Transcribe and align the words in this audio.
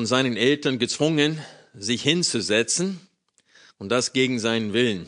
Von 0.00 0.06
seinen 0.06 0.38
Eltern 0.38 0.78
gezwungen, 0.78 1.44
sich 1.74 2.02
hinzusetzen 2.02 3.06
und 3.76 3.90
das 3.90 4.14
gegen 4.14 4.38
seinen 4.38 4.72
Willen. 4.72 5.06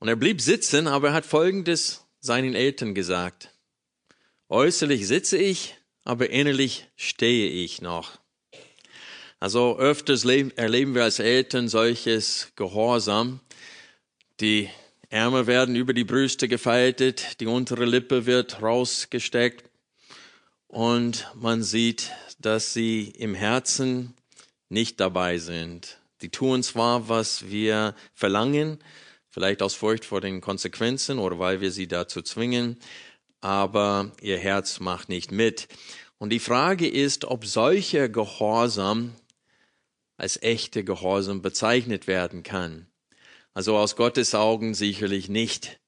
Und 0.00 0.08
er 0.08 0.16
blieb 0.16 0.40
sitzen, 0.40 0.88
aber 0.88 1.10
er 1.10 1.14
hat 1.14 1.24
Folgendes 1.24 2.04
seinen 2.18 2.56
Eltern 2.56 2.96
gesagt. 2.96 3.50
Äußerlich 4.48 5.06
sitze 5.06 5.38
ich, 5.38 5.76
aber 6.02 6.30
innerlich 6.30 6.88
stehe 6.96 7.48
ich 7.48 7.80
noch. 7.80 8.18
Also 9.38 9.78
öfters 9.78 10.24
leb- 10.24 10.56
erleben 10.56 10.96
wir 10.96 11.04
als 11.04 11.20
Eltern 11.20 11.68
solches 11.68 12.48
Gehorsam. 12.56 13.38
Die 14.40 14.68
Ärmel 15.10 15.46
werden 15.46 15.76
über 15.76 15.94
die 15.94 16.02
Brüste 16.02 16.48
gefaltet, 16.48 17.38
die 17.38 17.46
untere 17.46 17.84
Lippe 17.84 18.26
wird 18.26 18.60
rausgesteckt 18.62 19.70
und 20.66 21.30
man 21.36 21.62
sieht, 21.62 22.10
dass 22.38 22.72
sie 22.72 23.10
im 23.10 23.34
Herzen 23.34 24.14
nicht 24.68 25.00
dabei 25.00 25.38
sind. 25.38 25.98
Die 26.22 26.30
tun 26.30 26.62
zwar, 26.62 27.08
was 27.08 27.48
wir 27.48 27.94
verlangen, 28.14 28.78
vielleicht 29.28 29.62
aus 29.62 29.74
Furcht 29.74 30.04
vor 30.04 30.20
den 30.20 30.40
Konsequenzen 30.40 31.18
oder 31.18 31.38
weil 31.38 31.60
wir 31.60 31.70
sie 31.70 31.88
dazu 31.88 32.22
zwingen, 32.22 32.78
aber 33.40 34.12
ihr 34.20 34.38
Herz 34.38 34.80
macht 34.80 35.08
nicht 35.08 35.30
mit. 35.30 35.68
Und 36.18 36.30
die 36.30 36.40
Frage 36.40 36.88
ist, 36.88 37.26
ob 37.26 37.44
solcher 37.44 38.08
Gehorsam 38.08 39.14
als 40.16 40.40
echte 40.42 40.84
Gehorsam 40.84 41.42
bezeichnet 41.42 42.06
werden 42.06 42.42
kann. 42.42 42.86
Also 43.52 43.76
aus 43.76 43.96
Gottes 43.96 44.34
Augen 44.34 44.74
sicherlich 44.74 45.28
nicht, 45.28 45.78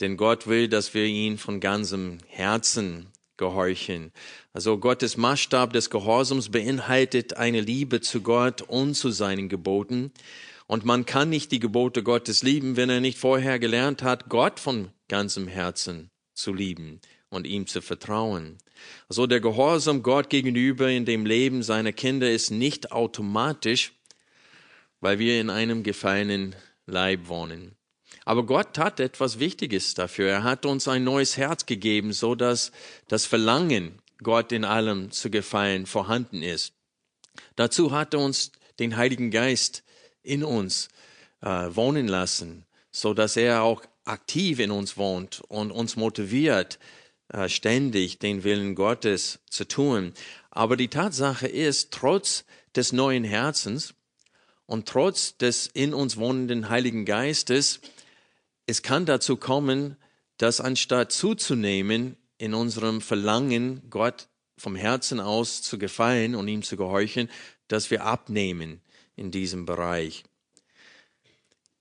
denn 0.00 0.16
Gott 0.16 0.46
will, 0.46 0.68
dass 0.68 0.94
wir 0.94 1.04
ihn 1.04 1.38
von 1.38 1.60
ganzem 1.60 2.18
Herzen 2.26 3.11
gehorchen. 3.36 4.12
Also 4.52 4.78
Gottes 4.78 5.16
Maßstab 5.16 5.72
des 5.72 5.90
Gehorsams 5.90 6.50
beinhaltet 6.50 7.36
eine 7.36 7.60
Liebe 7.60 8.00
zu 8.00 8.20
Gott 8.20 8.62
und 8.62 8.94
zu 8.94 9.10
seinen 9.10 9.48
Geboten. 9.48 10.12
Und 10.66 10.84
man 10.84 11.04
kann 11.04 11.28
nicht 11.28 11.52
die 11.52 11.60
Gebote 11.60 12.02
Gottes 12.02 12.42
lieben, 12.42 12.76
wenn 12.76 12.90
er 12.90 13.00
nicht 13.00 13.18
vorher 13.18 13.58
gelernt 13.58 14.02
hat, 14.02 14.28
Gott 14.28 14.60
von 14.60 14.90
ganzem 15.08 15.48
Herzen 15.48 16.10
zu 16.34 16.54
lieben 16.54 17.00
und 17.28 17.46
ihm 17.46 17.66
zu 17.66 17.82
vertrauen. 17.82 18.58
Also 19.08 19.26
der 19.26 19.40
Gehorsam 19.40 20.02
Gott 20.02 20.30
gegenüber 20.30 20.90
in 20.90 21.04
dem 21.04 21.26
Leben 21.26 21.62
seiner 21.62 21.92
Kinder 21.92 22.30
ist 22.30 22.50
nicht 22.50 22.92
automatisch, 22.92 23.92
weil 25.00 25.18
wir 25.18 25.40
in 25.40 25.50
einem 25.50 25.82
gefallenen 25.82 26.54
Leib 26.86 27.28
wohnen. 27.28 27.76
Aber 28.24 28.44
Gott 28.46 28.78
hat 28.78 29.00
etwas 29.00 29.38
Wichtiges 29.38 29.94
dafür. 29.94 30.28
Er 30.28 30.42
hat 30.44 30.64
uns 30.64 30.86
ein 30.88 31.04
neues 31.04 31.36
Herz 31.36 31.66
gegeben, 31.66 32.12
so 32.12 32.34
dass 32.34 32.72
das 33.08 33.26
Verlangen, 33.26 33.98
Gott 34.22 34.52
in 34.52 34.64
allem 34.64 35.10
zu 35.10 35.30
gefallen, 35.30 35.86
vorhanden 35.86 36.42
ist. 36.42 36.74
Dazu 37.56 37.90
hat 37.90 38.14
er 38.14 38.20
uns 38.20 38.52
den 38.78 38.96
Heiligen 38.96 39.30
Geist 39.30 39.82
in 40.22 40.44
uns 40.44 40.88
äh, 41.40 41.46
wohnen 41.46 42.06
lassen, 42.06 42.64
so 42.92 43.14
dass 43.14 43.36
er 43.36 43.62
auch 43.62 43.82
aktiv 44.04 44.58
in 44.60 44.70
uns 44.70 44.96
wohnt 44.96 45.40
und 45.48 45.70
uns 45.70 45.96
motiviert, 45.96 46.78
äh, 47.28 47.48
ständig 47.48 48.18
den 48.18 48.44
Willen 48.44 48.74
Gottes 48.74 49.40
zu 49.50 49.66
tun. 49.66 50.12
Aber 50.50 50.76
die 50.76 50.88
Tatsache 50.88 51.48
ist, 51.48 51.90
trotz 51.90 52.44
des 52.76 52.92
neuen 52.92 53.24
Herzens 53.24 53.94
und 54.66 54.88
trotz 54.88 55.36
des 55.36 55.66
in 55.66 55.94
uns 55.94 56.16
wohnenden 56.16 56.68
Heiligen 56.68 57.04
Geistes, 57.04 57.80
es 58.66 58.82
kann 58.82 59.06
dazu 59.06 59.36
kommen, 59.36 59.96
dass 60.38 60.60
anstatt 60.60 61.12
zuzunehmen 61.12 62.16
in 62.38 62.54
unserem 62.54 63.00
Verlangen, 63.00 63.82
Gott 63.90 64.28
vom 64.56 64.76
Herzen 64.76 65.20
aus 65.20 65.62
zu 65.62 65.78
gefallen 65.78 66.34
und 66.34 66.48
ihm 66.48 66.62
zu 66.62 66.76
gehorchen, 66.76 67.28
dass 67.68 67.90
wir 67.90 68.04
abnehmen 68.04 68.80
in 69.16 69.30
diesem 69.30 69.66
Bereich. 69.66 70.24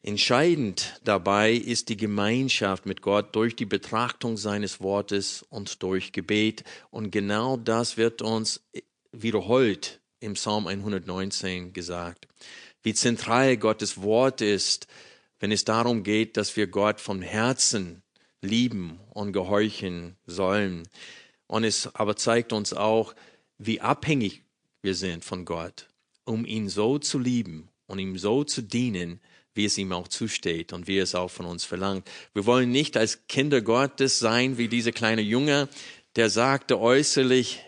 Entscheidend 0.04 1.00
dabei 1.04 1.54
ist 1.54 1.90
die 1.90 1.98
Gemeinschaft 1.98 2.88
mit 2.88 3.04
Gott 3.04 3.36
durch 3.36 3.56
die 3.56 3.68
Betrachtung 3.68 4.36
seines 4.36 4.82
Wortes 4.82 5.46
und 5.50 5.84
durch 5.84 6.12
Gebet. 6.12 6.64
Und 6.90 7.12
genau 7.12 7.56
das 7.56 7.98
wird 7.98 8.24
uns 8.24 8.62
wiederholt 9.12 10.02
im 10.20 10.34
Psalm 10.34 10.66
119 10.66 11.74
gesagt. 11.74 12.28
Wie 12.82 12.96
zentral 12.96 13.58
Gottes 13.58 14.02
Wort 14.02 14.42
ist, 14.42 14.88
wenn 15.42 15.52
es 15.52 15.66
darum 15.66 16.04
geht, 16.04 16.38
dass 16.38 16.56
wir 16.56 16.68
Gott 16.68 17.02
vom 17.02 17.22
Herzen 17.22 18.04
lieben 18.42 19.00
und 19.10 19.34
gehorchen 19.34 20.16
sollen. 20.26 20.88
Und 21.48 21.64
es 21.64 21.94
aber 21.96 22.16
zeigt 22.16 22.54
uns 22.54 22.74
auch, 22.74 23.14
wie 23.58 23.82
abhängig 23.82 24.44
wir 24.82 24.96
sind 24.96 25.26
von 25.26 25.44
Gott, 25.44 25.88
um 26.26 26.46
ihn 26.46 26.70
so 26.70 27.00
zu 27.00 27.20
lieben 27.20 27.70
und 27.88 28.00
ihm 28.00 28.18
so 28.18 28.44
zu 28.44 28.62
dienen, 28.62 29.20
wie 29.54 29.66
es 29.66 29.78
ihm 29.78 29.92
auch 29.92 30.08
zusteht 30.08 30.74
und 30.74 30.88
wie 30.88 31.00
es 31.00 31.16
auch 31.16 31.30
von 31.30 31.48
uns 31.48 31.66
verlangt. 31.66 32.10
Wir 32.34 32.46
wollen 32.46 32.72
nicht 32.72 32.96
als 32.96 33.28
Kinder 33.28 33.62
Gottes 33.62 34.20
sein 34.20 34.60
wie 34.60 34.68
dieser 34.68 34.92
kleine 34.92 35.22
Junge, 35.22 35.68
der 36.16 36.30
sagte 36.30 36.80
äußerlich 36.80 37.60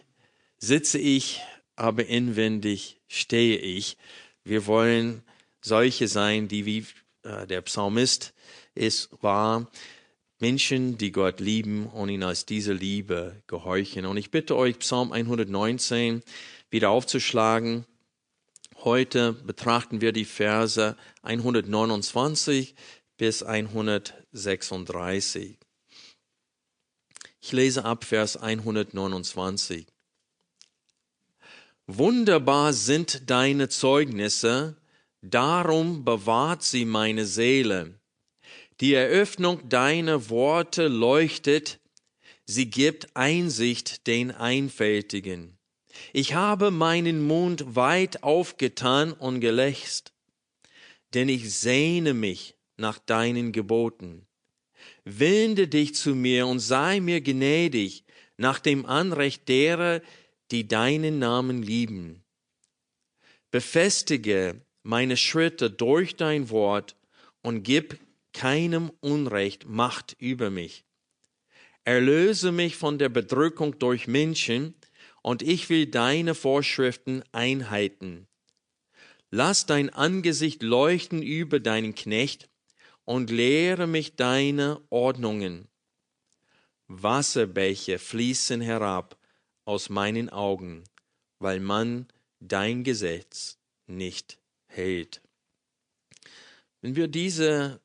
sitze 0.59 0.99
ich, 0.99 1.41
aber 1.75 2.05
inwendig 2.05 3.01
stehe 3.07 3.57
ich. 3.57 3.97
Wir 4.43 4.67
wollen 4.67 5.23
solche 5.61 6.07
sein, 6.07 6.47
die 6.47 6.65
wie 6.65 6.85
äh, 7.23 7.47
der 7.47 7.61
Psalmist 7.61 8.33
es 8.75 9.09
war, 9.21 9.69
Menschen, 10.39 10.97
die 10.97 11.11
Gott 11.11 11.39
lieben 11.39 11.87
und 11.87 12.09
ihn 12.09 12.23
als 12.23 12.45
diese 12.45 12.73
Liebe 12.73 13.41
gehorchen. 13.47 14.05
Und 14.05 14.17
ich 14.17 14.29
bitte 14.31 14.57
euch, 14.57 14.79
Psalm 14.79 15.11
119 15.11 16.23
wieder 16.69 16.89
aufzuschlagen. 16.89 17.85
Heute 18.83 19.33
betrachten 19.33 20.01
wir 20.01 20.11
die 20.11 20.25
Verse 20.25 20.97
129 21.21 22.75
bis 23.17 23.43
136. 23.43 25.57
Ich 27.39 27.51
lese 27.51 27.85
ab 27.85 28.03
Vers 28.03 28.37
129. 28.37 29.85
Wunderbar 31.87 32.73
sind 32.73 33.29
deine 33.29 33.69
Zeugnisse, 33.69 34.75
darum 35.23 36.03
bewahrt 36.03 36.61
sie 36.63 36.85
meine 36.85 37.25
Seele. 37.25 37.99
Die 38.81 38.93
Eröffnung 38.93 39.67
deiner 39.69 40.29
Worte 40.29 40.87
leuchtet, 40.87 41.79
sie 42.45 42.69
gibt 42.69 43.15
Einsicht 43.15 44.05
den 44.07 44.31
Einfältigen. 44.31 45.57
Ich 46.11 46.33
habe 46.33 46.71
meinen 46.71 47.25
Mund 47.25 47.75
weit 47.75 48.23
aufgetan 48.23 49.13
und 49.13 49.39
gelächzt, 49.39 50.13
denn 51.13 51.29
ich 51.29 51.53
sehne 51.53 52.13
mich 52.13 52.55
nach 52.77 52.99
deinen 52.99 53.51
Geboten. 53.51 54.27
Wende 55.05 55.67
dich 55.67 55.95
zu 55.95 56.15
mir 56.15 56.47
und 56.47 56.59
sei 56.59 56.99
mir 56.99 57.21
gnädig 57.21 58.03
nach 58.37 58.59
dem 58.59 58.85
Anrecht 58.85 59.47
derer, 59.47 60.01
die 60.51 60.67
deinen 60.67 61.19
Namen 61.19 61.61
lieben. 61.61 62.23
Befestige 63.51 64.61
meine 64.83 65.17
Schritte 65.17 65.71
durch 65.71 66.15
dein 66.15 66.49
Wort 66.49 66.95
und 67.41 67.63
gib 67.63 67.99
keinem 68.33 68.91
Unrecht 68.99 69.65
Macht 69.65 70.15
über 70.19 70.49
mich. 70.49 70.85
Erlöse 71.85 72.51
mich 72.51 72.75
von 72.75 72.97
der 72.97 73.09
Bedrückung 73.09 73.79
durch 73.79 74.07
Menschen, 74.07 74.75
und 75.21 75.41
ich 75.41 75.69
will 75.69 75.85
deine 75.87 76.35
Vorschriften 76.35 77.23
einhalten. 77.31 78.27
Lass 79.31 79.65
dein 79.65 79.89
Angesicht 79.89 80.61
leuchten 80.61 81.23
über 81.23 81.61
deinen 81.61 81.95
Knecht 81.95 82.49
und 83.05 83.29
lehre 83.29 83.87
mich 83.87 84.15
deine 84.15 84.81
Ordnungen. 84.89 85.69
Wasserbäche 86.87 87.99
fließen 87.99 88.59
herab 88.59 89.17
aus 89.65 89.89
meinen 89.89 90.29
Augen, 90.29 90.83
weil 91.39 91.61
man 91.61 92.07
dein 92.41 92.83
Gesetz 92.83 93.57
nicht 93.87 94.42
hält. 94.75 95.21
Wenn 96.81 96.95
wir 96.95 97.07
diese 97.07 97.79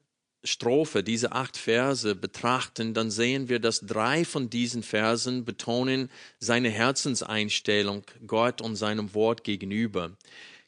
Strophe, 0.45 1.03
diese 1.03 1.33
acht 1.33 1.57
Verse 1.57 2.15
betrachten, 2.15 2.95
dann 2.95 3.11
sehen 3.11 3.49
wir, 3.49 3.59
dass 3.59 3.81
drei 3.81 4.25
von 4.25 4.51
diesen 4.51 4.83
Versen 4.83 5.45
betonen 5.45 6.11
seine 6.39 6.71
Herzenseinstellung 6.71 8.05
Gott 8.27 8.61
und 8.61 8.77
seinem 8.77 9.15
Wort 9.15 9.45
gegenüber. 9.45 10.17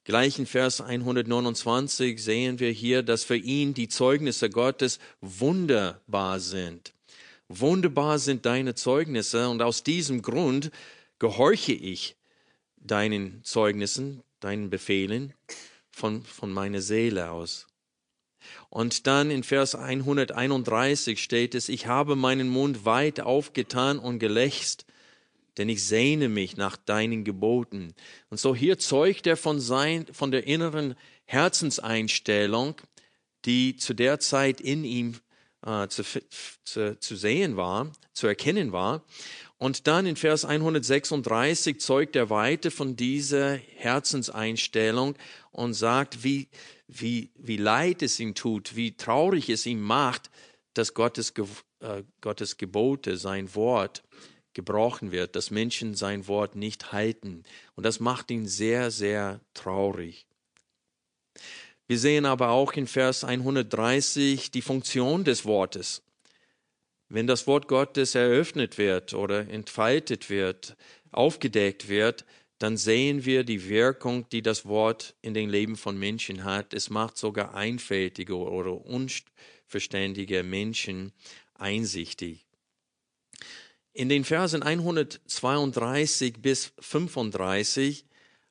Gleich 0.05 0.38
in 0.38 0.46
Vers 0.46 0.81
129 0.81 2.22
sehen 2.22 2.58
wir 2.58 2.70
hier, 2.70 3.02
dass 3.02 3.22
für 3.22 3.37
ihn 3.37 3.75
die 3.75 3.88
Zeugnisse 3.88 4.50
Gottes 4.50 4.99
wunderbar 5.20 6.40
sind. 6.40 6.94
Wunderbar 7.49 8.19
sind 8.19 8.46
deine 8.46 8.75
Zeugnisse 8.75 9.49
und 9.49 9.62
aus 9.62 9.82
diesem 9.82 10.22
Grund 10.22 10.70
gehorche 11.19 11.72
ich 11.72 12.17
deinen 12.76 13.43
Zeugnissen, 13.44 14.22
deinen 14.40 14.70
Befehlen 14.70 15.34
von, 16.00 16.23
von 16.25 16.52
meiner 16.52 16.81
Seele 16.81 17.31
aus. 17.31 17.67
Und 18.70 19.06
dann 19.06 19.31
in 19.31 19.44
Vers 19.44 19.75
131 19.75 21.23
steht 21.23 21.55
es, 21.55 21.69
ich 21.69 21.87
habe 21.87 22.17
meinen 22.17 22.49
Mund 22.49 22.85
weit 22.87 23.20
aufgetan 23.20 23.99
und 23.99 24.19
gelächzt, 24.19 24.87
denn 25.58 25.69
ich 25.69 25.85
sehne 25.85 26.29
mich 26.29 26.56
nach 26.56 26.76
deinen 26.76 27.25
Geboten. 27.25 27.94
Und 28.31 28.41
so 28.41 28.55
hier 28.56 28.79
zeugt 28.79 29.26
er 29.26 29.37
von, 29.37 29.61
sein, 29.61 30.06
von 30.11 30.31
der 30.31 30.47
inneren 30.47 30.94
Herzenseinstellung, 31.26 32.76
die 33.44 33.76
zu 33.76 33.93
der 33.94 34.20
Zeit 34.20 34.61
in 34.61 34.85
ihm 34.85 35.17
äh, 35.67 35.88
zu, 35.88 36.03
zu, 36.64 36.99
zu 36.99 37.17
sehen 37.17 37.56
war, 37.56 37.93
zu 38.14 38.26
erkennen 38.26 38.73
war. 38.73 39.05
Und 39.58 39.87
dann 39.87 40.06
in 40.06 40.17
Vers 40.17 40.46
136 40.46 41.81
zeugt 41.81 42.17
er 42.17 42.31
weiter 42.31 42.70
von 42.70 42.96
dieser 42.96 43.56
Herzenseinstellung 43.56 45.17
und 45.50 45.75
sagt, 45.75 46.25
wie, 46.25 46.49
wie, 46.88 47.31
wie 47.37 47.56
leid 47.56 48.02
es 48.02 48.20
ihm 48.20 48.35
tut, 48.35 48.76
wie 48.76 48.97
traurig 48.97 49.49
es 49.49 49.67
ihm 49.67 49.81
macht, 49.81 50.31
dass 50.75 50.94
Gottes, 50.94 51.32
äh, 51.81 52.02
Gottes 52.20 52.56
Gebote, 52.56 53.17
sein 53.17 53.55
Wort 53.55 54.02
gebrochen 54.52 55.12
wird, 55.12 55.37
dass 55.37 55.50
Menschen 55.50 55.94
sein 55.94 56.26
Wort 56.26 56.56
nicht 56.56 56.93
halten. 56.93 57.44
Und 57.75 57.85
das 57.85 58.00
macht 58.00 58.31
ihn 58.31 58.47
sehr, 58.47 58.91
sehr 58.91 59.41
traurig. 59.55 60.26
Wir 61.87 61.99
sehen 61.99 62.25
aber 62.25 62.50
auch 62.50 62.73
in 62.75 62.87
Vers 62.87 63.25
130 63.25 64.50
die 64.50 64.62
Funktion 64.62 65.25
des 65.25 65.44
Wortes. 65.44 66.03
Wenn 67.08 67.26
das 67.26 67.49
Wort 67.49 67.67
Gottes 67.67 68.14
eröffnet 68.14 68.79
wird 68.79 69.14
oder 69.14 69.49
entfaltet 69.49 70.31
wird, 70.31 70.76
aufgedeckt 71.11 71.88
wird, 71.88 72.25
dann 72.61 72.77
sehen 72.77 73.25
wir 73.25 73.43
die 73.43 73.71
Wirkung, 73.71 74.29
die 74.29 74.43
das 74.43 74.67
Wort 74.67 75.15
in 75.23 75.33
den 75.33 75.49
Leben 75.49 75.77
von 75.77 75.99
Menschen 75.99 76.45
hat. 76.45 76.75
Es 76.75 76.91
macht 76.91 77.17
sogar 77.17 77.55
einfältige 77.55 78.37
oder 78.37 78.85
unverständige 78.85 80.43
Menschen 80.43 81.12
einsichtig. 81.55 82.45
In 83.95 84.11
den 84.11 84.25
Versen 84.25 84.62
132 84.62 86.35
bis 86.43 86.73
35 86.81 88.05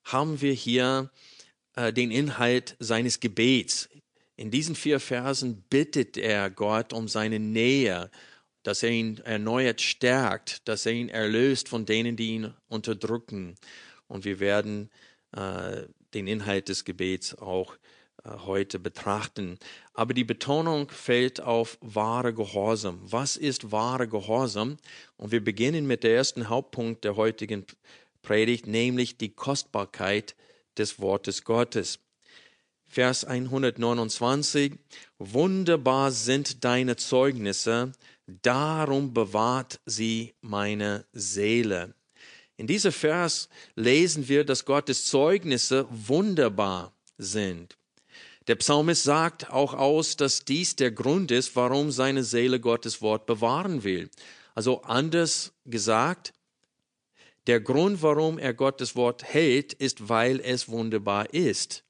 haben 0.06 0.42
wir 0.42 0.54
hier 0.54 1.12
äh, 1.76 1.94
den 1.94 2.10
Inhalt 2.10 2.78
seines 2.80 3.20
Gebets. 3.20 3.90
In 4.36 4.50
diesen 4.50 4.74
vier 4.76 5.00
Versen 5.00 5.62
bittet 5.70 6.18
er 6.18 6.50
Gott 6.50 6.94
um 6.94 7.08
seine 7.08 7.40
Nähe, 7.40 8.10
dass 8.64 8.82
er 8.82 8.90
ihn 8.90 9.20
erneuert 9.20 9.82
stärkt, 9.82 10.68
dass 10.68 10.88
er 10.88 10.94
ihn 10.94 11.10
erlöst 11.10 11.70
von 11.70 11.86
denen, 11.86 12.16
die 12.16 12.30
ihn 12.30 12.54
unterdrücken. 12.68 13.56
Und 14.10 14.26
wir 14.26 14.42
werden 14.42 14.90
äh, 15.32 15.84
den 16.14 16.28
Inhalt 16.28 16.68
des 16.68 16.84
Gebets 16.84 17.38
auch 17.38 17.76
äh, 18.26 18.32
heute 18.46 18.80
betrachten. 18.80 19.58
Aber 19.94 20.14
die 20.14 20.26
Betonung 20.26 20.90
fällt 20.90 21.40
auf 21.40 21.78
wahre 21.80 22.34
Gehorsam. 22.34 23.00
Was 23.04 23.38
ist 23.38 23.72
wahre 23.72 24.08
Gehorsam? 24.08 24.78
Und 25.16 25.32
wir 25.32 25.44
beginnen 25.44 25.88
mit 25.88 26.04
der 26.04 26.16
ersten 26.16 26.50
Hauptpunkt 26.50 27.06
der 27.06 27.16
heutigen 27.16 27.66
Predigt, 28.22 28.68
nämlich 28.68 29.18
die 29.18 29.30
Kostbarkeit 29.30 30.36
des 30.78 31.00
Wortes 31.00 31.44
Gottes. 31.44 32.00
Vers 32.88 33.24
129. 33.24 34.74
Wunderbar 35.20 36.12
sind 36.12 36.64
deine 36.64 36.96
Zeugnisse, 36.96 37.92
darum 38.26 39.14
bewahrt 39.14 39.80
sie 39.86 40.34
meine 40.42 41.06
Seele. 41.14 41.94
In 42.60 42.68
diesem 42.68 42.92
Vers 42.92 43.48
lesen 43.76 44.28
wir, 44.28 44.44
dass 44.44 44.66
Gottes 44.66 45.06
Zeugnisse 45.06 45.88
wunderbar 45.90 46.92
sind. 47.18 47.78
Der 48.48 48.56
Psalmist 48.56 49.04
sagt 49.04 49.50
auch 49.50 49.74
aus, 49.74 50.18
dass 50.18 50.44
dies 50.44 50.76
der 50.76 50.92
Grund 50.92 51.32
ist, 51.32 51.56
warum 51.56 51.90
seine 51.90 52.26
Seele 52.26 52.60
Gottes 52.60 53.02
Wort 53.02 53.26
bewahren 53.28 53.86
will. 53.86 54.10
Also 54.56 54.82
anders 54.82 55.54
gesagt, 55.64 56.34
der 57.48 57.62
Grund, 57.62 58.02
warum 58.02 58.38
er 58.38 58.54
Gottes 58.54 58.94
Wort 58.98 59.24
hält, 59.24 59.72
ist, 59.72 60.10
weil 60.10 60.42
es 60.42 60.68
wunderbar 60.68 61.34
ist. 61.34 61.86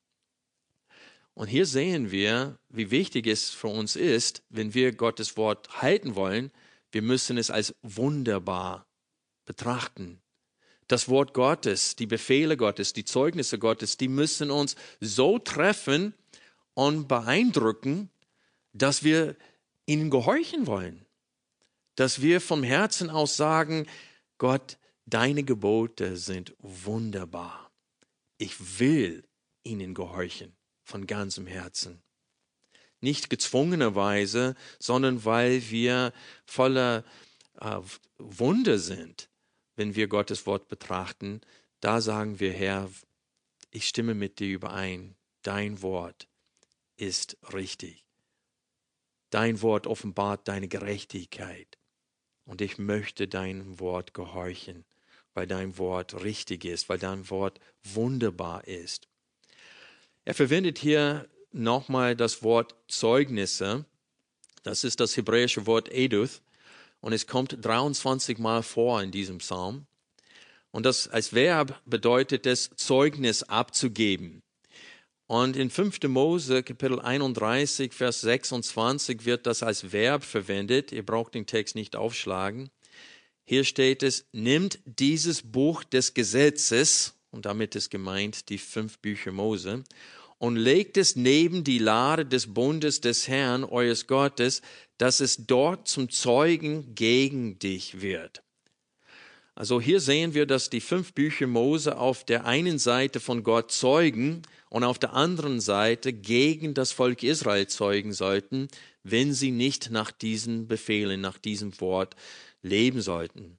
Und 1.33 1.47
hier 1.47 1.65
sehen 1.65 2.11
wir, 2.11 2.59
wie 2.69 2.91
wichtig 2.91 3.25
es 3.25 3.49
für 3.49 3.69
uns 3.69 3.95
ist, 3.95 4.43
wenn 4.49 4.75
wir 4.75 4.91
Gottes 4.91 5.35
Wort 5.35 5.81
halten 5.81 6.13
wollen, 6.13 6.51
wir 6.91 7.01
müssen 7.01 7.39
es 7.39 7.49
als 7.49 7.73
wunderbar 7.81 8.85
betrachten. 9.45 10.21
Das 10.89 11.07
Wort 11.07 11.35
Gottes, 11.35 11.95
die 11.95 12.07
Befehle 12.07 12.57
Gottes, 12.57 12.93
die 12.93 13.05
Zeugnisse 13.05 13.59
Gottes, 13.59 13.97
die 13.97 14.07
müssen 14.07 14.49
uns 14.49 14.75
so 14.99 15.37
treffen 15.37 16.15
und 16.73 17.07
beeindrucken, 17.07 18.09
dass 18.73 19.03
wir 19.03 19.35
ihnen 19.85 20.09
gehorchen 20.09 20.65
wollen. 20.65 21.05
Dass 21.93 22.21
wir 22.21 22.41
vom 22.41 22.63
Herzen 22.63 23.11
aus 23.11 23.37
sagen, 23.37 23.85
Gott, 24.39 24.79
deine 25.05 25.43
Gebote 25.43 26.17
sind 26.17 26.55
wunderbar. 26.57 27.71
Ich 28.39 28.79
will 28.79 29.23
ihnen 29.63 29.93
gehorchen 29.93 30.55
von 30.81 31.05
ganzem 31.05 31.45
Herzen. 31.45 32.01
Nicht 32.99 33.29
gezwungenerweise, 33.29 34.55
sondern 34.79 35.23
weil 35.23 35.69
wir 35.69 36.13
voller 36.45 37.03
äh, 37.61 37.79
Wunder 38.17 38.79
sind, 38.79 39.28
wenn 39.79 39.95
wir 39.95 40.09
Gottes 40.09 40.45
Wort 40.45 40.67
betrachten. 40.67 41.39
Da 41.79 42.01
sagen 42.01 42.41
wir, 42.41 42.51
Herr, 42.51 42.91
ich 43.71 43.87
stimme 43.87 44.13
mit 44.13 44.39
dir 44.39 44.49
überein. 44.49 45.15
Dein 45.41 45.81
Wort 45.81 46.27
ist 46.97 47.37
richtig. 47.53 48.03
Dein 49.29 49.61
Wort 49.61 49.87
offenbart 49.87 50.49
deine 50.49 50.67
Gerechtigkeit. 50.67 51.77
Und 52.43 52.59
ich 52.59 52.77
möchte 52.77 53.29
deinem 53.29 53.79
Wort 53.79 54.13
gehorchen, 54.13 54.83
weil 55.33 55.47
dein 55.47 55.77
Wort 55.77 56.23
richtig 56.23 56.65
ist, 56.65 56.89
weil 56.89 56.99
dein 56.99 57.29
Wort 57.29 57.61
wunderbar 57.81 58.67
ist. 58.67 59.07
Er 60.25 60.33
verwendet 60.33 60.77
hier 60.77 61.29
nochmal 61.53 62.17
das 62.17 62.43
Wort 62.43 62.75
Zeugnisse. 62.89 63.85
Das 64.63 64.83
ist 64.83 64.99
das 64.99 65.15
hebräische 65.15 65.67
Wort 65.67 65.87
Eduth 65.89 66.41
und 67.01 67.13
es 67.13 67.27
kommt 67.27 67.57
23 67.63 68.37
Mal 68.37 68.63
vor 68.63 69.01
in 69.01 69.11
diesem 69.11 69.39
Psalm. 69.39 69.85
Und 70.71 70.85
das 70.85 71.07
als 71.07 71.33
Verb 71.33 71.81
bedeutet 71.85 72.45
es, 72.45 72.69
Zeugnis 72.75 73.43
abzugeben. 73.43 74.43
Und 75.27 75.55
in 75.55 75.69
5. 75.69 76.03
Mose, 76.07 76.63
Kapitel 76.63 76.99
31, 76.99 77.93
Vers 77.93 78.21
26 78.21 79.25
wird 79.25 79.45
das 79.45 79.61
als 79.61 79.91
Verb 79.91 80.23
verwendet. 80.23 80.91
Ihr 80.91 81.05
braucht 81.05 81.35
den 81.35 81.45
Text 81.45 81.75
nicht 81.75 81.95
aufschlagen. 81.95 82.69
Hier 83.45 83.63
steht 83.63 84.03
es, 84.03 84.25
nimmt 84.31 84.79
dieses 84.85 85.41
Buch 85.43 85.83
des 85.83 86.13
Gesetzes, 86.13 87.15
und 87.31 87.45
damit 87.45 87.75
ist 87.75 87.89
gemeint 87.89 88.49
die 88.49 88.57
fünf 88.57 88.99
Bücher 88.99 89.31
Mose, 89.31 89.83
und 90.39 90.55
legt 90.55 90.97
es 90.97 91.15
neben 91.15 91.63
die 91.63 91.77
Lade 91.77 92.25
des 92.25 92.53
Bundes 92.53 93.01
des 93.01 93.27
Herrn, 93.27 93.63
eures 93.63 94.07
Gottes, 94.07 94.61
dass 94.97 95.19
es 95.19 95.45
dort 95.45 95.87
zum 95.87 96.09
Zeugen 96.09 96.95
gegen 96.95 97.59
dich 97.59 98.01
wird. 98.01 98.41
Also 99.53 99.81
hier 99.81 99.99
sehen 99.99 100.33
wir, 100.33 100.45
dass 100.45 100.69
die 100.69 100.79
fünf 100.79 101.13
Bücher 101.13 101.45
Mose 101.45 101.97
auf 101.97 102.23
der 102.23 102.45
einen 102.45 102.79
Seite 102.79 103.19
von 103.19 103.43
Gott 103.43 103.73
zeugen 103.73 104.41
und 104.69 104.85
auf 104.85 104.97
der 104.97 105.13
anderen 105.13 105.59
Seite 105.59 106.13
gegen 106.13 106.73
das 106.73 106.93
Volk 106.93 107.23
Israel 107.23 107.67
zeugen 107.67 108.13
sollten, 108.13 108.69
wenn 109.03 109.33
sie 109.33 109.51
nicht 109.51 109.91
nach 109.91 110.11
diesen 110.11 110.69
Befehlen, 110.69 111.19
nach 111.19 111.37
diesem 111.37 111.79
Wort 111.81 112.15
leben 112.61 113.01
sollten. 113.01 113.57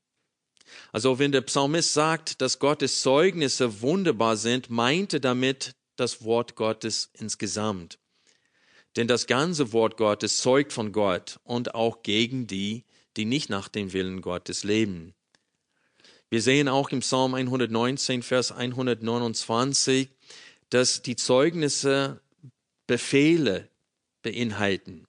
Also 0.92 1.18
wenn 1.18 1.32
der 1.32 1.42
Psalmist 1.42 1.92
sagt, 1.92 2.40
dass 2.40 2.58
Gottes 2.58 3.02
Zeugnisse 3.02 3.82
wunderbar 3.82 4.38
sind, 4.38 4.70
meinte 4.70 5.20
damit 5.20 5.75
das 6.00 6.25
Wort 6.25 6.57
Gottes 6.57 7.11
insgesamt. 7.14 7.99
Denn 8.97 9.07
das 9.07 9.26
ganze 9.26 9.73
Wort 9.73 9.97
Gottes 9.97 10.38
zeugt 10.38 10.73
von 10.73 10.92
Gott 10.92 11.38
und 11.45 11.75
auch 11.75 12.02
gegen 12.02 12.47
die, 12.47 12.85
die 13.16 13.25
nicht 13.25 13.50
nach 13.50 13.69
dem 13.69 13.92
Willen 13.92 14.21
Gottes 14.21 14.64
leben. 14.64 15.14
Wir 16.28 16.42
sehen 16.42 16.69
auch 16.69 16.90
im 16.90 17.00
Psalm 17.00 17.35
119, 17.35 18.23
Vers 18.23 18.52
129, 18.52 20.09
dass 20.71 21.02
die 21.02 21.16
Zeugnisse 21.16 22.21
Befehle 22.87 23.69
beinhalten, 24.23 25.07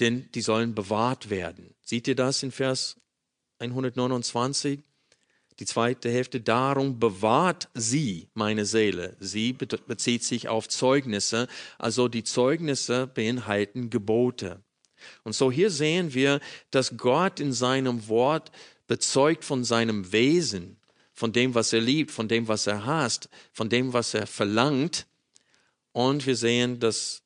denn 0.00 0.30
die 0.32 0.40
sollen 0.40 0.74
bewahrt 0.74 1.30
werden. 1.30 1.74
Seht 1.82 2.08
ihr 2.08 2.14
das 2.14 2.42
in 2.42 2.50
Vers 2.50 2.96
129? 3.58 4.82
Die 5.62 5.66
zweite 5.66 6.10
Hälfte, 6.10 6.40
darum 6.40 6.98
bewahrt 6.98 7.68
sie 7.72 8.26
meine 8.34 8.66
Seele. 8.66 9.16
Sie 9.20 9.52
bezieht 9.52 10.24
sich 10.24 10.48
auf 10.48 10.68
Zeugnisse, 10.68 11.46
also 11.78 12.08
die 12.08 12.24
Zeugnisse 12.24 13.06
beinhalten 13.06 13.88
Gebote. 13.88 14.60
Und 15.22 15.36
so 15.36 15.52
hier 15.52 15.70
sehen 15.70 16.14
wir, 16.14 16.40
dass 16.72 16.96
Gott 16.96 17.38
in 17.38 17.52
seinem 17.52 18.08
Wort 18.08 18.50
bezeugt 18.88 19.44
von 19.44 19.62
seinem 19.62 20.10
Wesen, 20.10 20.78
von 21.12 21.32
dem, 21.32 21.54
was 21.54 21.72
er 21.72 21.80
liebt, 21.80 22.10
von 22.10 22.26
dem, 22.26 22.48
was 22.48 22.66
er 22.66 22.84
hasst, 22.84 23.28
von 23.52 23.68
dem, 23.68 23.92
was 23.92 24.14
er 24.14 24.26
verlangt. 24.26 25.06
Und 25.92 26.26
wir 26.26 26.34
sehen, 26.34 26.80
dass 26.80 27.22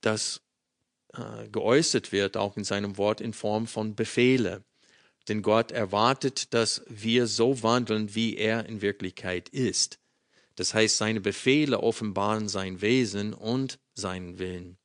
das 0.00 0.40
äh, 1.12 1.48
geäußert 1.52 2.12
wird, 2.12 2.38
auch 2.38 2.56
in 2.56 2.64
seinem 2.64 2.96
Wort 2.96 3.20
in 3.20 3.34
Form 3.34 3.66
von 3.66 3.94
Befehle. 3.94 4.64
Denn 5.30 5.42
Gott 5.42 5.70
erwartet, 5.70 6.52
dass 6.54 6.82
wir 6.88 7.28
so 7.28 7.62
wandeln, 7.62 8.16
wie 8.16 8.36
er 8.36 8.66
in 8.66 8.82
Wirklichkeit 8.82 9.48
ist. 9.48 10.00
Das 10.56 10.74
heißt, 10.74 10.96
seine 10.96 11.20
Befehle 11.20 11.84
offenbaren 11.84 12.48
sein 12.48 12.80
Wesen 12.80 13.32
und 13.32 13.78
seinen 13.94 14.40
Willen. 14.40 14.76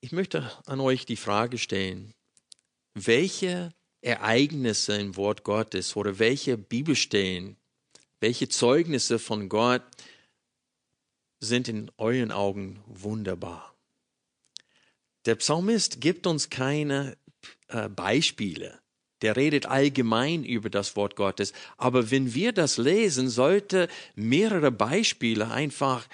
Ich 0.00 0.12
möchte 0.12 0.50
an 0.64 0.80
euch 0.80 1.04
die 1.04 1.16
Frage 1.16 1.58
stellen, 1.58 2.14
welche 2.94 3.74
Ereignisse 4.00 4.96
im 4.96 5.14
Wort 5.14 5.44
Gottes 5.44 5.94
oder 5.94 6.18
welche 6.18 6.56
Bibelstellen, 6.56 7.58
welche 8.18 8.48
Zeugnisse 8.48 9.18
von 9.18 9.50
Gott 9.50 9.82
sind 11.38 11.68
in 11.68 11.90
euren 11.98 12.32
Augen 12.32 12.82
wunderbar? 12.86 13.73
Der 15.26 15.36
Psalmist 15.36 16.00
gibt 16.00 16.26
uns 16.26 16.50
keine 16.50 17.16
äh, 17.68 17.88
Beispiele. 17.88 18.78
Der 19.22 19.36
redet 19.36 19.66
allgemein 19.66 20.44
über 20.44 20.68
das 20.68 20.96
Wort 20.96 21.16
Gottes. 21.16 21.52
Aber 21.78 22.10
wenn 22.10 22.34
wir 22.34 22.52
das 22.52 22.76
lesen, 22.76 23.30
sollte 23.30 23.88
mehrere 24.14 24.70
Beispiele 24.70 25.50
einfach 25.50 26.06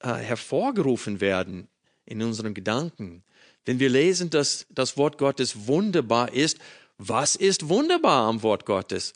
äh, 0.00 0.14
hervorgerufen 0.14 1.20
werden 1.20 1.68
in 2.04 2.22
unseren 2.22 2.54
Gedanken. 2.54 3.22
Wenn 3.64 3.78
wir 3.78 3.90
lesen, 3.90 4.30
dass 4.30 4.66
das 4.70 4.96
Wort 4.96 5.18
Gottes 5.18 5.66
wunderbar 5.66 6.32
ist, 6.32 6.58
was 6.96 7.36
ist 7.36 7.68
wunderbar 7.68 8.26
am 8.26 8.42
Wort 8.42 8.66
Gottes? 8.66 9.12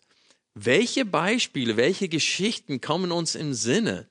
Welche 0.55 1.05
Beispiele, 1.05 1.77
welche 1.77 2.09
Geschichten 2.09 2.81
kommen 2.81 3.11
uns 3.11 3.35
im 3.35 3.55
Sinne? 3.55 4.07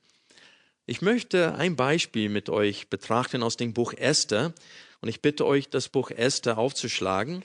Ich 0.87 1.01
möchte 1.01 1.55
ein 1.55 1.75
Beispiel 1.75 2.27
mit 2.27 2.49
euch 2.49 2.89
betrachten 2.89 3.43
aus 3.43 3.55
dem 3.55 3.73
Buch 3.73 3.93
Esther. 3.93 4.53
Und 5.01 5.09
ich 5.09 5.21
bitte 5.21 5.45
euch, 5.45 5.69
das 5.69 5.89
Buch 5.89 6.11
Esther 6.11 6.57
aufzuschlagen. 6.57 7.43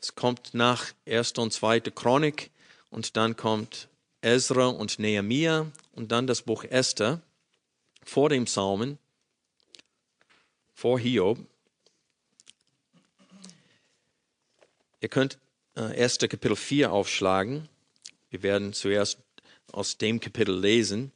Es 0.00 0.14
kommt 0.14 0.54
nach 0.54 0.92
1. 1.06 1.32
und 1.32 1.52
2. 1.52 1.80
Chronik 1.80 2.50
und 2.90 3.16
dann 3.16 3.36
kommt 3.36 3.88
Ezra 4.22 4.66
und 4.68 4.98
Nehemiah 4.98 5.70
und 5.92 6.10
dann 6.10 6.26
das 6.26 6.42
Buch 6.42 6.64
Esther 6.64 7.20
vor 8.02 8.30
dem 8.30 8.46
Psalmen, 8.46 8.98
vor 10.74 10.98
Hiob. 10.98 11.38
Ihr 15.00 15.08
könnt 15.10 15.38
äh, 15.74 16.02
1. 16.02 16.18
Kapitel 16.18 16.56
4 16.56 16.92
aufschlagen. 16.92 17.68
Wir 18.30 18.42
werden 18.42 18.72
zuerst 18.72 19.18
aus 19.70 19.98
dem 19.98 20.18
Kapitel 20.18 20.58
lesen. 20.58 21.12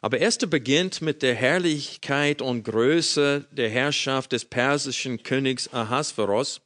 Aber 0.00 0.20
Esther 0.20 0.46
beginnt 0.46 1.00
mit 1.02 1.22
der 1.22 1.34
Herrlichkeit 1.34 2.42
und 2.42 2.62
Größe 2.62 3.46
der 3.50 3.70
Herrschaft 3.70 4.32
des 4.32 4.44
persischen 4.44 5.22
Königs 5.22 5.72
Ahasveros. 5.72 6.60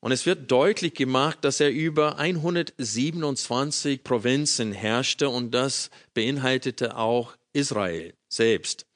Und 0.00 0.12
es 0.12 0.26
wird 0.26 0.50
deutlich 0.50 0.94
gemacht, 0.94 1.38
dass 1.42 1.60
er 1.60 1.70
über 1.70 2.18
127 2.18 4.04
Provinzen 4.04 4.72
herrschte 4.72 5.28
und 5.28 5.50
das 5.50 5.90
beinhaltete 6.14 6.96
auch 6.96 7.36
Israel 7.52 8.14
selbst. 8.28 8.86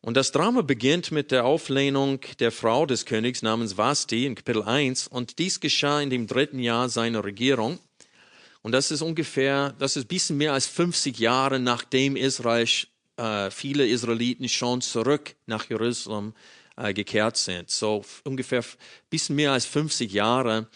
Und 0.00 0.16
das 0.16 0.30
Drama 0.30 0.62
beginnt 0.62 1.10
mit 1.10 1.32
der 1.32 1.44
Auflehnung 1.44 2.20
der 2.38 2.52
Frau 2.52 2.86
des 2.86 3.06
Königs 3.06 3.42
namens 3.42 3.76
Vasti 3.76 4.24
in 4.24 4.36
Kapitel 4.36 4.62
1 4.62 5.08
und 5.08 5.40
dies 5.40 5.58
geschah 5.58 6.00
in 6.00 6.10
dem 6.10 6.28
dritten 6.28 6.60
Jahr 6.60 6.88
seiner 6.88 7.24
Regierung. 7.24 7.80
Und 8.66 8.72
das 8.72 8.90
ist 8.90 9.00
ungefähr, 9.00 9.76
das 9.78 9.94
ist 9.94 10.06
ein 10.06 10.08
bisschen 10.08 10.38
mehr 10.38 10.52
als 10.52 10.66
50 10.66 11.20
Jahre 11.20 11.60
nachdem 11.60 12.16
Israel, 12.16 12.66
äh, 13.16 13.48
viele 13.48 13.86
Israeliten 13.86 14.48
schon 14.48 14.80
zurück 14.80 15.36
nach 15.46 15.70
Jerusalem 15.70 16.34
äh, 16.76 16.92
gekehrt 16.92 17.36
sind. 17.36 17.70
So 17.70 18.04
ungefähr 18.24 18.62
ein 18.62 18.78
bisschen 19.08 19.36
mehr 19.36 19.52
als 19.52 19.66
50 19.66 20.12
Jahre 20.12 20.66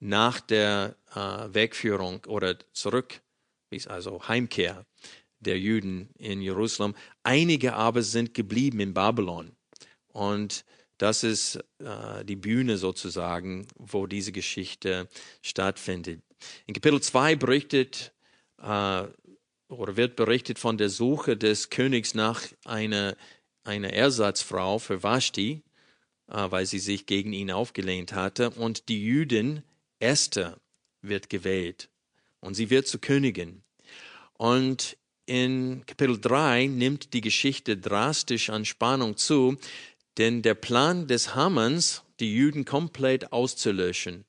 nach 0.00 0.40
der 0.40 0.96
äh, 1.14 1.54
Wegführung 1.54 2.24
oder 2.26 2.56
zurück, 2.72 3.20
also 3.86 4.26
Heimkehr 4.26 4.84
der 5.38 5.56
Juden 5.56 6.08
in 6.18 6.42
Jerusalem. 6.42 6.96
Einige 7.22 7.74
aber 7.74 8.02
sind 8.02 8.34
geblieben 8.34 8.80
in 8.80 8.92
Babylon. 8.92 9.52
Und 10.08 10.64
das 10.98 11.22
ist 11.22 11.60
äh, 11.78 12.24
die 12.24 12.34
Bühne 12.34 12.76
sozusagen, 12.76 13.68
wo 13.76 14.08
diese 14.08 14.32
Geschichte 14.32 15.08
stattfindet. 15.42 16.25
In 16.66 16.74
Kapitel 16.74 17.00
2 17.00 17.36
berichtet 17.36 18.12
äh, 18.58 19.04
oder 19.68 19.96
wird 19.96 20.16
berichtet 20.16 20.58
von 20.58 20.78
der 20.78 20.88
Suche 20.88 21.36
des 21.36 21.70
Königs 21.70 22.14
nach 22.14 22.42
einer, 22.64 23.16
einer 23.64 23.92
Ersatzfrau 23.92 24.78
für 24.78 25.02
Vashti, 25.02 25.62
äh, 26.28 26.50
weil 26.50 26.66
sie 26.66 26.78
sich 26.78 27.06
gegen 27.06 27.32
ihn 27.32 27.50
aufgelehnt 27.50 28.12
hatte. 28.12 28.50
Und 28.50 28.88
die 28.88 29.02
Jüdin 29.02 29.62
Esther 29.98 30.58
wird 31.02 31.30
gewählt 31.30 31.88
und 32.40 32.54
sie 32.54 32.70
wird 32.70 32.86
zur 32.86 33.00
Königin. 33.00 33.62
Und 34.34 34.96
in 35.24 35.84
Kapitel 35.86 36.20
3 36.20 36.66
nimmt 36.66 37.12
die 37.12 37.20
Geschichte 37.20 37.76
drastisch 37.76 38.50
an 38.50 38.64
Spannung 38.64 39.16
zu, 39.16 39.56
denn 40.18 40.42
der 40.42 40.54
Plan 40.54 41.08
des 41.08 41.34
Hammanns, 41.34 42.04
die 42.20 42.34
Juden 42.34 42.64
komplett 42.64 43.32
auszulöschen, 43.32 44.24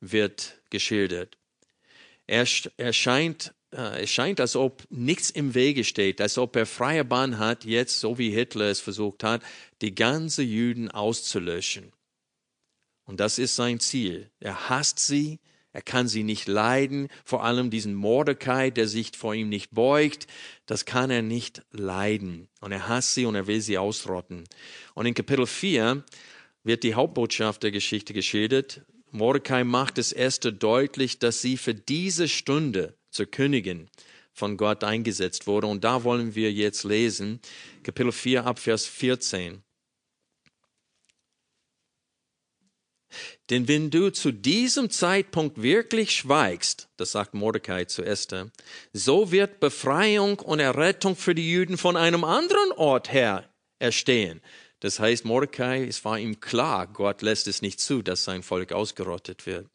wird 0.00 0.60
geschildert. 0.74 1.38
Er, 2.26 2.46
er 2.76 2.92
scheint, 2.92 3.54
äh, 3.72 4.02
es 4.02 4.10
scheint, 4.10 4.40
als 4.40 4.56
ob 4.56 4.84
nichts 4.90 5.30
im 5.30 5.54
Wege 5.54 5.84
steht, 5.84 6.20
als 6.20 6.36
ob 6.36 6.56
er 6.56 6.66
freie 6.66 7.04
Bahn 7.04 7.38
hat, 7.38 7.64
jetzt, 7.64 8.00
so 8.00 8.18
wie 8.18 8.30
Hitler 8.30 8.66
es 8.66 8.80
versucht 8.80 9.22
hat, 9.22 9.42
die 9.82 9.94
ganze 9.94 10.42
Juden 10.42 10.90
auszulöschen. 10.90 11.92
Und 13.04 13.20
das 13.20 13.38
ist 13.38 13.54
sein 13.54 13.78
Ziel. 13.78 14.30
Er 14.40 14.68
hasst 14.68 14.98
sie, 14.98 15.38
er 15.72 15.82
kann 15.82 16.08
sie 16.08 16.22
nicht 16.22 16.48
leiden, 16.48 17.08
vor 17.24 17.44
allem 17.44 17.70
diesen 17.70 17.94
Mordecai, 17.94 18.70
der 18.70 18.88
sich 18.88 19.16
vor 19.16 19.34
ihm 19.34 19.48
nicht 19.48 19.72
beugt, 19.72 20.26
das 20.66 20.86
kann 20.86 21.10
er 21.10 21.22
nicht 21.22 21.62
leiden. 21.70 22.48
Und 22.60 22.72
er 22.72 22.88
hasst 22.88 23.14
sie 23.14 23.26
und 23.26 23.34
er 23.34 23.46
will 23.46 23.60
sie 23.60 23.78
ausrotten. 23.78 24.44
Und 24.94 25.06
in 25.06 25.14
Kapitel 25.14 25.46
4 25.46 26.02
wird 26.62 26.82
die 26.82 26.94
Hauptbotschaft 26.94 27.62
der 27.62 27.70
Geschichte 27.70 28.14
geschildert. 28.14 28.82
Mordecai 29.14 29.62
macht 29.62 29.98
es 29.98 30.12
Esther 30.12 30.50
deutlich, 30.50 31.20
dass 31.20 31.40
sie 31.40 31.56
für 31.56 31.72
diese 31.72 32.26
Stunde 32.26 32.98
zur 33.10 33.26
Königin 33.26 33.88
von 34.32 34.56
Gott 34.56 34.82
eingesetzt 34.82 35.46
wurde. 35.46 35.68
Und 35.68 35.84
da 35.84 36.02
wollen 36.02 36.34
wir 36.34 36.52
jetzt 36.52 36.82
lesen, 36.82 37.38
Kapitel 37.84 38.10
4 38.10 38.44
ab 38.44 38.58
Vers 38.58 38.86
14. 38.86 39.62
Denn 43.50 43.68
wenn 43.68 43.90
du 43.90 44.10
zu 44.10 44.32
diesem 44.32 44.90
Zeitpunkt 44.90 45.62
wirklich 45.62 46.10
schweigst, 46.10 46.88
das 46.96 47.12
sagt 47.12 47.34
Mordecai 47.34 47.84
zu 47.84 48.02
Esther, 48.02 48.50
so 48.92 49.30
wird 49.30 49.60
Befreiung 49.60 50.40
und 50.40 50.58
Errettung 50.58 51.14
für 51.14 51.36
die 51.36 51.52
Juden 51.52 51.78
von 51.78 51.96
einem 51.96 52.24
anderen 52.24 52.72
Ort 52.72 53.12
her 53.12 53.48
erstehen. 53.78 54.40
Das 54.84 55.00
heißt, 55.00 55.24
Mordecai, 55.24 55.86
es 55.86 56.04
war 56.04 56.18
ihm 56.18 56.40
klar, 56.40 56.86
Gott 56.86 57.22
lässt 57.22 57.48
es 57.48 57.62
nicht 57.62 57.80
zu, 57.80 58.02
dass 58.02 58.24
sein 58.24 58.42
Volk 58.42 58.70
ausgerottet 58.70 59.46
wird. 59.46 59.66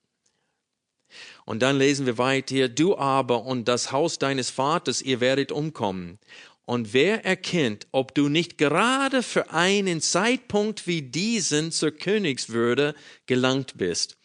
Und 1.45 1.63
dann 1.63 1.79
lesen 1.79 2.05
wir 2.05 2.19
weiter, 2.19 2.69
du 2.69 2.95
aber 2.95 3.43
und 3.43 3.67
das 3.67 3.91
Haus 3.91 4.19
deines 4.19 4.51
Vaters, 4.51 5.01
ihr 5.01 5.19
werdet 5.19 5.51
umkommen. 5.51 6.19
Und 6.61 6.93
wer 6.93 7.25
erkennt, 7.25 7.87
ob 7.91 8.13
du 8.13 8.29
nicht 8.29 8.59
gerade 8.59 9.23
für 9.23 9.49
einen 9.49 9.99
Zeitpunkt 9.99 10.85
wie 10.85 11.01
diesen 11.01 11.71
zur 11.71 11.89
Königswürde 11.89 12.93
gelangt 13.25 13.77
bist? 13.77 14.15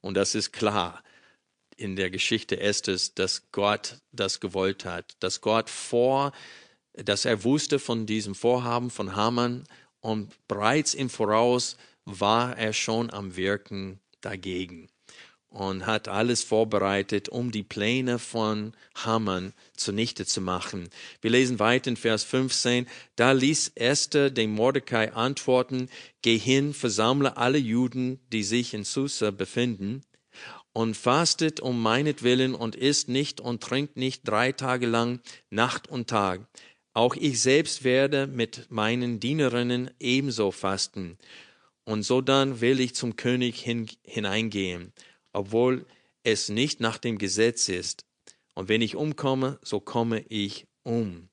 Und 0.00 0.14
das 0.14 0.34
ist 0.34 0.52
klar 0.52 1.02
in 1.76 1.96
der 1.96 2.08
Geschichte 2.08 2.58
Esthers, 2.58 3.12
dass 3.12 3.50
Gott 3.52 3.98
das 4.10 4.40
gewollt 4.40 4.86
hat, 4.86 5.16
dass 5.20 5.42
Gott 5.42 5.68
vor, 5.68 6.32
dass 6.94 7.26
er 7.26 7.44
wusste 7.44 7.78
von 7.78 8.06
diesem 8.06 8.34
Vorhaben 8.34 8.88
von 8.88 9.14
Haman 9.14 9.64
und 10.00 10.32
bereits 10.48 10.94
im 10.94 11.10
Voraus 11.10 11.76
war 12.04 12.56
er 12.56 12.72
schon 12.72 13.10
am 13.10 13.36
Wirken 13.36 14.00
dagegen. 14.20 14.88
und 15.50 15.84
hat 15.84 16.06
alles 16.06 16.44
vorbereitet, 16.44 17.28
um 17.28 17.50
die 17.50 17.64
Pläne 17.64 18.20
von 18.20 18.72
Haman 18.94 19.52
zunichte 19.76 20.24
zu 20.24 20.40
machen. 20.40 20.88
Wir 21.20 21.32
lesen 21.32 21.58
weiter 21.58 21.90
in 21.90 21.96
Vers 21.96 22.22
15. 22.22 22.86
Da 23.16 23.32
ließ 23.32 23.72
Esther 23.74 24.30
dem 24.30 24.52
Mordecai 24.52 25.12
antworten, 25.12 25.88
Geh 26.22 26.38
hin, 26.38 26.72
versammle 26.72 27.36
alle 27.36 27.58
Juden, 27.58 28.20
die 28.32 28.44
sich 28.44 28.74
in 28.74 28.84
Susa 28.84 29.32
befinden, 29.32 30.02
und 30.72 30.96
fastet 30.96 31.58
um 31.58 31.82
meinetwillen 31.82 32.54
und 32.54 32.76
isst 32.76 33.08
nicht 33.08 33.40
und 33.40 33.60
trinkt 33.60 33.96
nicht 33.96 34.28
drei 34.28 34.52
Tage 34.52 34.86
lang, 34.86 35.20
Nacht 35.50 35.88
und 35.88 36.08
Tag. 36.08 36.46
Auch 36.92 37.14
ich 37.14 37.40
selbst 37.40 37.84
werde 37.84 38.26
mit 38.26 38.70
meinen 38.70 39.20
Dienerinnen 39.20 39.90
ebenso 40.00 40.50
fasten. 40.50 41.18
Und 41.84 42.02
so 42.02 42.20
dann 42.20 42.60
will 42.60 42.80
ich 42.80 42.94
zum 42.94 43.16
König 43.16 43.60
hin, 43.60 43.88
hineingehen 44.04 44.92
obwohl 45.32 45.86
es 46.22 46.48
nicht 46.48 46.80
nach 46.80 46.98
dem 46.98 47.18
Gesetz 47.18 47.68
ist. 47.68 48.04
Und 48.54 48.68
wenn 48.68 48.82
ich 48.82 48.96
umkomme, 48.96 49.58
so 49.62 49.80
komme 49.80 50.20
ich 50.28 50.66
um. 50.82 51.28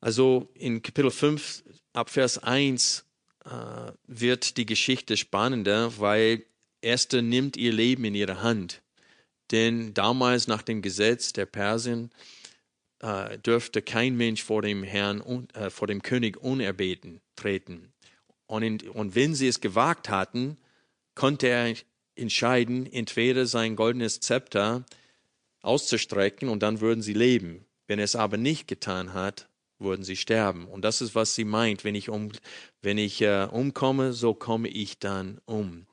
Also 0.00 0.50
in 0.54 0.82
Kapitel 0.82 1.10
5 1.10 1.62
ab 1.92 2.10
Vers 2.10 2.38
1 2.38 3.04
äh, 3.44 3.92
wird 4.06 4.56
die 4.56 4.66
Geschichte 4.66 5.16
spannender, 5.16 5.98
weil 5.98 6.44
Esther 6.80 7.22
nimmt 7.22 7.56
ihr 7.56 7.72
Leben 7.72 8.04
in 8.04 8.14
ihre 8.14 8.42
Hand. 8.42 8.82
Denn 9.50 9.94
damals 9.94 10.46
nach 10.46 10.62
dem 10.62 10.80
Gesetz 10.80 11.32
der 11.32 11.46
Persien 11.46 12.10
äh, 13.00 13.38
dürfte 13.38 13.82
kein 13.82 14.16
Mensch 14.16 14.42
vor 14.42 14.62
dem 14.62 14.82
Herrn, 14.82 15.48
äh, 15.54 15.70
vor 15.70 15.86
dem 15.86 16.02
König 16.02 16.36
unerbeten 16.36 17.20
treten. 17.36 17.92
Und, 18.46 18.62
in, 18.62 18.80
und 18.90 19.14
wenn 19.14 19.34
sie 19.34 19.48
es 19.48 19.60
gewagt 19.60 20.08
hatten, 20.08 20.56
konnte 21.14 21.48
er 21.48 21.74
entscheiden, 22.16 22.90
entweder 22.90 23.46
sein 23.46 23.76
goldenes 23.76 24.20
Zepter 24.20 24.84
auszustrecken 25.62 26.48
und 26.48 26.62
dann 26.62 26.80
würden 26.80 27.02
sie 27.02 27.14
leben. 27.14 27.64
Wenn 27.86 27.98
er 27.98 28.04
es 28.04 28.16
aber 28.16 28.36
nicht 28.36 28.68
getan 28.68 29.14
hat, 29.14 29.48
würden 29.78 30.04
sie 30.04 30.16
sterben. 30.16 30.66
Und 30.66 30.82
das 30.84 31.00
ist, 31.00 31.14
was 31.14 31.34
sie 31.34 31.44
meint. 31.44 31.84
Wenn 31.84 31.94
ich, 31.94 32.08
um, 32.08 32.30
wenn 32.82 32.98
ich 32.98 33.20
äh, 33.22 33.48
umkomme, 33.50 34.12
so 34.12 34.34
komme 34.34 34.68
ich 34.68 34.98
dann 34.98 35.40
um. 35.46 35.86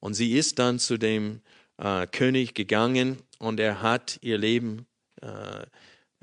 Und 0.00 0.14
sie 0.14 0.36
ist 0.36 0.58
dann 0.58 0.78
zu 0.78 0.96
dem 0.96 1.40
äh, 1.78 2.06
König 2.06 2.54
gegangen 2.54 3.18
und 3.38 3.58
er 3.60 3.82
hat 3.82 4.18
ihr 4.22 4.38
Leben 4.38 4.86
äh, 5.20 5.66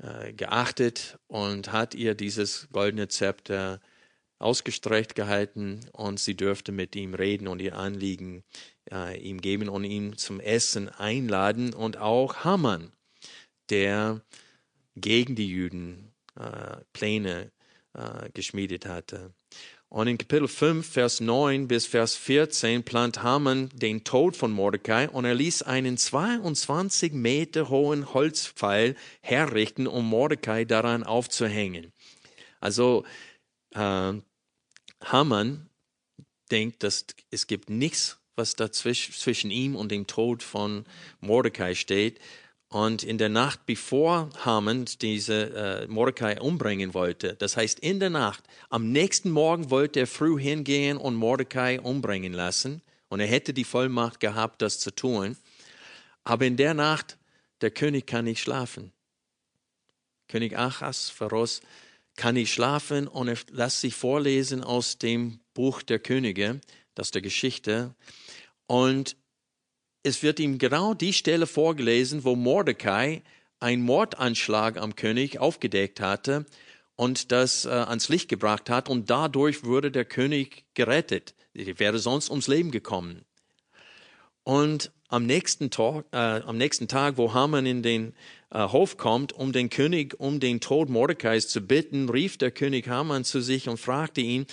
äh 0.04 0.32
geachtet 0.32 1.18
und 1.26 1.72
hat 1.72 1.94
ihr 1.94 2.14
dieses 2.14 2.68
goldene 2.72 3.08
Zepter 3.08 3.80
ausgestreckt 4.38 5.14
gehalten 5.14 5.80
und 5.92 6.20
sie 6.20 6.36
dürfte 6.36 6.72
mit 6.72 6.94
ihm 6.96 7.14
reden 7.14 7.48
und 7.48 7.62
ihr 7.62 7.76
Anliegen 7.76 8.44
äh, 8.90 9.18
ihm 9.18 9.40
geben 9.40 9.68
und 9.68 9.84
ihn 9.84 10.16
zum 10.16 10.40
Essen 10.40 10.88
einladen 10.88 11.72
und 11.72 11.96
auch 11.96 12.44
Haman, 12.44 12.92
der 13.70 14.22
gegen 14.96 15.34
die 15.34 15.48
Juden 15.48 16.12
äh, 16.36 16.76
Pläne 16.92 17.52
äh, 17.94 18.30
geschmiedet 18.32 18.86
hatte. 18.86 19.32
Und 19.94 20.08
in 20.08 20.18
Kapitel 20.18 20.48
5, 20.48 20.84
Vers 20.84 21.20
9 21.20 21.68
bis 21.68 21.86
Vers 21.86 22.16
14 22.16 22.82
plant 22.82 23.22
Haman 23.22 23.68
den 23.74 24.02
Tod 24.02 24.34
von 24.36 24.50
Mordecai 24.50 25.08
und 25.08 25.24
er 25.24 25.36
ließ 25.36 25.62
einen 25.62 25.96
22 25.96 27.12
Meter 27.12 27.68
hohen 27.68 28.12
Holzpfeil 28.12 28.96
herrichten, 29.20 29.86
um 29.86 30.04
Mordecai 30.08 30.64
daran 30.64 31.04
aufzuhängen. 31.04 31.92
Also 32.58 33.04
äh, 33.70 34.14
Haman 35.04 35.70
denkt, 36.50 36.82
dass 36.82 37.06
es 37.30 37.46
gibt 37.46 37.70
nichts 37.70 38.18
was 38.36 38.56
dazwischen 38.56 39.14
zwischen 39.14 39.52
ihm 39.52 39.76
und 39.76 39.92
dem 39.92 40.08
Tod 40.08 40.42
von 40.42 40.86
Mordecai 41.20 41.76
steht. 41.76 42.18
Und 42.74 43.04
in 43.04 43.18
der 43.18 43.28
Nacht, 43.28 43.66
bevor 43.66 44.30
Haman 44.44 44.86
diese 45.00 45.54
äh, 45.54 45.86
Mordecai 45.86 46.40
umbringen 46.40 46.92
wollte, 46.92 47.36
das 47.36 47.56
heißt 47.56 47.78
in 47.78 48.00
der 48.00 48.10
Nacht, 48.10 48.42
am 48.68 48.90
nächsten 48.90 49.30
Morgen 49.30 49.70
wollte 49.70 50.00
er 50.00 50.08
früh 50.08 50.40
hingehen 50.40 50.96
und 50.96 51.14
Mordecai 51.14 51.80
umbringen 51.80 52.32
lassen. 52.32 52.82
Und 53.08 53.20
er 53.20 53.28
hätte 53.28 53.54
die 53.54 53.62
Vollmacht 53.62 54.18
gehabt, 54.18 54.60
das 54.60 54.80
zu 54.80 54.90
tun. 54.90 55.36
Aber 56.24 56.46
in 56.46 56.56
der 56.56 56.74
Nacht, 56.74 57.16
der 57.60 57.70
König 57.70 58.08
kann 58.08 58.24
nicht 58.24 58.40
schlafen. 58.40 58.90
König 60.26 60.58
Achas, 60.58 61.10
Pharos, 61.10 61.60
kann 62.16 62.34
nicht 62.34 62.52
schlafen 62.52 63.06
und 63.06 63.28
er 63.28 63.38
lässt 63.52 63.82
sich 63.82 63.94
vorlesen 63.94 64.64
aus 64.64 64.98
dem 64.98 65.38
Buch 65.54 65.82
der 65.82 66.00
Könige, 66.00 66.60
das 66.96 67.12
der 67.12 67.22
Geschichte. 67.22 67.94
Und 68.66 69.14
es 70.04 70.22
wird 70.22 70.38
ihm 70.38 70.58
genau 70.58 70.94
die 70.94 71.14
Stelle 71.14 71.46
vorgelesen, 71.46 72.24
wo 72.24 72.36
Mordecai 72.36 73.22
einen 73.58 73.82
Mordanschlag 73.82 74.76
am 74.76 74.94
König 74.94 75.38
aufgedeckt 75.38 76.00
hatte 76.00 76.44
und 76.94 77.32
das 77.32 77.64
äh, 77.64 77.70
ans 77.70 78.10
Licht 78.10 78.28
gebracht 78.28 78.68
hat 78.68 78.88
und 78.88 79.08
dadurch 79.10 79.64
wurde 79.64 79.90
der 79.90 80.04
König 80.04 80.64
gerettet. 80.74 81.34
Er 81.54 81.78
wäre 81.78 81.98
sonst 81.98 82.28
ums 82.30 82.48
Leben 82.48 82.70
gekommen. 82.70 83.24
Und 84.42 84.92
am 85.08 85.24
nächsten, 85.24 85.70
Tag, 85.70 86.04
äh, 86.12 86.16
am 86.16 86.58
nächsten 86.58 86.86
Tag, 86.86 87.16
wo 87.16 87.32
Haman 87.32 87.64
in 87.64 87.82
den 87.82 88.12
äh, 88.50 88.68
Hof 88.68 88.98
kommt, 88.98 89.32
um 89.32 89.52
den 89.52 89.70
König 89.70 90.20
um 90.20 90.38
den 90.38 90.60
Tod 90.60 90.90
Mordecais 90.90 91.48
zu 91.48 91.62
bitten, 91.62 92.10
rief 92.10 92.36
der 92.36 92.50
König 92.50 92.88
Haman 92.88 93.24
zu 93.24 93.40
sich 93.40 93.70
und 93.70 93.80
fragte 93.80 94.20
ihn, 94.20 94.46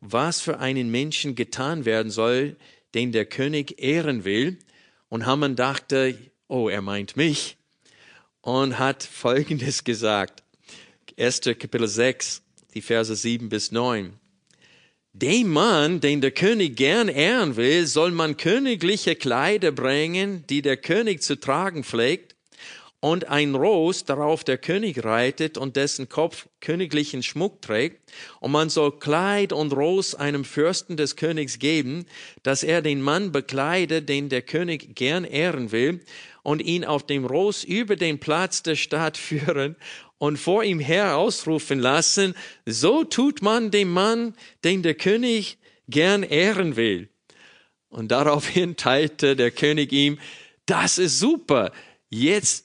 was 0.00 0.40
für 0.40 0.60
einen 0.60 0.90
Menschen 0.90 1.34
getan 1.34 1.84
werden 1.84 2.12
soll, 2.12 2.56
den 2.94 3.10
der 3.10 3.24
König 3.24 3.82
ehren 3.82 4.24
will. 4.24 4.58
Und 5.08 5.26
Haman 5.26 5.56
dachte, 5.56 6.18
oh, 6.48 6.68
er 6.68 6.82
meint 6.82 7.16
mich. 7.16 7.56
Und 8.40 8.78
hat 8.78 9.02
Folgendes 9.12 9.84
gesagt. 9.84 10.42
1. 11.18 11.42
Kapitel 11.42 11.86
6, 11.86 12.42
die 12.74 12.82
Verse 12.82 13.14
7 13.14 13.48
bis 13.48 13.70
9. 13.70 14.14
Dem 15.12 15.52
Mann, 15.52 16.00
den 16.00 16.20
der 16.20 16.32
König 16.32 16.76
gern 16.76 17.08
ehren 17.08 17.54
will, 17.54 17.86
soll 17.86 18.10
man 18.10 18.36
königliche 18.36 19.14
Kleider 19.14 19.70
bringen, 19.70 20.44
die 20.48 20.60
der 20.60 20.76
König 20.76 21.22
zu 21.22 21.38
tragen 21.38 21.84
pflegt, 21.84 22.33
und 23.04 23.28
ein 23.28 23.54
Ross, 23.54 24.06
darauf 24.06 24.44
der 24.44 24.56
König 24.56 25.04
reitet 25.04 25.58
und 25.58 25.76
dessen 25.76 26.08
Kopf 26.08 26.48
königlichen 26.62 27.22
Schmuck 27.22 27.60
trägt, 27.60 28.10
und 28.40 28.50
man 28.50 28.70
soll 28.70 28.98
Kleid 28.98 29.52
und 29.52 29.74
Ross 29.74 30.14
einem 30.14 30.42
Fürsten 30.42 30.96
des 30.96 31.14
Königs 31.14 31.58
geben, 31.58 32.06
dass 32.44 32.62
er 32.62 32.80
den 32.80 33.02
Mann 33.02 33.30
bekleide, 33.30 34.00
den 34.00 34.30
der 34.30 34.40
König 34.40 34.96
gern 34.96 35.24
ehren 35.24 35.70
will, 35.70 36.00
und 36.42 36.62
ihn 36.62 36.86
auf 36.86 37.04
dem 37.04 37.26
Ross 37.26 37.62
über 37.62 37.96
den 37.96 38.20
Platz 38.20 38.62
der 38.62 38.74
Stadt 38.74 39.18
führen 39.18 39.76
und 40.16 40.38
vor 40.38 40.64
ihm 40.64 40.80
her 40.80 41.18
ausrufen 41.18 41.80
lassen, 41.80 42.34
so 42.64 43.04
tut 43.04 43.42
man 43.42 43.70
dem 43.70 43.92
Mann, 43.92 44.34
den 44.64 44.82
der 44.82 44.94
König 44.94 45.58
gern 45.88 46.22
ehren 46.22 46.76
will. 46.76 47.10
Und 47.90 48.12
daraufhin 48.12 48.76
teilte 48.76 49.36
der 49.36 49.50
König 49.50 49.92
ihm, 49.92 50.18
das 50.64 50.96
ist 50.96 51.18
super, 51.18 51.70
jetzt 52.08 52.64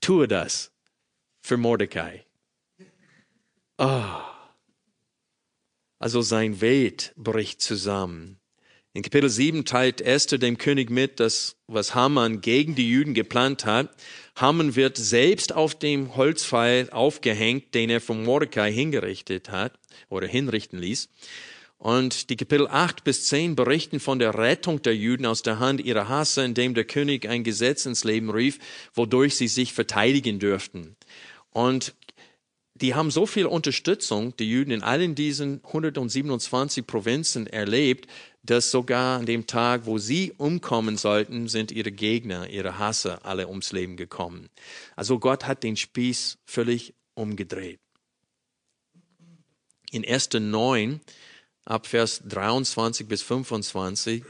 Tue 0.00 0.28
das 0.28 0.72
für 1.40 1.56
Mordecai. 1.56 2.24
Oh. 3.78 4.02
Also 5.98 6.22
sein 6.22 6.60
Welt 6.60 7.12
bricht 7.16 7.60
zusammen. 7.60 8.40
In 8.92 9.02
Kapitel 9.02 9.30
7 9.30 9.64
teilt 9.64 10.00
Esther 10.00 10.38
dem 10.38 10.58
König 10.58 10.90
mit, 10.90 11.20
dass 11.20 11.56
was 11.68 11.94
Haman 11.94 12.40
gegen 12.40 12.74
die 12.74 12.90
Juden 12.90 13.14
geplant 13.14 13.64
hat. 13.64 13.94
Haman 14.34 14.74
wird 14.74 14.96
selbst 14.96 15.54
auf 15.54 15.78
dem 15.78 16.16
Holzpfeil 16.16 16.90
aufgehängt, 16.90 17.74
den 17.74 17.88
er 17.88 18.00
von 18.00 18.24
Mordecai 18.24 18.72
hingerichtet 18.72 19.50
hat 19.50 19.78
oder 20.08 20.26
hinrichten 20.26 20.80
ließ. 20.80 21.08
Und 21.80 22.28
die 22.28 22.36
Kapitel 22.36 22.68
8 22.68 23.04
bis 23.04 23.24
10 23.28 23.56
berichten 23.56 24.00
von 24.00 24.18
der 24.18 24.36
Rettung 24.36 24.82
der 24.82 24.94
Juden 24.94 25.24
aus 25.24 25.40
der 25.40 25.60
Hand 25.60 25.80
ihrer 25.80 26.10
Hasse, 26.10 26.44
indem 26.44 26.74
der 26.74 26.84
König 26.84 27.26
ein 27.26 27.42
Gesetz 27.42 27.86
ins 27.86 28.04
Leben 28.04 28.28
rief, 28.28 28.58
wodurch 28.92 29.36
sie 29.36 29.48
sich 29.48 29.72
verteidigen 29.72 30.38
dürften. 30.38 30.94
Und 31.48 31.94
die 32.74 32.94
haben 32.94 33.10
so 33.10 33.24
viel 33.24 33.46
Unterstützung, 33.46 34.36
die 34.36 34.50
Juden 34.50 34.72
in 34.72 34.82
allen 34.82 35.14
diesen 35.14 35.64
127 35.64 36.86
Provinzen 36.86 37.46
erlebt, 37.46 38.10
dass 38.42 38.70
sogar 38.70 39.18
an 39.18 39.24
dem 39.24 39.46
Tag, 39.46 39.86
wo 39.86 39.96
sie 39.96 40.34
umkommen 40.36 40.98
sollten, 40.98 41.48
sind 41.48 41.72
ihre 41.72 41.92
Gegner, 41.92 42.50
ihre 42.50 42.78
Hasse 42.78 43.24
alle 43.24 43.48
ums 43.48 43.72
Leben 43.72 43.96
gekommen. 43.96 44.50
Also 44.96 45.18
Gott 45.18 45.46
hat 45.46 45.62
den 45.62 45.78
Spieß 45.78 46.36
völlig 46.44 46.92
umgedreht. 47.14 47.80
In 49.92 50.06
1. 50.06 50.28
9 50.34 51.00
ab 51.70 51.86
Vers 51.86 52.22
23 52.26 53.06
bis 53.06 53.22
25 53.22 54.24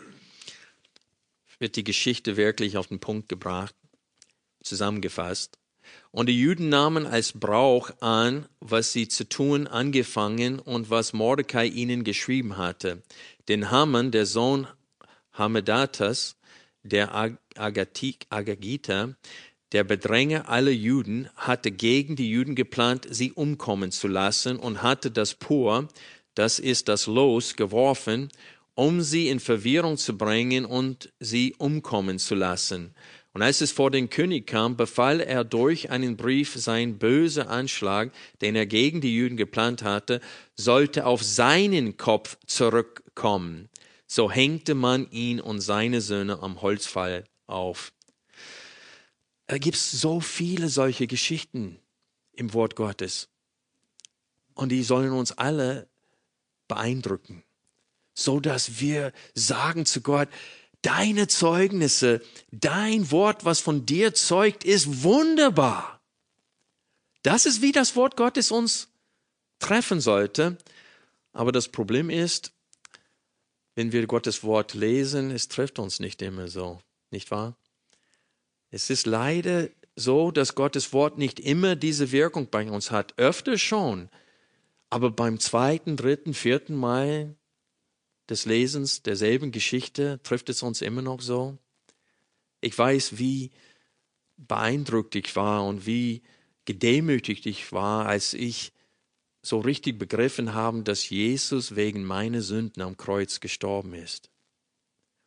wird 1.59 1.76
die 1.76 1.85
Geschichte 1.85 2.37
wirklich 2.37 2.76
auf 2.76 2.88
den 2.88 3.00
Punkt 3.00 3.31
gebracht, 3.31 3.74
zusammengefasst. 4.62 5.59
Und 6.11 6.29
die 6.29 6.38
Juden 6.38 6.68
nahmen 6.68 7.07
als 7.07 7.33
Brauch 7.33 7.90
an, 8.00 8.46
was 8.61 8.92
sie 8.92 9.09
zu 9.09 9.29
tun 9.29 9.66
angefangen 9.66 10.59
und 10.59 10.90
was 10.90 11.14
Mordecai 11.14 11.66
ihnen 11.66 12.05
geschrieben 12.05 12.59
hatte. 12.59 13.03
Denn 13.48 13.70
Haman, 13.70 14.11
der 14.11 14.26
Sohn 14.26 14.66
Hamedatas, 15.33 16.37
der 16.83 17.37
Agagiter, 17.57 19.16
der 19.72 19.85
Bedränger 19.85 20.48
aller 20.48 20.70
Juden, 20.70 21.31
hatte 21.37 21.70
gegen 21.70 22.16
die 22.16 22.31
Juden 22.31 22.55
geplant, 22.55 23.07
sie 23.11 23.33
umkommen 23.33 23.92
zu 23.92 24.09
lassen 24.09 24.59
und 24.59 24.83
hatte 24.83 25.11
das 25.11 25.35
Pur, 25.35 25.88
das 26.34 26.58
ist 26.58 26.88
das 26.88 27.06
Los, 27.06 27.56
geworfen, 27.56 28.28
um 28.74 29.02
sie 29.02 29.28
in 29.28 29.40
Verwirrung 29.40 29.96
zu 29.96 30.16
bringen 30.16 30.64
und 30.64 31.12
sie 31.18 31.54
umkommen 31.58 32.18
zu 32.18 32.34
lassen. 32.34 32.94
Und 33.32 33.42
als 33.42 33.60
es 33.60 33.70
vor 33.70 33.90
den 33.90 34.10
König 34.10 34.46
kam, 34.46 34.76
befahl 34.76 35.20
er 35.20 35.44
durch 35.44 35.90
einen 35.90 36.16
Brief, 36.16 36.54
sein 36.54 36.98
böser 36.98 37.48
Anschlag, 37.48 38.12
den 38.40 38.56
er 38.56 38.66
gegen 38.66 39.00
die 39.00 39.14
Juden 39.14 39.36
geplant 39.36 39.82
hatte, 39.82 40.20
sollte 40.56 41.06
auf 41.06 41.22
seinen 41.22 41.96
Kopf 41.96 42.36
zurückkommen. 42.46 43.68
So 44.06 44.30
hängte 44.30 44.74
man 44.74 45.08
ihn 45.10 45.40
und 45.40 45.60
seine 45.60 46.00
Söhne 46.00 46.42
am 46.42 46.60
Holzpfahl 46.62 47.24
auf. 47.46 47.92
Da 49.46 49.58
gibt 49.58 49.76
es 49.76 49.90
so 49.90 50.20
viele 50.20 50.68
solche 50.68 51.06
Geschichten 51.06 51.78
im 52.32 52.52
Wort 52.54 52.74
Gottes. 52.76 53.28
Und 54.54 54.70
die 54.70 54.82
sollen 54.82 55.12
uns 55.12 55.32
alle 55.32 55.89
beeindrucken, 56.70 57.42
so 58.14 58.40
dass 58.40 58.80
wir 58.80 59.12
sagen 59.35 59.85
zu 59.85 60.00
Gott, 60.00 60.28
deine 60.83 61.28
Zeugnisse, 61.28 62.22
dein 62.52 63.11
Wort, 63.11 63.44
was 63.44 63.61
von 63.61 63.85
dir 63.85 64.14
zeugt, 64.14 64.64
ist 64.64 65.02
wunderbar. 65.02 66.00
Das 67.22 67.44
ist, 67.44 67.61
wie 67.61 67.72
das 67.72 67.96
Wort 67.96 68.16
Gottes 68.16 68.50
uns 68.50 68.88
treffen 69.59 70.00
sollte. 70.00 70.56
Aber 71.33 71.52
das 71.52 71.68
Problem 71.68 72.09
ist, 72.09 72.52
wenn 73.74 73.92
wir 73.92 74.06
Gottes 74.06 74.42
Wort 74.42 74.74
lesen, 74.74 75.30
es 75.30 75.48
trifft 75.48 75.78
uns 75.78 76.00
nicht 76.00 76.22
immer 76.22 76.48
so, 76.48 76.80
nicht 77.11 77.30
wahr? 77.30 77.56
Es 78.70 78.88
ist 78.90 79.06
leider 79.06 79.68
so, 79.96 80.30
dass 80.30 80.54
Gottes 80.54 80.92
Wort 80.92 81.18
nicht 81.18 81.40
immer 81.40 81.76
diese 81.76 82.12
Wirkung 82.12 82.48
bei 82.48 82.70
uns 82.70 82.90
hat. 82.90 83.18
Öfter 83.18 83.59
schon. 83.59 84.09
Aber 84.90 85.12
beim 85.12 85.38
zweiten, 85.38 85.96
dritten, 85.96 86.35
vierten 86.35 86.74
Mal 86.74 87.37
des 88.29 88.44
Lesens 88.44 89.03
derselben 89.03 89.53
Geschichte 89.53 90.20
trifft 90.22 90.48
es 90.48 90.62
uns 90.62 90.83
immer 90.83 91.03
noch 91.03 91.20
so. 91.20 91.59
Ich 92.61 92.76
weiß, 92.76 93.18
wie 93.18 93.50
beeindruckt 94.37 95.14
ich 95.14 95.35
war 95.37 95.64
und 95.66 95.87
wie 95.87 96.22
gedemütigt 96.64 97.46
ich 97.46 97.72
war, 97.72 98.07
als 98.07 98.35
ich 98.35 98.72
so 99.42 99.61
richtig 99.61 99.98
begriffen 99.98 100.55
habe, 100.55 100.83
dass 100.83 101.09
Jesus 101.09 101.76
wegen 101.76 102.05
meiner 102.05 102.42
Sünden 102.42 102.83
am 102.83 102.96
Kreuz 102.96 103.40
gestorben 103.40 103.94
ist. 103.94 104.31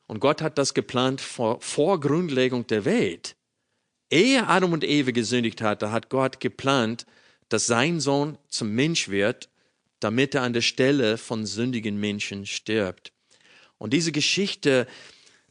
Und 0.08 0.20
Gott 0.20 0.42
hat 0.42 0.58
das 0.58 0.74
geplant 0.74 1.22
vor, 1.22 1.60
vor 1.62 2.00
Grundlegung 2.00 2.68
der 2.68 2.86
Welt. 2.86 3.36
Ehe 4.12 4.48
Adam 4.48 4.74
und 4.74 4.84
Eve 4.84 5.14
gesündigt 5.14 5.62
hatte, 5.62 5.92
hat 5.92 6.10
Gott 6.10 6.40
geplant, 6.40 7.08
dass 7.50 7.66
sein 7.66 8.00
Sohn 8.00 8.38
zum 8.48 8.76
Mensch 8.76 9.10
wird 9.10 9.50
damit 10.04 10.36
er 10.36 10.44
an 10.44 10.54
der 10.54 10.62
Stelle 10.62 11.18
von 11.18 11.46
sündigen 11.46 12.00
Menschen 12.00 12.46
stirbt. 12.46 13.14
Und 13.78 13.94
diese 13.94 14.12
Geschichte 14.12 14.88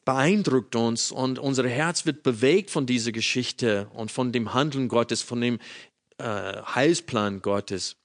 beeindruckt 0.04 0.74
uns 0.74 1.12
und 1.12 1.38
unser 1.38 1.68
Herz 1.68 2.06
wird 2.06 2.22
bewegt 2.22 2.70
von 2.70 2.86
dieser 2.86 3.12
Geschichte 3.12 3.88
und 3.94 4.10
von 4.10 4.32
dem 4.32 4.52
Handeln 4.54 4.88
Gottes, 4.88 5.22
von 5.22 5.40
dem 5.40 5.58
äh, 6.18 6.24
Heilsplan 6.24 7.40
Gottes. 7.40 7.96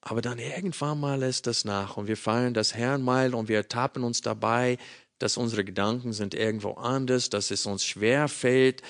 Aber 0.00 0.20
dann 0.20 0.38
irgendwann 0.38 0.98
mal 0.98 1.20
lässt 1.20 1.46
das 1.46 1.64
nach 1.64 1.96
und 1.96 2.08
wir 2.08 2.16
feiern 2.16 2.54
das 2.54 2.74
Herrn 2.74 3.02
mal 3.02 3.34
und 3.34 3.48
wir 3.48 3.56
ertappen 3.56 4.02
uns 4.02 4.20
dabei, 4.20 4.78
dass 5.18 5.36
unsere 5.36 5.64
Gedanken 5.64 6.12
sind 6.12 6.34
irgendwo 6.34 6.72
anders, 6.72 7.30
dass 7.30 7.52
es 7.52 7.64
uns 7.66 7.84
schwer 7.84 8.26
fällt, 8.26 8.82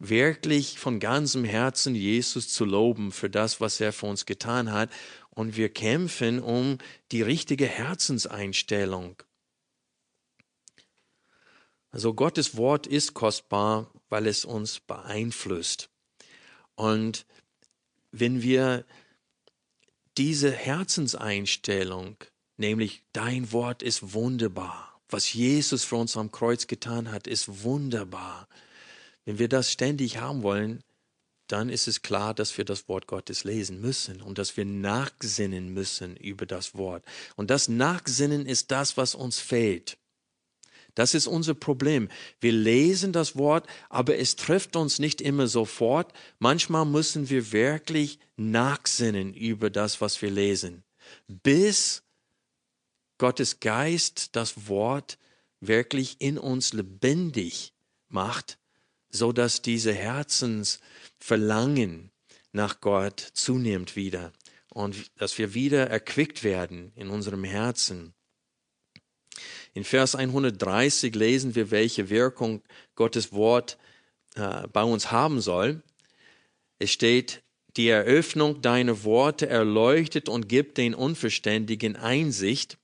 wirklich 0.00 0.78
von 0.78 0.98
ganzem 0.98 1.44
Herzen 1.44 1.94
Jesus 1.94 2.48
zu 2.48 2.64
loben 2.64 3.12
für 3.12 3.30
das, 3.30 3.60
was 3.60 3.80
er 3.80 3.92
für 3.92 4.06
uns 4.06 4.26
getan 4.26 4.72
hat 4.72 4.90
und 5.30 5.56
wir 5.56 5.68
kämpfen 5.68 6.40
um 6.40 6.78
die 7.12 7.22
richtige 7.22 7.66
Herzenseinstellung. 7.66 9.22
Also 11.90 12.14
Gottes 12.14 12.56
Wort 12.56 12.86
ist 12.86 13.14
kostbar, 13.14 13.92
weil 14.08 14.26
es 14.26 14.44
uns 14.44 14.80
beeinflusst. 14.80 15.90
Und 16.76 17.26
wenn 18.10 18.42
wir 18.42 18.86
diese 20.16 20.50
Herzenseinstellung, 20.50 22.16
nämlich 22.56 23.02
dein 23.12 23.52
Wort 23.52 23.82
ist 23.82 24.14
wunderbar, 24.14 25.00
was 25.08 25.32
Jesus 25.32 25.84
für 25.84 25.96
uns 25.96 26.16
am 26.16 26.30
Kreuz 26.30 26.68
getan 26.68 27.10
hat, 27.10 27.26
ist 27.26 27.64
wunderbar. 27.64 28.48
Wenn 29.30 29.38
wir 29.38 29.48
das 29.48 29.70
ständig 29.70 30.18
haben 30.18 30.42
wollen, 30.42 30.82
dann 31.46 31.68
ist 31.68 31.86
es 31.86 32.02
klar, 32.02 32.34
dass 32.34 32.58
wir 32.58 32.64
das 32.64 32.88
Wort 32.88 33.06
Gottes 33.06 33.44
lesen 33.44 33.80
müssen 33.80 34.20
und 34.22 34.38
dass 34.38 34.56
wir 34.56 34.64
nachsinnen 34.64 35.72
müssen 35.72 36.16
über 36.16 36.46
das 36.46 36.74
Wort. 36.74 37.04
Und 37.36 37.48
das 37.48 37.68
Nachsinnen 37.68 38.44
ist 38.44 38.72
das, 38.72 38.96
was 38.96 39.14
uns 39.14 39.38
fehlt. 39.38 39.98
Das 40.96 41.14
ist 41.14 41.28
unser 41.28 41.54
Problem. 41.54 42.08
Wir 42.40 42.50
lesen 42.50 43.12
das 43.12 43.36
Wort, 43.36 43.68
aber 43.88 44.18
es 44.18 44.34
trifft 44.34 44.74
uns 44.74 44.98
nicht 44.98 45.20
immer 45.20 45.46
sofort. 45.46 46.12
Manchmal 46.40 46.84
müssen 46.84 47.30
wir 47.30 47.52
wirklich 47.52 48.18
nachsinnen 48.36 49.32
über 49.32 49.70
das, 49.70 50.00
was 50.00 50.20
wir 50.22 50.30
lesen, 50.32 50.82
bis 51.28 52.02
Gottes 53.16 53.60
Geist 53.60 54.34
das 54.34 54.66
Wort 54.66 55.18
wirklich 55.60 56.16
in 56.18 56.36
uns 56.36 56.72
lebendig 56.72 57.72
macht, 58.08 58.58
so 59.10 59.32
dass 59.32 59.62
diese 59.62 59.92
Herzens 59.92 60.80
Verlangen 61.18 62.10
nach 62.52 62.80
Gott 62.80 63.20
zunimmt 63.20 63.96
wieder 63.96 64.32
und 64.70 65.10
dass 65.18 65.36
wir 65.38 65.54
wieder 65.54 65.88
erquickt 65.88 66.42
werden 66.44 66.92
in 66.94 67.10
unserem 67.10 67.44
Herzen. 67.44 68.14
In 69.74 69.84
Vers 69.84 70.14
130 70.14 71.14
lesen 71.14 71.54
wir, 71.54 71.70
welche 71.70 72.10
Wirkung 72.10 72.62
Gottes 72.94 73.32
Wort 73.32 73.78
äh, 74.34 74.66
bei 74.68 74.82
uns 74.82 75.12
haben 75.12 75.40
soll. 75.40 75.82
Es 76.78 76.90
steht, 76.90 77.42
die 77.76 77.88
Eröffnung 77.88 78.62
deiner 78.62 79.04
Worte 79.04 79.48
erleuchtet 79.48 80.28
und 80.28 80.48
gibt 80.48 80.76
den 80.78 80.94
Unverständigen 80.94 81.96
Einsicht. 81.96 82.78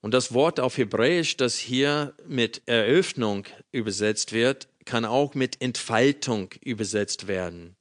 Und 0.00 0.12
das 0.12 0.34
Wort 0.34 0.60
auf 0.60 0.76
Hebräisch, 0.76 1.36
das 1.36 1.56
hier 1.56 2.14
mit 2.26 2.62
Eröffnung 2.66 3.46
übersetzt 3.70 4.32
wird, 4.32 4.68
kann 4.84 5.04
auch 5.04 5.34
mit 5.34 5.60
Entfaltung 5.60 6.50
übersetzt 6.62 7.28
werden. 7.28 7.76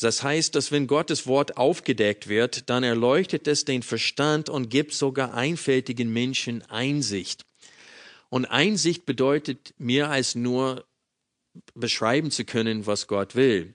Das 0.00 0.22
heißt, 0.22 0.54
dass 0.54 0.72
wenn 0.72 0.86
Gottes 0.86 1.26
Wort 1.26 1.56
aufgedeckt 1.56 2.28
wird, 2.28 2.70
dann 2.70 2.82
erleuchtet 2.82 3.46
es 3.46 3.64
den 3.64 3.82
Verstand 3.82 4.48
und 4.48 4.70
gibt 4.70 4.94
sogar 4.94 5.34
einfältigen 5.34 6.12
Menschen 6.12 6.62
Einsicht. 6.70 7.44
Und 8.30 8.46
Einsicht 8.46 9.04
bedeutet 9.04 9.74
mehr 9.78 10.10
als 10.10 10.34
nur 10.34 10.86
beschreiben 11.74 12.30
zu 12.30 12.44
können, 12.44 12.86
was 12.86 13.06
Gott 13.06 13.34
will. 13.34 13.74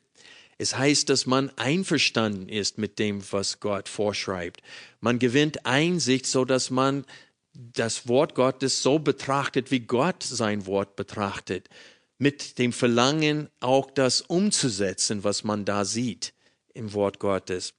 Es 0.58 0.76
heißt, 0.76 1.10
dass 1.10 1.28
man 1.28 1.52
einverstanden 1.56 2.50
ist 2.50 2.80
mit 2.80 2.98
dem, 2.98 3.22
was 3.32 3.60
Gott 3.60 3.88
vorschreibt. 3.88 4.62
Man 5.00 5.20
gewinnt 5.20 5.68
Einsicht, 5.68 6.26
so 6.26 6.46
dass 6.46 6.72
man 6.72 7.06
das 7.54 8.08
Wort 8.08 8.34
Gottes 8.34 8.82
so 8.82 8.98
betrachtet, 8.98 9.70
wie 9.70 9.82
Gott 9.82 10.24
sein 10.24 10.66
Wort 10.66 10.96
betrachtet 10.96 11.70
mit 12.18 12.58
dem 12.58 12.74
Verlangen, 12.74 13.50
auch 13.60 13.92
das 13.92 14.22
umzusetzen, 14.22 15.24
was 15.24 15.44
man 15.44 15.66
da 15.66 15.86
sieht 15.86 16.34
im 16.74 16.94
Wort 16.94 17.20
Gottes. 17.20 17.74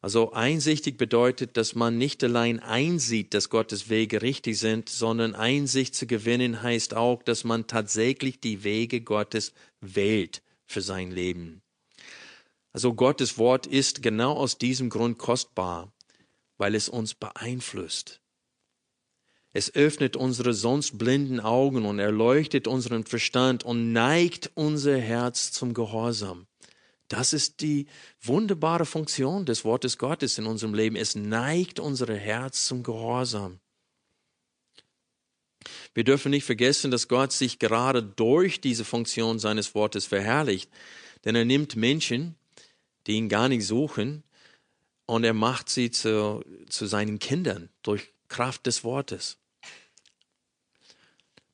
Also 0.00 0.32
einsichtig 0.32 0.98
bedeutet, 0.98 1.56
dass 1.56 1.74
man 1.74 1.96
nicht 1.96 2.22
allein 2.22 2.60
einsieht, 2.60 3.34
dass 3.34 3.48
Gottes 3.48 3.88
Wege 3.88 4.22
richtig 4.22 4.58
sind, 4.58 4.88
sondern 4.88 5.34
Einsicht 5.34 5.94
zu 5.94 6.06
gewinnen 6.06 6.62
heißt 6.62 6.94
auch, 6.94 7.22
dass 7.22 7.44
man 7.44 7.66
tatsächlich 7.66 8.38
die 8.40 8.64
Wege 8.64 9.00
Gottes 9.00 9.52
wählt 9.80 10.42
für 10.66 10.82
sein 10.82 11.10
Leben. 11.10 11.62
Also 12.72 12.92
Gottes 12.92 13.38
Wort 13.38 13.66
ist 13.66 14.02
genau 14.02 14.34
aus 14.34 14.58
diesem 14.58 14.90
Grund 14.90 15.16
kostbar, 15.16 15.92
weil 16.58 16.74
es 16.74 16.88
uns 16.88 17.14
beeinflusst. 17.14 18.20
Es 19.56 19.72
öffnet 19.76 20.16
unsere 20.16 20.52
sonst 20.52 20.98
blinden 20.98 21.38
Augen 21.38 21.86
und 21.86 22.00
erleuchtet 22.00 22.66
unseren 22.66 23.04
Verstand 23.04 23.62
und 23.62 23.92
neigt 23.92 24.50
unser 24.54 24.98
Herz 24.98 25.52
zum 25.52 25.74
Gehorsam. 25.74 26.48
Das 27.06 27.32
ist 27.32 27.60
die 27.60 27.86
wunderbare 28.20 28.84
Funktion 28.84 29.46
des 29.46 29.64
Wortes 29.64 29.96
Gottes 29.96 30.38
in 30.38 30.46
unserem 30.46 30.74
Leben. 30.74 30.96
Es 30.96 31.14
neigt 31.14 31.78
unser 31.78 32.12
Herz 32.12 32.66
zum 32.66 32.82
Gehorsam. 32.82 33.60
Wir 35.94 36.02
dürfen 36.02 36.30
nicht 36.30 36.44
vergessen, 36.44 36.90
dass 36.90 37.06
Gott 37.06 37.30
sich 37.30 37.60
gerade 37.60 38.02
durch 38.02 38.60
diese 38.60 38.84
Funktion 38.84 39.38
seines 39.38 39.76
Wortes 39.76 40.04
verherrlicht. 40.04 40.68
Denn 41.24 41.36
er 41.36 41.44
nimmt 41.44 41.76
Menschen, 41.76 42.34
die 43.06 43.12
ihn 43.12 43.28
gar 43.28 43.48
nicht 43.48 43.64
suchen, 43.64 44.24
und 45.06 45.22
er 45.22 45.34
macht 45.34 45.68
sie 45.68 45.92
zu, 45.92 46.42
zu 46.68 46.86
seinen 46.86 47.20
Kindern 47.20 47.68
durch 47.82 48.12
Kraft 48.28 48.66
des 48.66 48.82
Wortes. 48.82 49.38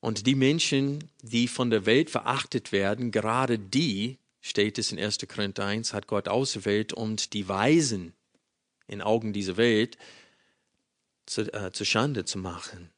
Und 0.00 0.26
die 0.26 0.34
Menschen, 0.34 1.10
die 1.22 1.46
von 1.46 1.70
der 1.70 1.84
Welt 1.86 2.10
verachtet 2.10 2.72
werden, 2.72 3.10
gerade 3.10 3.58
die, 3.58 4.18
steht 4.40 4.78
es 4.78 4.92
in 4.92 4.98
1. 4.98 5.18
Korinther 5.28 5.66
1, 5.66 5.92
hat 5.92 6.06
Gott 6.06 6.28
ausgewählt, 6.28 6.92
um 6.94 7.16
die 7.16 7.48
Weisen 7.48 8.14
in 8.86 9.02
Augen 9.02 9.32
dieser 9.32 9.56
Welt 9.56 9.98
zu, 11.26 11.42
äh, 11.52 11.70
zu 11.72 11.84
Schande 11.84 12.24
zu 12.24 12.38
machen. 12.38 12.90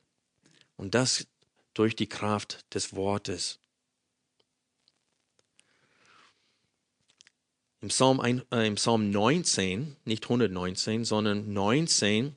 Und 0.76 0.94
das 0.94 1.26
durch 1.74 1.96
die 1.96 2.08
Kraft 2.08 2.64
des 2.74 2.94
Wortes. 2.94 3.58
Im 7.80 7.88
Psalm, 7.88 8.20
äh, 8.52 8.66
Im 8.66 8.76
Psalm 8.76 9.10
19, 9.10 9.96
nicht 10.04 10.24
119, 10.24 11.04
sondern 11.04 11.52
19, 11.52 12.36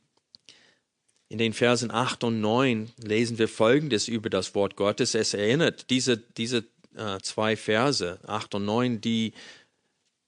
in 1.30 1.38
den 1.38 1.54
Versen 1.54 1.92
8 1.92 2.24
und 2.24 2.42
9 2.42 2.92
lesen 2.98 3.38
wir 3.38 3.48
Folgendes 3.48 4.08
über 4.08 4.30
das 4.30 4.54
Wort 4.56 4.76
Gottes. 4.76 5.16
Es 5.16 5.34
erinnert 5.34 5.90
diese, 5.90 6.18
diese 6.18 6.66
äh, 6.96 7.20
zwei 7.22 7.56
Verse, 7.56 8.20
8 8.28 8.56
und 8.56 8.66
9, 8.66 9.02
die 9.02 9.34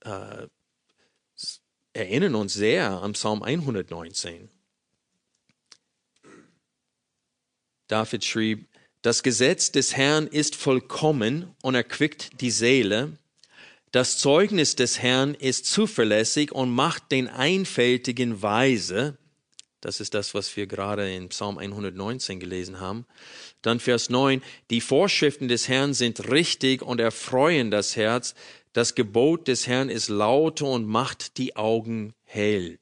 äh, 0.02 0.48
erinnern 1.94 2.36
uns 2.36 2.54
sehr 2.54 2.90
am 2.90 3.14
Psalm 3.14 3.44
119. 3.44 4.50
David 7.88 8.26
schrieb, 8.26 8.68
das 9.02 9.24
Gesetz 9.24 9.72
des 9.72 9.96
Herrn 9.96 10.28
ist 10.28 10.56
vollkommen 10.56 11.56
und 11.62 11.76
erquickt 11.76 12.42
die 12.42 12.52
Seele. 12.52 13.18
Das 13.92 14.18
Zeugnis 14.18 14.76
des 14.76 15.00
Herrn 15.00 15.34
ist 15.34 15.66
zuverlässig 15.66 16.52
und 16.52 16.72
macht 16.72 17.12
den 17.12 17.30
Einfältigen 17.30 18.42
weise. 18.42 19.18
Das 19.82 20.00
ist 20.00 20.14
das, 20.14 20.34
was 20.34 20.56
wir 20.58 20.66
gerade 20.66 21.14
in 21.14 21.30
Psalm 21.30 21.58
119 21.58 22.40
gelesen 22.40 22.80
haben. 22.80 23.06
Dann 23.62 23.80
Vers 23.80 24.10
9. 24.10 24.42
Die 24.70 24.82
Vorschriften 24.82 25.48
des 25.48 25.68
Herrn 25.68 25.94
sind 25.94 26.30
richtig 26.30 26.82
und 26.82 27.00
erfreuen 27.00 27.70
das 27.70 27.96
Herz. 27.96 28.34
Das 28.74 28.96
Gebot 28.96 29.48
des 29.48 29.68
Herrn 29.68 29.90
ist 29.90 30.10
laut 30.10 30.62
und 30.62 30.88
macht 30.88 31.38
die 31.38 31.56
Augen 31.56 32.14
hell. 32.24 32.80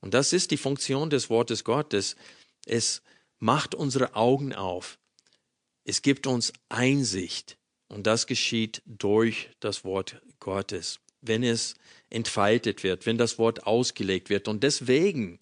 Und 0.00 0.14
das 0.14 0.32
ist 0.32 0.50
die 0.50 0.56
Funktion 0.56 1.10
des 1.10 1.28
Wortes 1.28 1.64
Gottes. 1.64 2.16
Es 2.66 3.02
macht 3.38 3.74
unsere 3.74 4.14
Augen 4.14 4.52
auf. 4.52 4.98
Es 5.84 6.02
gibt 6.02 6.26
uns 6.26 6.52
Einsicht. 6.68 7.58
Und 7.88 8.06
das 8.06 8.26
geschieht 8.26 8.82
durch 8.86 9.50
das 9.60 9.84
Wort 9.84 10.22
Gottes, 10.40 11.00
wenn 11.20 11.42
es 11.42 11.74
entfaltet 12.08 12.84
wird, 12.84 13.04
wenn 13.06 13.18
das 13.18 13.38
Wort 13.38 13.66
ausgelegt 13.66 14.30
wird. 14.30 14.48
Und 14.48 14.62
deswegen 14.62 15.38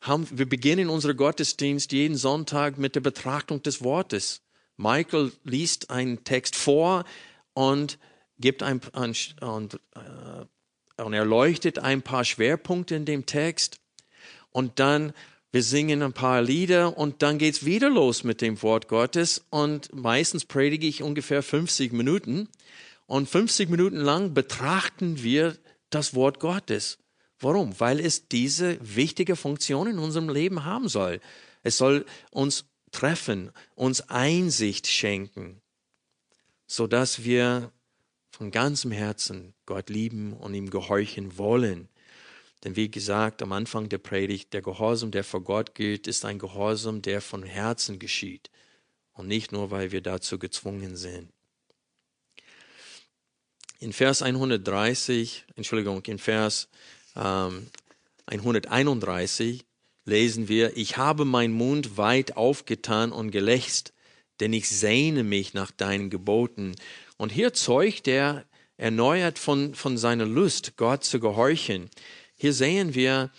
haben, 0.00 0.26
wir 0.30 0.48
beginnen 0.48 0.88
unseren 0.88 1.16
Gottesdienst 1.16 1.92
jeden 1.92 2.16
Sonntag 2.16 2.78
mit 2.78 2.94
der 2.94 3.00
Betrachtung 3.00 3.62
des 3.62 3.82
Wortes. 3.82 4.42
Michael 4.76 5.32
liest 5.44 5.90
einen 5.90 6.24
Text 6.24 6.56
vor 6.56 7.04
und 7.52 7.98
gibt 8.38 8.62
ein, 8.62 8.80
und, 9.40 9.80
äh, 9.94 11.02
und 11.02 11.12
erleuchtet 11.12 11.78
ein 11.78 12.02
paar 12.02 12.24
Schwerpunkte 12.24 12.94
in 12.94 13.04
dem 13.04 13.26
Text. 13.26 13.80
Und 14.50 14.78
dann 14.78 15.12
wir 15.52 15.64
singen 15.64 16.02
ein 16.02 16.12
paar 16.12 16.42
Lieder 16.42 16.96
und 16.96 17.22
dann 17.22 17.38
geht's 17.38 17.64
wieder 17.64 17.90
los 17.90 18.22
mit 18.22 18.40
dem 18.40 18.62
Wort 18.62 18.86
Gottes 18.86 19.44
und 19.50 19.92
meistens 19.92 20.44
predige 20.44 20.86
ich 20.86 21.02
ungefähr 21.02 21.42
50 21.42 21.92
Minuten 21.92 22.48
und 23.06 23.28
50 23.28 23.68
Minuten 23.68 23.96
lang 23.96 24.32
betrachten 24.32 25.24
wir 25.24 25.56
das 25.90 26.14
Wort 26.14 26.38
Gottes. 26.38 26.98
Warum? 27.40 27.78
Weil 27.80 28.00
es 28.00 28.28
diese 28.28 28.78
wichtige 28.80 29.34
Funktion 29.34 29.86
in 29.86 29.98
unserem 29.98 30.28
Leben 30.28 30.64
haben 30.64 30.88
soll. 30.88 31.20
Es 31.62 31.78
soll 31.78 32.04
uns 32.30 32.66
treffen, 32.92 33.50
uns 33.74 34.02
Einsicht 34.08 34.86
schenken, 34.86 35.60
so 36.66 36.86
dass 36.86 37.24
wir 37.24 37.72
von 38.30 38.50
ganzem 38.50 38.92
Herzen 38.92 39.54
Gott 39.66 39.90
lieben 39.90 40.34
und 40.34 40.54
ihm 40.54 40.70
gehorchen 40.70 41.36
wollen. 41.38 41.88
Denn 42.64 42.76
wie 42.76 42.90
gesagt 42.90 43.42
am 43.42 43.52
Anfang 43.52 43.88
der 43.88 43.98
Predigt, 43.98 44.52
der 44.52 44.62
Gehorsam, 44.62 45.10
der 45.10 45.24
vor 45.24 45.42
Gott 45.42 45.74
gilt, 45.74 46.06
ist 46.06 46.24
ein 46.24 46.38
Gehorsam, 46.38 47.00
der 47.00 47.22
von 47.22 47.42
Herzen 47.42 47.98
geschieht 47.98 48.50
und 49.14 49.28
nicht 49.28 49.52
nur, 49.52 49.70
weil 49.70 49.92
wir 49.92 50.02
dazu 50.02 50.38
gezwungen 50.38 50.96
sind. 50.96 51.30
In 53.78 53.94
Vers 53.94 54.20
130, 54.20 55.46
Entschuldigung, 55.56 56.04
in 56.04 56.18
Vers 56.18 56.68
ähm, 57.16 57.66
131 58.26 59.64
lesen 60.04 60.48
wir, 60.48 60.76
ich 60.76 60.96
habe 60.96 61.24
meinen 61.24 61.52
Mund 61.52 61.96
weit 61.96 62.36
aufgetan 62.36 63.12
und 63.12 63.30
gelächzt, 63.30 63.92
denn 64.40 64.52
ich 64.52 64.68
sehne 64.68 65.24
mich 65.24 65.54
nach 65.54 65.70
deinen 65.70 66.10
Geboten. 66.10 66.74
Und 67.16 67.30
hier 67.30 67.52
zeugt 67.52 68.08
er 68.08 68.44
erneuert 68.76 69.38
von, 69.38 69.74
von 69.74 69.98
seiner 69.98 70.24
Lust, 70.24 70.76
Gott 70.76 71.04
zu 71.04 71.20
gehorchen. 71.20 71.90
Hier 72.34 72.54
sehen 72.54 72.94
wir, 72.94 73.30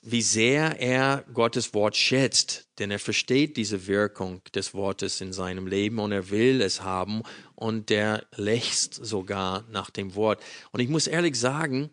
wie 0.00 0.22
sehr 0.22 0.80
er 0.80 1.24
Gottes 1.34 1.74
Wort 1.74 1.96
schätzt, 1.96 2.68
denn 2.78 2.90
er 2.90 2.98
versteht 2.98 3.56
diese 3.58 3.86
Wirkung 3.86 4.40
des 4.54 4.72
Wortes 4.72 5.20
in 5.20 5.34
seinem 5.34 5.66
Leben 5.66 5.98
und 5.98 6.12
er 6.12 6.30
will 6.30 6.62
es 6.62 6.82
haben 6.82 7.22
und 7.54 7.90
er 7.90 8.24
lächzt 8.36 8.94
sogar 8.94 9.64
nach 9.70 9.90
dem 9.90 10.14
Wort. 10.14 10.42
Und 10.72 10.80
ich 10.80 10.88
muss 10.88 11.06
ehrlich 11.06 11.36
sagen, 11.36 11.90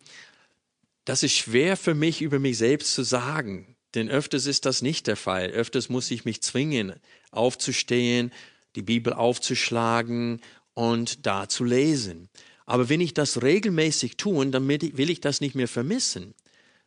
das 1.06 1.24
ist 1.24 1.34
schwer 1.34 1.78
für 1.78 1.94
mich 1.94 2.22
über 2.22 2.39
mich 2.39 2.58
selbst 2.58 2.94
zu 2.94 3.04
sagen, 3.04 3.76
denn 3.94 4.10
öfters 4.10 4.46
ist 4.46 4.65
das 4.65 4.82
nicht 4.82 5.08
der 5.08 5.15
Fall. 5.15 5.50
Öfters 5.52 5.88
muss 5.89 6.12
ich 6.12 6.26
mich 6.26 6.41
zwingen, 6.41 6.94
aufzustehen, 7.32 8.32
die 8.76 8.82
Bibel 8.82 9.13
aufzuschlagen 9.13 10.41
und 10.74 11.26
da 11.26 11.48
zu 11.48 11.63
lesen. 11.63 12.30
Aber 12.65 12.89
wenn 12.89 13.00
ich 13.00 13.13
das 13.13 13.41
regelmäßig 13.41 14.18
tue, 14.18 14.46
dann 14.48 14.68
will 14.68 15.10
ich 15.10 15.22
das 15.22 15.39
nicht 15.39 15.56
mehr 15.56 15.68
vermissen. 15.68 16.34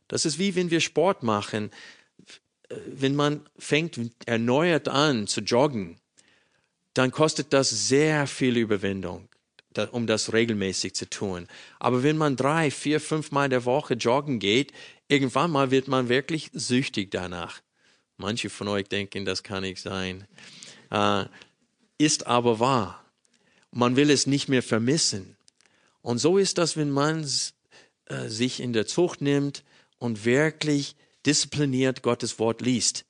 Das 0.08 0.24
ist 0.24 0.38
wie 0.38 0.54
wenn 0.54 0.70
wir 0.70 0.80
Sport 0.80 1.22
machen. 1.22 1.70
Wenn 2.86 3.14
man 3.14 3.48
fängt 3.56 3.98
erneuert 4.26 4.88
an 4.88 5.26
zu 5.26 5.40
joggen, 5.40 5.98
dann 6.94 7.12
kostet 7.12 7.52
das 7.52 7.70
sehr 7.70 8.26
viel 8.26 8.56
Überwindung, 8.56 9.27
um 9.86 10.06
das 10.06 10.32
regelmäßig 10.32 10.94
zu 10.94 11.08
tun. 11.08 11.46
Aber 11.78 12.02
wenn 12.02 12.16
man 12.16 12.36
drei, 12.36 12.70
vier, 12.70 13.00
fünf 13.00 13.30
Mal 13.30 13.48
der 13.48 13.64
Woche 13.64 13.94
joggen 13.94 14.38
geht, 14.38 14.72
irgendwann 15.08 15.50
mal 15.50 15.70
wird 15.70 15.88
man 15.88 16.08
wirklich 16.08 16.50
süchtig 16.52 17.10
danach. 17.10 17.60
Manche 18.16 18.50
von 18.50 18.68
euch 18.68 18.88
denken, 18.88 19.24
das 19.24 19.42
kann 19.42 19.62
nicht 19.62 19.80
sein. 19.80 20.26
Äh, 20.90 21.24
ist 21.98 22.26
aber 22.26 22.60
wahr. 22.60 23.04
Man 23.70 23.96
will 23.96 24.10
es 24.10 24.26
nicht 24.26 24.48
mehr 24.48 24.62
vermissen. 24.62 25.36
Und 26.02 26.18
so 26.18 26.38
ist 26.38 26.58
das, 26.58 26.76
wenn 26.76 26.90
man 26.90 27.24
äh, 28.06 28.28
sich 28.28 28.60
in 28.60 28.72
der 28.72 28.86
Zucht 28.86 29.20
nimmt, 29.20 29.62
und 29.98 30.24
wirklich 30.24 30.96
diszipliniert 31.26 32.02
Gottes 32.02 32.38
Wort 32.38 32.60
liest. 32.60 33.04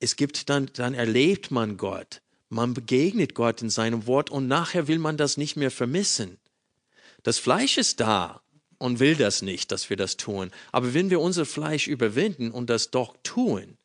Es 0.00 0.16
gibt 0.16 0.48
dann, 0.48 0.70
dann 0.74 0.94
erlebt 0.94 1.50
man 1.50 1.76
Gott. 1.76 2.20
Man 2.50 2.74
begegnet 2.74 3.34
Gott 3.34 3.62
in 3.62 3.70
seinem 3.70 4.06
Wort 4.06 4.28
und 4.28 4.46
nachher 4.46 4.86
will 4.88 4.98
man 4.98 5.16
das 5.16 5.38
nicht 5.38 5.56
mehr 5.56 5.70
vermissen. 5.70 6.36
Das 7.22 7.38
Fleisch 7.38 7.78
ist 7.78 8.00
da 8.00 8.42
und 8.78 9.00
will 9.00 9.14
das 9.14 9.40
nicht, 9.40 9.72
dass 9.72 9.88
wir 9.88 9.96
das 9.96 10.18
tun. 10.18 10.50
Aber 10.70 10.92
wenn 10.92 11.08
wir 11.08 11.20
unser 11.20 11.46
Fleisch 11.46 11.86
überwinden 11.86 12.50
und 12.50 12.68
das 12.68 12.90
doch 12.90 13.16
tun, 13.22 13.78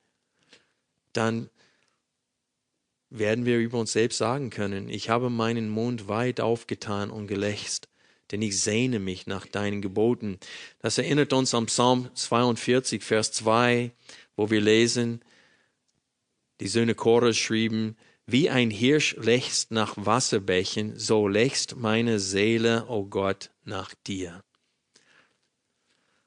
dann 1.13 1.49
werden 3.09 3.45
wir 3.45 3.59
über 3.59 3.79
uns 3.79 3.93
selbst 3.93 4.17
sagen 4.17 4.49
können, 4.49 4.89
ich 4.89 5.09
habe 5.09 5.29
meinen 5.29 5.69
Mund 5.69 6.09
weit 6.09 6.41
aufgetan 6.41 7.09
und 7.09 7.27
gelächzt 7.27 7.87
denn 8.31 8.41
ich 8.41 8.59
sehne 8.59 8.99
mich 8.99 9.27
nach 9.27 9.45
deinen 9.45 9.81
Geboten. 9.81 10.39
Das 10.79 10.97
erinnert 10.97 11.33
uns 11.33 11.53
am 11.53 11.67
Psalm 11.67 12.09
42, 12.13 13.03
Vers 13.03 13.31
2, 13.33 13.91
wo 14.35 14.49
wir 14.49 14.61
lesen, 14.61 15.21
die 16.59 16.67
Söhne 16.67 16.95
Chores 16.95 17.37
schrieben, 17.37 17.97
wie 18.27 18.49
ein 18.49 18.71
Hirsch 18.71 19.15
lechzt 19.17 19.71
nach 19.71 19.93
Wasserbächen, 19.97 20.97
so 20.97 21.27
lechzt 21.27 21.75
meine 21.75 22.19
Seele, 22.19 22.85
o 22.87 22.99
oh 22.99 23.05
Gott, 23.05 23.51
nach 23.63 23.93
dir. 24.07 24.43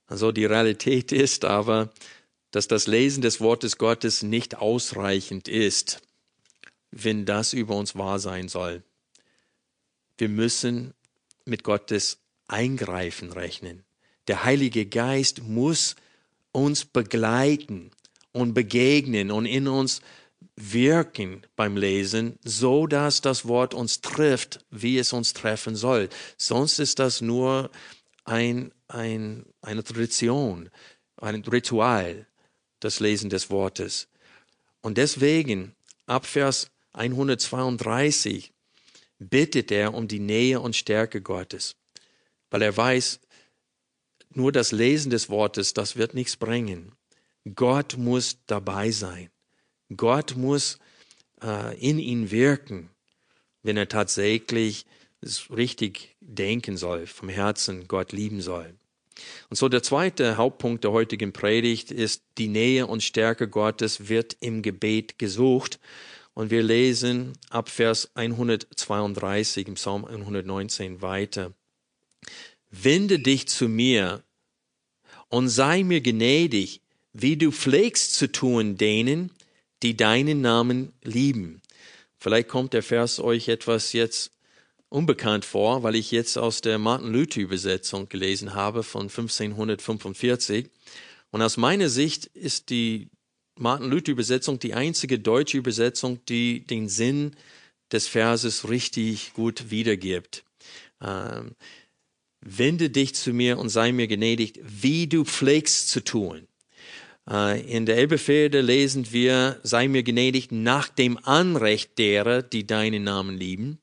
Also 0.07 0.33
die 0.33 0.47
Realität 0.47 1.13
ist 1.13 1.45
aber, 1.45 1.91
dass 2.51 2.69
das 2.69 2.87
Lesen 2.87 3.21
des 3.21 3.41
Wortes 3.41 3.79
Gottes 3.79 4.23
nicht 4.23 4.57
ausreichend 4.57 5.49
ist, 5.49 6.01
wenn 6.91 7.27
das 7.27 7.53
über 7.53 7.77
uns 7.77 7.95
wahr 7.95 8.19
sein 8.19 8.49
soll. 8.49 8.83
Wir 10.17 10.29
müssen 10.29 10.95
mit 11.45 11.63
Gottes 11.63 12.19
Eingreifen 12.47 13.33
rechnen. 13.33 13.85
Der 14.29 14.45
Heilige 14.45 14.87
Geist 14.87 15.43
muss 15.43 15.97
uns 16.53 16.85
begleiten 16.85 17.91
und 18.33 18.55
begegnen 18.55 19.31
und 19.31 19.47
in 19.47 19.69
uns 19.69 20.01
wirken 20.57 21.46
beim 21.57 21.77
Lesen, 21.77 22.38
so 22.44 22.87
dass 22.87 23.20
das 23.20 23.46
Wort 23.46 23.74
uns 23.74 24.01
trifft, 24.01 24.64
wie 24.70 24.98
es 24.98 25.12
uns 25.12 25.33
treffen 25.33 25.77
soll. 25.77 26.09
Sonst 26.37 26.79
ist 26.79 26.98
das 26.98 27.20
nur 27.20 27.70
ein, 28.24 28.72
ein, 28.88 29.46
eine 29.62 29.85
Tradition, 29.85 30.70
ein 31.16 31.42
Ritual, 31.42 32.27
das 32.81 33.01
Lesen 33.01 33.31
des 33.31 33.51
Wortes. 33.51 34.09
Und 34.81 34.98
deswegen, 34.98 35.74
ab 36.07 36.27
Vers 36.27 36.70
132 36.92 38.53
bittet 39.18 39.70
er 39.70 39.94
um 39.94 40.09
die 40.09 40.20
Nähe 40.20 40.61
und 40.61 40.77
Stärke 40.77 41.20
Gottes, 41.20 41.77
weil 42.51 42.62
er 42.62 42.77
weiß, 42.77 43.20
nur 44.31 44.53
das 44.53 44.72
Lesen 44.72 45.11
des 45.11 45.29
Wortes, 45.29 45.74
das 45.74 45.96
wird 45.96 46.14
nichts 46.14 46.37
bringen. 46.37 46.92
Gott 47.55 47.96
muss 47.96 48.38
dabei 48.46 48.90
sein. 48.90 49.31
Gott 49.96 50.37
muss 50.37 50.79
äh, 51.42 51.77
in 51.79 51.98
ihn 51.98 52.31
wirken, 52.31 52.90
wenn 53.62 53.77
er 53.77 53.88
tatsächlich 53.88 54.87
richtig 55.51 56.16
denken 56.20 56.77
soll, 56.77 57.07
vom 57.07 57.29
Herzen 57.29 57.88
Gott 57.88 58.12
lieben 58.12 58.40
soll. 58.40 58.74
Und 59.51 59.57
so 59.57 59.68
der 59.68 59.83
zweite 59.83 60.37
Hauptpunkt 60.37 60.85
der 60.85 60.92
heutigen 60.92 61.33
Predigt 61.33 61.90
ist, 61.90 62.22
die 62.38 62.48
Nähe 62.48 62.87
und 62.87 63.03
Stärke 63.03 63.48
Gottes 63.48 64.09
wird 64.09 64.37
im 64.40 64.62
Gebet 64.62 65.18
gesucht. 65.18 65.81
Und 66.35 66.51
wir 66.51 66.62
lesen 66.62 67.33
ab 67.51 67.68
Vers 67.68 68.11
132 68.14 69.66
im 69.66 69.74
Psalm 69.74 70.05
119 70.05 71.03
weiter. 71.03 71.53
Wende 72.70 73.18
dich 73.18 73.48
zu 73.48 73.68
mir 73.68 74.22
und 75.29 75.48
sei 75.48 75.83
mir 75.83 76.01
gnädig, 76.01 76.81
wie 77.12 77.37
du 77.37 77.51
pflegst 77.51 78.14
zu 78.14 78.31
tun 78.31 78.77
denen, 78.77 79.33
die 79.83 79.97
deinen 79.97 80.41
Namen 80.41 80.93
lieben. 81.03 81.62
Vielleicht 82.19 82.49
kommt 82.49 82.73
der 82.73 82.83
Vers 82.83 83.21
euch 83.21 83.49
etwas 83.49 83.93
jetzt 83.93 84.33
unbekannt 84.88 85.45
vor, 85.45 85.83
weil 85.83 85.95
ich 85.95 86.11
jetzt 86.11 86.37
aus 86.37 86.61
der 86.61 86.79
Martin 86.79 87.12
Luther 87.12 87.41
Übersetzung 87.41 88.09
gelesen 88.09 88.55
habe 88.55 88.83
von 88.83 89.03
1545. 89.03 90.69
Und 91.31 91.43
aus 91.43 91.57
meiner 91.57 91.88
Sicht 91.88 92.27
ist 92.27 92.71
die 92.71 93.09
Martin 93.57 93.91
Luther 93.91 94.12
Übersetzung 94.12 94.59
die 94.59 94.75
einzige 94.75 95.19
deutsche 95.19 95.59
Übersetzung, 95.59 96.25
die 96.27 96.64
den 96.67 96.88
Sinn 96.88 97.37
des 97.93 98.09
Verses 98.09 98.69
richtig 98.69 99.33
gut 99.35 99.71
wiedergibt. 99.71 100.45
Ähm, 101.01 101.55
Wende 102.41 102.91
dich 102.91 103.14
zu 103.14 103.33
mir 103.33 103.59
und 103.59 103.69
sei 103.69 103.93
mir 103.93 104.07
gnädig, 104.07 104.61
wie 104.62 105.07
du 105.07 105.25
pflegst 105.25 105.91
zu 105.91 106.03
tun. 106.03 106.48
Äh, 107.29 107.61
in 107.61 107.87
der 107.87 107.97
Elbefehde 107.97 108.61
lesen 108.61 109.12
wir, 109.12 109.61
sei 109.62 109.88
mir 109.88 110.03
gnädig 110.03 110.51
nach 110.51 110.88
dem 110.88 111.19
Anrecht 111.25 111.99
derer, 111.99 112.43
die 112.43 112.67
deinen 112.67 113.05
Namen 113.05 113.37
lieben. 113.37 113.79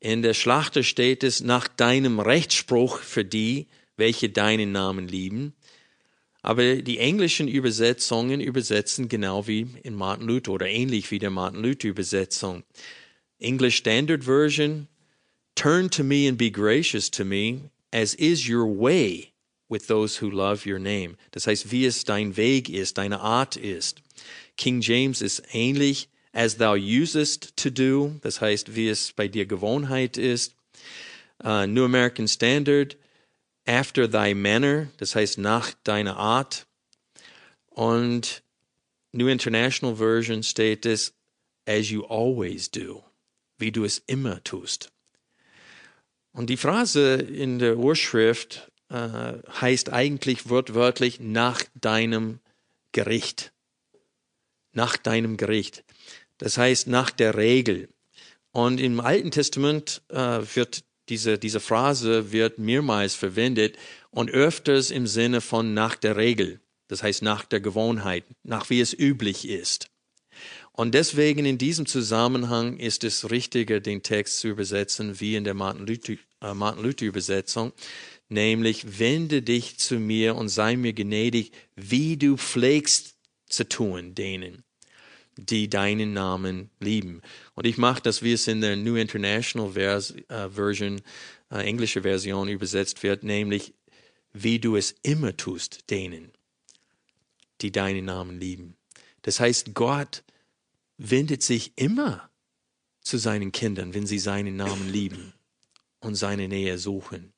In 0.00 0.22
der 0.22 0.34
Schlachter 0.34 0.82
steht 0.82 1.24
es 1.24 1.40
nach 1.40 1.68
deinem 1.68 2.20
Rechtsspruch 2.20 2.98
für 2.98 3.24
die, 3.24 3.66
welche 3.96 4.28
deinen 4.28 4.72
Namen 4.72 5.08
lieben. 5.08 5.54
Aber 6.42 6.76
die 6.76 6.98
englischen 6.98 7.48
Übersetzungen 7.48 8.40
übersetzen 8.40 9.08
genau 9.08 9.48
wie 9.48 9.66
in 9.82 9.94
Martin 9.94 10.28
Luther 10.28 10.52
oder 10.52 10.68
ähnlich 10.68 11.10
wie 11.10 11.18
der 11.18 11.30
Martin 11.30 11.60
Luther 11.60 11.88
Übersetzung. 11.88 12.62
English 13.40 13.76
Standard 13.76 14.22
Version, 14.24 14.86
turn 15.56 15.90
to 15.90 16.04
me 16.04 16.28
and 16.28 16.38
be 16.38 16.50
gracious 16.50 17.10
to 17.10 17.24
me, 17.24 17.70
as 17.90 18.14
is 18.14 18.48
your 18.48 18.66
way 18.66 19.32
with 19.68 19.86
those 19.86 20.20
who 20.20 20.30
love 20.30 20.66
your 20.66 20.78
name. 20.78 21.16
Das 21.32 21.46
heißt, 21.46 21.70
wie 21.70 21.86
es 21.86 22.04
dein 22.04 22.36
Weg 22.36 22.68
ist, 22.68 22.98
deine 22.98 23.20
Art 23.20 23.56
ist. 23.56 24.02
King 24.56 24.80
James 24.80 25.20
ist 25.20 25.42
ähnlich, 25.52 26.08
as 26.32 26.56
thou 26.58 26.74
usest 26.74 27.56
to 27.56 27.70
do, 27.70 28.14
das 28.22 28.40
heißt, 28.40 28.74
wie 28.74 28.88
es 28.88 29.12
bei 29.12 29.28
dir 29.28 29.46
Gewohnheit 29.46 30.16
ist. 30.16 30.54
Uh, 31.44 31.66
New 31.66 31.84
American 31.84 32.28
Standard, 32.28 32.96
after 33.66 34.10
thy 34.10 34.34
manner, 34.34 34.88
das 34.98 35.14
heißt 35.14 35.38
nach 35.38 35.74
deiner 35.84 36.16
Art. 36.16 36.66
Und 37.68 38.42
New 39.12 39.28
International 39.28 39.96
Version 39.96 40.42
steht 40.42 40.86
es, 40.86 41.12
as 41.66 41.90
you 41.90 42.04
always 42.04 42.70
do, 42.70 43.04
wie 43.58 43.72
du 43.72 43.84
es 43.84 44.02
immer 44.06 44.42
tust. 44.44 44.92
Und 46.32 46.50
die 46.50 46.56
Phrase 46.56 47.14
in 47.14 47.58
der 47.58 47.78
Urschrift 47.78 48.70
äh, 48.88 49.32
heißt 49.60 49.92
eigentlich 49.92 50.48
wortwörtlich 50.48 51.20
nach 51.20 51.62
deinem 51.74 52.40
Gericht. 52.92 53.52
Nach 54.72 54.96
deinem 54.96 55.36
Gericht. 55.36 55.84
Das 56.38 56.58
heißt 56.58 56.86
nach 56.86 57.10
der 57.10 57.36
Regel. 57.36 57.88
Und 58.52 58.80
im 58.80 59.00
Alten 59.00 59.30
Testament 59.30 60.02
äh, 60.08 60.40
wird 60.54 60.84
diese, 61.08 61.38
diese 61.38 61.60
Phrase 61.60 62.32
wird 62.32 62.58
mehrmals 62.58 63.14
verwendet 63.14 63.76
und 64.10 64.30
öfters 64.30 64.90
im 64.90 65.06
Sinne 65.06 65.40
von 65.40 65.74
nach 65.74 65.94
der 65.94 66.16
Regel. 66.16 66.60
Das 66.88 67.02
heißt 67.02 67.22
nach 67.22 67.44
der 67.44 67.60
Gewohnheit, 67.60 68.24
nach 68.42 68.70
wie 68.70 68.80
es 68.80 68.92
üblich 68.92 69.48
ist. 69.48 69.88
Und 70.72 70.94
deswegen 70.94 71.46
in 71.46 71.58
diesem 71.58 71.86
Zusammenhang 71.86 72.78
ist 72.78 73.02
es 73.02 73.30
richtiger, 73.30 73.80
den 73.80 74.02
Text 74.02 74.40
zu 74.40 74.48
übersetzen 74.48 75.20
wie 75.20 75.34
in 75.36 75.44
der 75.44 75.54
Martin 75.54 75.86
Luther, 75.86 76.16
äh, 76.42 76.52
Martin 76.54 76.84
Luther 76.84 77.06
nämlich 78.28 78.98
wende 78.98 79.42
dich 79.42 79.78
zu 79.78 79.98
mir 79.98 80.36
und 80.36 80.48
sei 80.48 80.76
mir 80.76 80.92
gnädig, 80.92 81.52
wie 81.74 82.16
du 82.16 82.36
pflegst 82.36 83.16
zu 83.48 83.68
tun 83.68 84.14
denen, 84.14 84.64
die 85.36 85.68
deinen 85.68 86.12
Namen 86.12 86.70
lieben. 86.80 87.22
Und 87.54 87.66
ich 87.66 87.78
mache 87.78 88.02
das, 88.02 88.22
wie 88.22 88.32
es 88.32 88.48
in 88.48 88.60
der 88.60 88.76
New 88.76 88.96
International 88.96 89.72
Vers, 89.72 90.14
äh, 90.28 90.50
Version, 90.50 91.00
äh, 91.50 91.58
englische 91.58 92.02
Version 92.02 92.48
übersetzt 92.48 93.02
wird, 93.02 93.22
nämlich 93.22 93.74
wie 94.32 94.58
du 94.58 94.76
es 94.76 94.94
immer 95.02 95.36
tust 95.36 95.90
denen, 95.90 96.32
die 97.60 97.72
deinen 97.72 98.04
Namen 98.04 98.38
lieben. 98.40 98.76
Das 99.22 99.40
heißt, 99.40 99.74
Gott 99.74 100.24
wendet 100.98 101.42
sich 101.42 101.72
immer 101.76 102.30
zu 103.00 103.18
seinen 103.18 103.52
Kindern, 103.52 103.94
wenn 103.94 104.06
sie 104.06 104.18
seinen 104.18 104.56
Namen 104.56 104.90
lieben 104.90 105.32
und 106.00 106.16
seine 106.16 106.48
Nähe 106.48 106.78
suchen. 106.78 107.32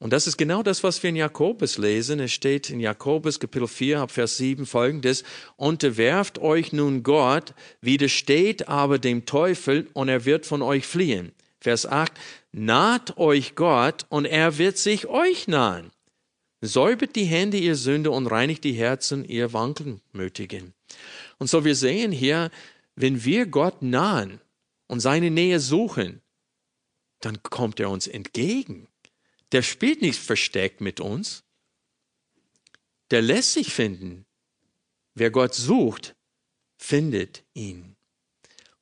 Und 0.00 0.14
das 0.14 0.26
ist 0.26 0.38
genau 0.38 0.62
das, 0.62 0.82
was 0.82 1.02
wir 1.02 1.10
in 1.10 1.16
Jakobus 1.16 1.76
lesen. 1.76 2.20
Es 2.20 2.32
steht 2.32 2.70
in 2.70 2.80
Jakobus 2.80 3.38
Kapitel 3.38 3.68
4 3.68 4.00
ab 4.00 4.10
Vers 4.10 4.38
7 4.38 4.64
folgendes. 4.64 5.24
Unterwerft 5.56 6.38
euch 6.38 6.72
nun 6.72 7.02
Gott, 7.02 7.52
widersteht 7.82 8.66
aber 8.66 8.98
dem 8.98 9.26
Teufel 9.26 9.88
und 9.92 10.08
er 10.08 10.24
wird 10.24 10.46
von 10.46 10.62
euch 10.62 10.86
fliehen. 10.86 11.32
Vers 11.60 11.84
8. 11.84 12.14
Naht 12.52 13.18
euch 13.18 13.54
Gott 13.54 14.06
und 14.08 14.24
er 14.24 14.56
wird 14.56 14.78
sich 14.78 15.06
euch 15.06 15.48
nahen. 15.48 15.90
Säubert 16.62 17.14
die 17.14 17.24
Hände 17.24 17.58
ihr 17.58 17.76
Sünde 17.76 18.10
und 18.10 18.26
reinigt 18.26 18.64
die 18.64 18.72
Herzen 18.72 19.22
ihr 19.26 19.52
Wankelmütigen. 19.52 20.72
Und 21.38 21.50
so 21.50 21.66
wir 21.66 21.74
sehen 21.74 22.10
hier, 22.10 22.50
wenn 22.96 23.22
wir 23.24 23.44
Gott 23.44 23.82
nahen 23.82 24.40
und 24.86 25.00
seine 25.00 25.30
Nähe 25.30 25.60
suchen, 25.60 26.22
dann 27.20 27.42
kommt 27.42 27.80
er 27.80 27.90
uns 27.90 28.06
entgegen. 28.06 28.88
Der 29.52 29.62
spielt 29.62 30.02
nicht 30.02 30.18
versteckt 30.18 30.80
mit 30.80 31.00
uns. 31.00 31.42
Der 33.10 33.22
lässt 33.22 33.54
sich 33.54 33.72
finden. 33.72 34.24
Wer 35.14 35.30
Gott 35.30 35.54
sucht, 35.54 36.14
findet 36.78 37.42
ihn. 37.54 37.96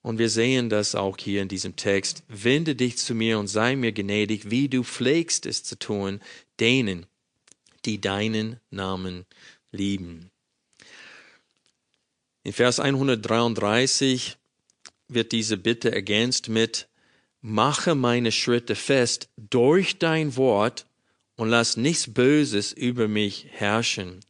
Und 0.03 0.19
wir 0.19 0.31
sehen 0.31 0.69
das 0.69 0.95
auch 0.95 1.19
hier 1.19 1.43
in 1.43 1.49
diesem 1.49 1.77
Text. 1.77 2.23
Wende 2.29 2.75
dich 2.75 2.99
zu 2.99 3.15
mir 3.15 3.39
und 3.39 3.49
sei 3.49 3.77
mir 3.77 3.93
gnädig, 3.93 4.51
wie 4.51 4.69
du 4.69 4.85
pflegst 4.85 5.47
es 5.47 5.65
zu 5.65 5.79
tun, 5.79 6.21
denen, 6.61 7.07
die 7.85 8.01
deinen 8.01 8.61
Namen 8.71 9.27
lieben. 9.73 10.31
In 12.45 12.53
Vers 12.53 12.81
133 12.81 14.37
wird 15.09 15.33
diese 15.33 15.57
Bitte 15.57 15.93
ergänzt 15.93 16.49
mit, 16.49 16.88
mache 17.41 17.95
meine 17.95 18.33
Schritte 18.33 18.75
fest 18.75 19.29
durch 19.37 19.99
dein 19.99 20.37
Wort 20.37 20.87
und 21.37 21.49
lass 21.49 21.77
nichts 21.77 22.13
Böses 22.13 22.73
über 22.73 23.09
mich 23.09 23.47
herrschen. 23.51 24.21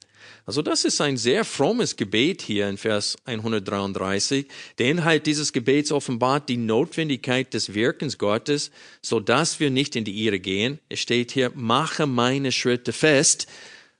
Also 0.44 0.62
das 0.62 0.86
ist 0.86 1.00
ein 1.02 1.18
sehr 1.18 1.44
frommes 1.44 1.96
Gebet 1.96 2.40
hier 2.40 2.68
in 2.68 2.78
Vers 2.78 3.16
133. 3.26 4.46
Der 4.78 4.90
Inhalt 4.90 5.26
dieses 5.26 5.52
Gebets 5.52 5.92
offenbart 5.92 6.48
die 6.48 6.56
Notwendigkeit 6.56 7.52
des 7.52 7.74
Wirkens 7.74 8.16
Gottes, 8.16 8.70
so 9.02 9.20
dass 9.20 9.60
wir 9.60 9.70
nicht 9.70 9.94
in 9.94 10.04
die 10.04 10.24
Irre 10.24 10.40
gehen. 10.40 10.78
Es 10.88 11.00
steht 11.00 11.32
hier, 11.32 11.52
mache 11.54 12.06
meine 12.06 12.50
Schritte 12.50 12.94
fest. 12.94 13.46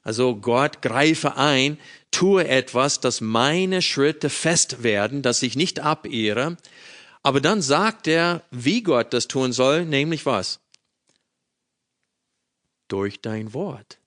Also 0.02 0.36
Gott 0.36 0.80
greife 0.80 1.36
ein, 1.36 1.76
tue 2.10 2.48
etwas, 2.48 3.00
dass 3.00 3.20
meine 3.20 3.82
Schritte 3.82 4.30
fest 4.30 4.82
werden, 4.82 5.20
dass 5.20 5.42
ich 5.42 5.54
nicht 5.54 5.80
abehre. 5.80 6.56
Aber 7.28 7.42
dann 7.42 7.60
sagt 7.60 8.06
er, 8.06 8.42
wie 8.50 8.82
Gott 8.82 9.12
das 9.12 9.28
tun 9.28 9.52
soll, 9.52 9.84
nämlich 9.84 10.24
was? 10.24 10.60
Durch 12.88 13.20
dein 13.20 13.52
Wort. 13.52 13.98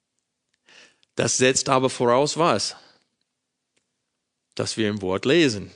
Das 1.14 1.38
setzt 1.38 1.70
aber 1.70 1.92
voraus 1.92 2.38
was? 2.38 2.76
Dass 4.56 4.76
wir 4.76 4.90
im 4.90 5.04
Wort 5.04 5.26
lesen. 5.26 5.70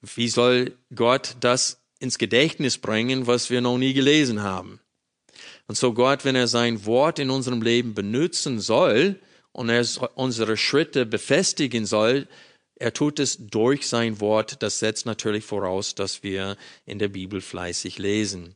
Wie 0.00 0.28
soll 0.28 0.76
Gott 0.94 1.34
das 1.40 1.80
ins 1.98 2.16
Gedächtnis 2.16 2.78
bringen, 2.78 3.26
was 3.26 3.50
wir 3.50 3.60
noch 3.60 3.76
nie 3.76 3.92
gelesen 3.92 4.40
haben? 4.40 4.78
Und 5.66 5.76
so 5.76 5.94
Gott, 5.94 6.24
wenn 6.24 6.36
er 6.36 6.46
sein 6.46 6.86
Wort 6.86 7.18
in 7.18 7.30
unserem 7.30 7.60
Leben 7.60 7.92
benutzen 7.92 8.60
soll, 8.60 9.18
und 9.50 9.68
er 9.68 9.84
unsere 10.14 10.56
Schritte 10.56 11.06
befestigen 11.06 11.86
soll, 11.86 12.28
Er 12.78 12.92
tut 12.92 13.18
es 13.18 13.38
durch 13.38 13.86
sein 13.88 14.20
Wort. 14.20 14.62
Das 14.62 14.78
setzt 14.78 15.06
natürlich 15.06 15.44
voraus, 15.44 15.94
dass 15.94 16.22
wir 16.22 16.56
in 16.84 16.98
der 16.98 17.08
Bibel 17.08 17.40
fleißig 17.40 17.98
lesen. 17.98 18.54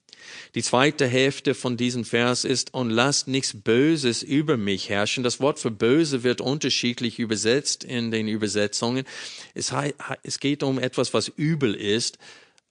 Die 0.54 0.62
zweite 0.62 1.06
Hälfte 1.06 1.54
von 1.54 1.78
diesem 1.78 2.04
Vers 2.04 2.44
ist, 2.44 2.74
und 2.74 2.90
lasst 2.90 3.28
nichts 3.28 3.54
Böses 3.54 4.22
über 4.22 4.58
mich 4.58 4.90
herrschen. 4.90 5.24
Das 5.24 5.40
Wort 5.40 5.58
für 5.58 5.70
böse 5.70 6.22
wird 6.22 6.42
unterschiedlich 6.42 7.18
übersetzt 7.18 7.84
in 7.84 8.10
den 8.10 8.28
Übersetzungen. 8.28 9.06
Es, 9.54 9.72
es 10.22 10.38
geht 10.38 10.62
um 10.62 10.78
etwas, 10.78 11.14
was 11.14 11.28
übel 11.28 11.74
ist. 11.74 12.18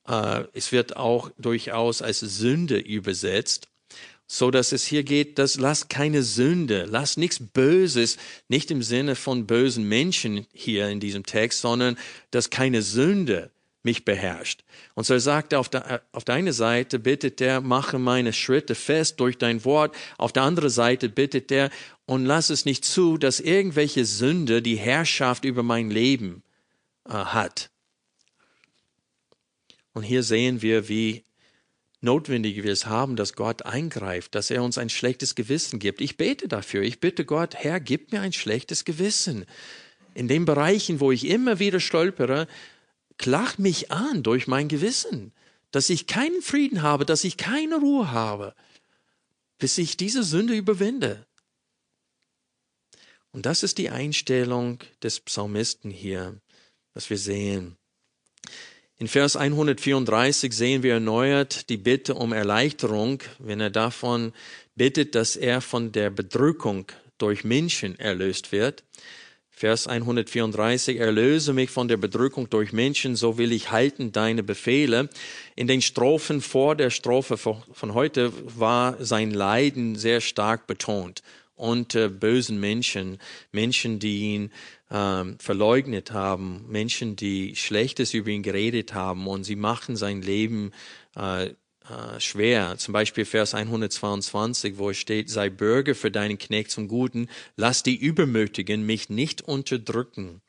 Äh, 0.07 0.43
es 0.53 0.71
wird 0.71 0.97
auch 0.97 1.31
durchaus 1.39 2.03
als 2.03 2.19
Sünde 2.19 2.77
übersetzt 2.77 3.67
so 4.32 4.51
dass 4.51 4.71
es 4.71 4.86
hier 4.86 5.01
geht, 5.03 5.39
dass 5.39 5.57
lass 5.57 5.88
keine 5.88 6.21
Sünde, 6.21 6.86
lass 6.88 7.17
nichts 7.17 7.39
Böses, 7.39 8.17
nicht 8.47 8.69
im 8.69 8.84
Sinne 8.84 9.15
von 9.15 9.47
bösen 9.47 9.86
Menschen 9.86 10.45
hier 10.53 10.88
in 10.88 10.99
diesem 10.99 11.25
Text, 11.25 11.61
sondern 11.61 11.97
dass 12.30 12.51
keine 12.51 12.84
Sünde 12.84 13.49
mich 13.82 14.05
beherrscht. 14.05 14.63
Und 14.93 15.05
so 15.05 15.17
sagt 15.17 15.53
er 15.53 15.59
auf, 15.59 15.67
der, 15.67 16.03
auf 16.11 16.25
deine 16.25 16.53
Seite 16.53 16.99
bittet 16.99 17.41
er, 17.41 17.59
mache 17.61 17.97
meine 17.97 18.32
Schritte 18.32 18.75
fest 18.75 19.19
durch 19.19 19.39
dein 19.39 19.65
Wort. 19.65 19.95
Auf 20.19 20.32
der 20.32 20.43
anderen 20.43 20.69
Seite 20.69 21.09
bittet 21.09 21.51
er, 21.51 21.71
und 22.05 22.25
lass 22.25 22.51
es 22.51 22.65
nicht 22.65 22.86
zu, 22.86 23.17
dass 23.17 23.39
irgendwelche 23.39 24.05
Sünde 24.05 24.61
die 24.61 24.77
Herrschaft 24.77 25.43
über 25.43 25.63
mein 25.63 25.89
Leben 25.89 26.43
äh, 27.05 27.13
hat. 27.13 27.71
Und 29.93 30.03
hier 30.03 30.21
sehen 30.21 30.61
wir, 30.61 30.88
wie 30.88 31.23
notwendig 32.01 32.63
wir 32.63 32.71
es 32.71 32.85
haben, 32.85 33.15
dass 33.15 33.33
Gott 33.33 33.65
eingreift, 33.65 34.35
dass 34.35 34.49
er 34.49 34.63
uns 34.63 34.77
ein 34.77 34.89
schlechtes 34.89 35.35
Gewissen 35.35 35.79
gibt. 35.79 36.01
Ich 36.01 36.17
bete 36.17 36.47
dafür. 36.47 36.83
Ich 36.83 36.99
bitte 36.99 37.25
Gott, 37.25 37.55
Herr, 37.55 37.79
gib 37.79 38.11
mir 38.11 38.21
ein 38.21 38.33
schlechtes 38.33 38.85
Gewissen. 38.85 39.45
In 40.13 40.27
den 40.27 40.45
Bereichen, 40.45 40.99
wo 40.99 41.11
ich 41.11 41.25
immer 41.27 41.59
wieder 41.59 41.79
stolpere, 41.79 42.47
klach 43.17 43.57
mich 43.57 43.91
an 43.91 44.23
durch 44.23 44.47
mein 44.47 44.67
Gewissen, 44.67 45.33
dass 45.71 45.89
ich 45.89 46.07
keinen 46.07 46.41
Frieden 46.41 46.81
habe, 46.81 47.05
dass 47.05 47.23
ich 47.23 47.37
keine 47.37 47.77
Ruhe 47.77 48.11
habe, 48.11 48.55
bis 49.57 49.77
ich 49.77 49.97
diese 49.97 50.23
Sünde 50.23 50.55
überwinde. 50.55 51.25
Und 53.31 53.45
das 53.45 53.61
ist 53.61 53.77
die 53.77 53.89
Einstellung 53.89 54.79
des 55.03 55.19
Psalmisten 55.19 55.91
hier, 55.91 56.41
was 56.93 57.09
wir 57.09 57.17
sehen. 57.17 57.78
In 59.01 59.07
Vers 59.07 59.37
134 59.37 60.51
sehen 60.51 60.83
wir 60.83 60.95
erneuert 60.95 61.69
die 61.69 61.77
Bitte 61.77 62.15
um 62.15 62.33
Erleichterung, 62.33 63.23
wenn 63.39 63.61
er 63.61 63.69
davon 63.69 64.33
bittet, 64.75 65.15
dass 65.15 65.37
er 65.37 65.61
von 65.61 65.93
der 65.93 66.09
Bedrückung 66.09 66.85
durch 67.17 67.45
Menschen 67.45 67.97
erlöst 67.97 68.51
wird. 68.51 68.83
Vers 69.49 69.87
134, 69.87 70.97
erlöse 70.97 71.53
mich 71.53 71.69
von 71.69 71.87
der 71.87 71.95
Bedrückung 71.95 72.49
durch 72.49 72.73
Menschen, 72.73 73.15
so 73.15 73.37
will 73.37 73.53
ich 73.53 73.71
halten 73.71 74.11
deine 74.11 74.43
Befehle. 74.43 75.07
In 75.55 75.67
den 75.67 75.81
Strophen 75.81 76.41
vor 76.41 76.75
der 76.75 76.89
Strophe 76.89 77.37
von 77.37 77.93
heute 77.93 78.33
war 78.59 78.97
sein 78.99 79.31
Leiden 79.31 79.95
sehr 79.95 80.19
stark 80.19 80.67
betont 80.67 81.23
äh, 81.95 82.07
bösen 82.09 82.59
Menschen, 82.59 83.17
Menschen, 83.51 83.99
die 83.99 84.33
ihn 84.33 84.51
ähm, 84.91 85.37
verleugnet 85.39 86.11
haben, 86.11 86.65
Menschen, 86.67 87.15
die 87.15 87.55
Schlechtes 87.55 88.13
über 88.13 88.29
ihn 88.29 88.43
geredet 88.43 88.93
haben 88.93 89.27
und 89.27 89.43
sie 89.43 89.55
machen 89.55 89.95
sein 89.95 90.21
Leben 90.21 90.71
äh, 91.15 91.45
äh, 91.89 92.19
schwer. 92.19 92.75
Zum 92.77 92.93
Beispiel 92.93 93.25
Vers 93.25 93.53
122, 93.53 94.77
wo 94.77 94.89
es 94.89 94.97
steht, 94.97 95.29
sei 95.29 95.49
Bürger 95.49 95.95
für 95.95 96.11
deinen 96.11 96.37
Knecht 96.37 96.71
zum 96.71 96.87
Guten, 96.87 97.29
lass 97.55 97.83
die 97.83 97.95
Übermütigen 97.95 98.85
mich 98.85 99.09
nicht 99.09 99.41
unterdrücken. 99.41 100.41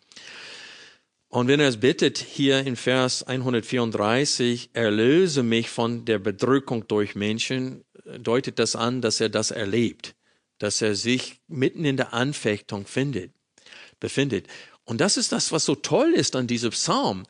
Und 1.29 1.47
wenn 1.47 1.61
er 1.61 1.69
es 1.69 1.79
bittet, 1.79 2.19
hier 2.19 2.67
in 2.67 2.75
Vers 2.75 3.23
134, 3.23 4.71
erlöse 4.73 5.43
mich 5.43 5.71
von 5.71 6.05
der 6.05 6.19
Bedrückung 6.19 6.89
durch 6.89 7.15
Menschen, 7.15 7.85
deutet 8.19 8.59
das 8.59 8.75
an, 8.75 9.01
dass 9.01 9.21
er 9.21 9.29
das 9.29 9.53
erlebt, 9.53 10.17
dass 10.59 10.83
er 10.83 10.97
sich 10.97 11.41
mitten 11.47 11.85
in 11.85 11.97
der 11.97 12.13
Anfechtung 12.13 12.87
findet 12.87 13.33
befindet. 14.01 14.47
Und 14.85 15.01
das 15.01 15.17
ist 15.17 15.33
das, 15.33 15.53
was 15.53 15.65
so 15.65 15.75
toll 15.75 16.13
ist 16.13 16.35
an 16.35 16.47
diesem 16.47 16.71
Psalm. 16.71 17.27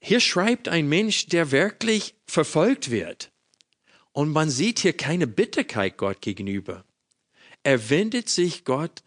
Hier 0.00 0.20
schreibt 0.20 0.68
ein 0.68 0.88
Mensch, 0.88 1.26
der 1.26 1.50
wirklich 1.50 2.14
verfolgt 2.26 2.90
wird. 2.90 3.32
Und 4.12 4.30
man 4.30 4.50
sieht 4.50 4.78
hier 4.78 4.92
keine 4.92 5.26
Bitterkeit 5.26 5.96
Gott 5.96 6.20
gegenüber. 6.20 6.84
Er 7.62 7.88
wendet 7.90 8.28
sich 8.28 8.64
Gott, 8.64 9.02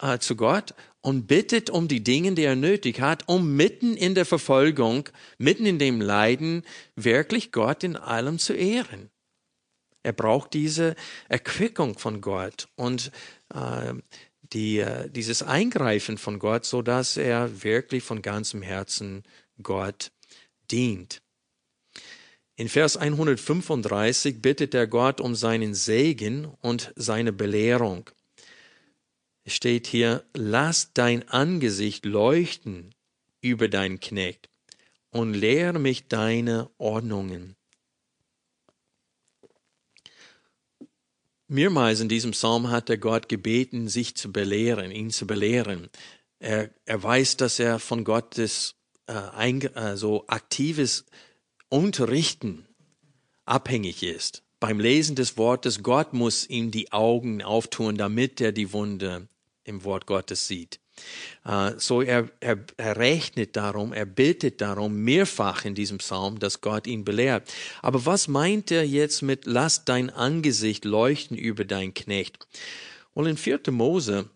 äh, 0.00 0.18
zu 0.18 0.36
Gott 0.36 0.74
und 1.00 1.26
bittet 1.26 1.70
um 1.70 1.88
die 1.88 2.04
Dinge, 2.04 2.32
die 2.32 2.42
er 2.42 2.56
nötig 2.56 3.00
hat, 3.00 3.28
um 3.28 3.56
mitten 3.56 3.96
in 3.96 4.14
der 4.14 4.26
Verfolgung, 4.26 5.08
mitten 5.38 5.66
in 5.66 5.78
dem 5.78 6.00
Leiden, 6.00 6.64
wirklich 6.94 7.52
Gott 7.52 7.84
in 7.84 7.96
allem 7.96 8.38
zu 8.38 8.52
ehren. 8.52 9.10
Er 10.02 10.12
braucht 10.12 10.54
diese 10.54 10.96
Erquickung 11.28 11.98
von 11.98 12.20
Gott 12.20 12.68
und 12.74 13.12
äh, 13.54 13.94
die, 14.52 14.78
äh, 14.78 15.08
dieses 15.10 15.42
Eingreifen 15.42 16.18
von 16.18 16.38
Gott, 16.38 16.64
so 16.64 16.82
dass 16.82 17.16
er 17.16 17.62
wirklich 17.62 18.02
von 18.02 18.22
ganzem 18.22 18.62
Herzen 18.62 19.22
Gott 19.62 20.12
dient. 20.70 21.22
In 22.56 22.68
Vers 22.68 22.96
135 22.96 24.42
bittet 24.42 24.74
er 24.74 24.86
Gott 24.86 25.20
um 25.20 25.34
seinen 25.34 25.74
Segen 25.74 26.46
und 26.60 26.92
seine 26.94 27.32
Belehrung. 27.32 28.10
Es 29.44 29.54
steht 29.54 29.86
hier, 29.86 30.24
lass 30.34 30.92
dein 30.92 31.26
Angesicht 31.28 32.04
leuchten 32.04 32.94
über 33.40 33.68
deinen 33.68 33.98
Knecht 33.98 34.50
und 35.10 35.32
lehre 35.32 35.78
mich 35.78 36.08
deine 36.08 36.70
Ordnungen. 36.76 37.56
Mehrmals 41.50 41.98
in 41.98 42.08
diesem 42.08 42.30
Psalm 42.30 42.70
hat 42.70 42.88
er 42.90 42.96
Gott 42.96 43.28
gebeten, 43.28 43.88
sich 43.88 44.14
zu 44.14 44.30
belehren, 44.30 44.92
ihn 44.92 45.10
zu 45.10 45.26
belehren. 45.26 45.88
Er, 46.38 46.70
er 46.84 47.02
weiß, 47.02 47.38
dass 47.38 47.58
er 47.58 47.80
von 47.80 48.04
Gottes 48.04 48.76
äh, 49.06 49.12
ein, 49.12 49.60
äh, 49.60 49.96
so 49.96 50.24
aktives 50.28 51.06
Unterrichten 51.68 52.66
abhängig 53.46 54.04
ist. 54.04 54.44
Beim 54.60 54.78
Lesen 54.78 55.16
des 55.16 55.36
Wortes, 55.36 55.82
Gott 55.82 56.12
muss 56.12 56.48
ihm 56.48 56.70
die 56.70 56.92
Augen 56.92 57.42
auftun, 57.42 57.96
damit 57.96 58.40
er 58.40 58.52
die 58.52 58.72
Wunde 58.72 59.28
im 59.64 59.82
Wort 59.84 60.06
Gottes 60.06 60.46
sieht. 60.46 60.79
Uh, 61.44 61.72
so 61.78 62.02
er, 62.02 62.28
er, 62.40 62.58
er 62.76 62.96
rechnet 62.96 63.56
darum, 63.56 63.92
er 63.92 64.04
bittet 64.04 64.60
darum 64.60 64.96
mehrfach 64.96 65.64
in 65.64 65.74
diesem 65.74 65.98
Psalm, 65.98 66.38
dass 66.38 66.60
Gott 66.60 66.86
ihn 66.86 67.04
belehrt. 67.04 67.50
Aber 67.80 68.04
was 68.04 68.28
meint 68.28 68.70
er 68.70 68.86
jetzt 68.86 69.22
mit 69.22 69.46
lass 69.46 69.84
dein 69.84 70.10
Angesicht 70.10 70.84
leuchten 70.84 71.36
über 71.36 71.64
dein 71.64 71.94
Knecht? 71.94 72.38
Und 73.14 73.26
in 73.26 73.36
4. 73.36 73.60
Mose, 73.70 74.28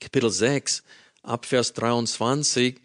Kapitel 0.00 0.30
6, 0.30 0.82
ab 1.22 1.46
Vers 1.46 1.72
23, 1.72 2.78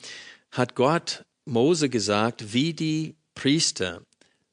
hat 0.52 0.76
Gott 0.76 1.26
Mose 1.46 1.90
gesagt, 1.90 2.54
wie 2.54 2.74
die 2.74 3.16
Priester 3.36 4.02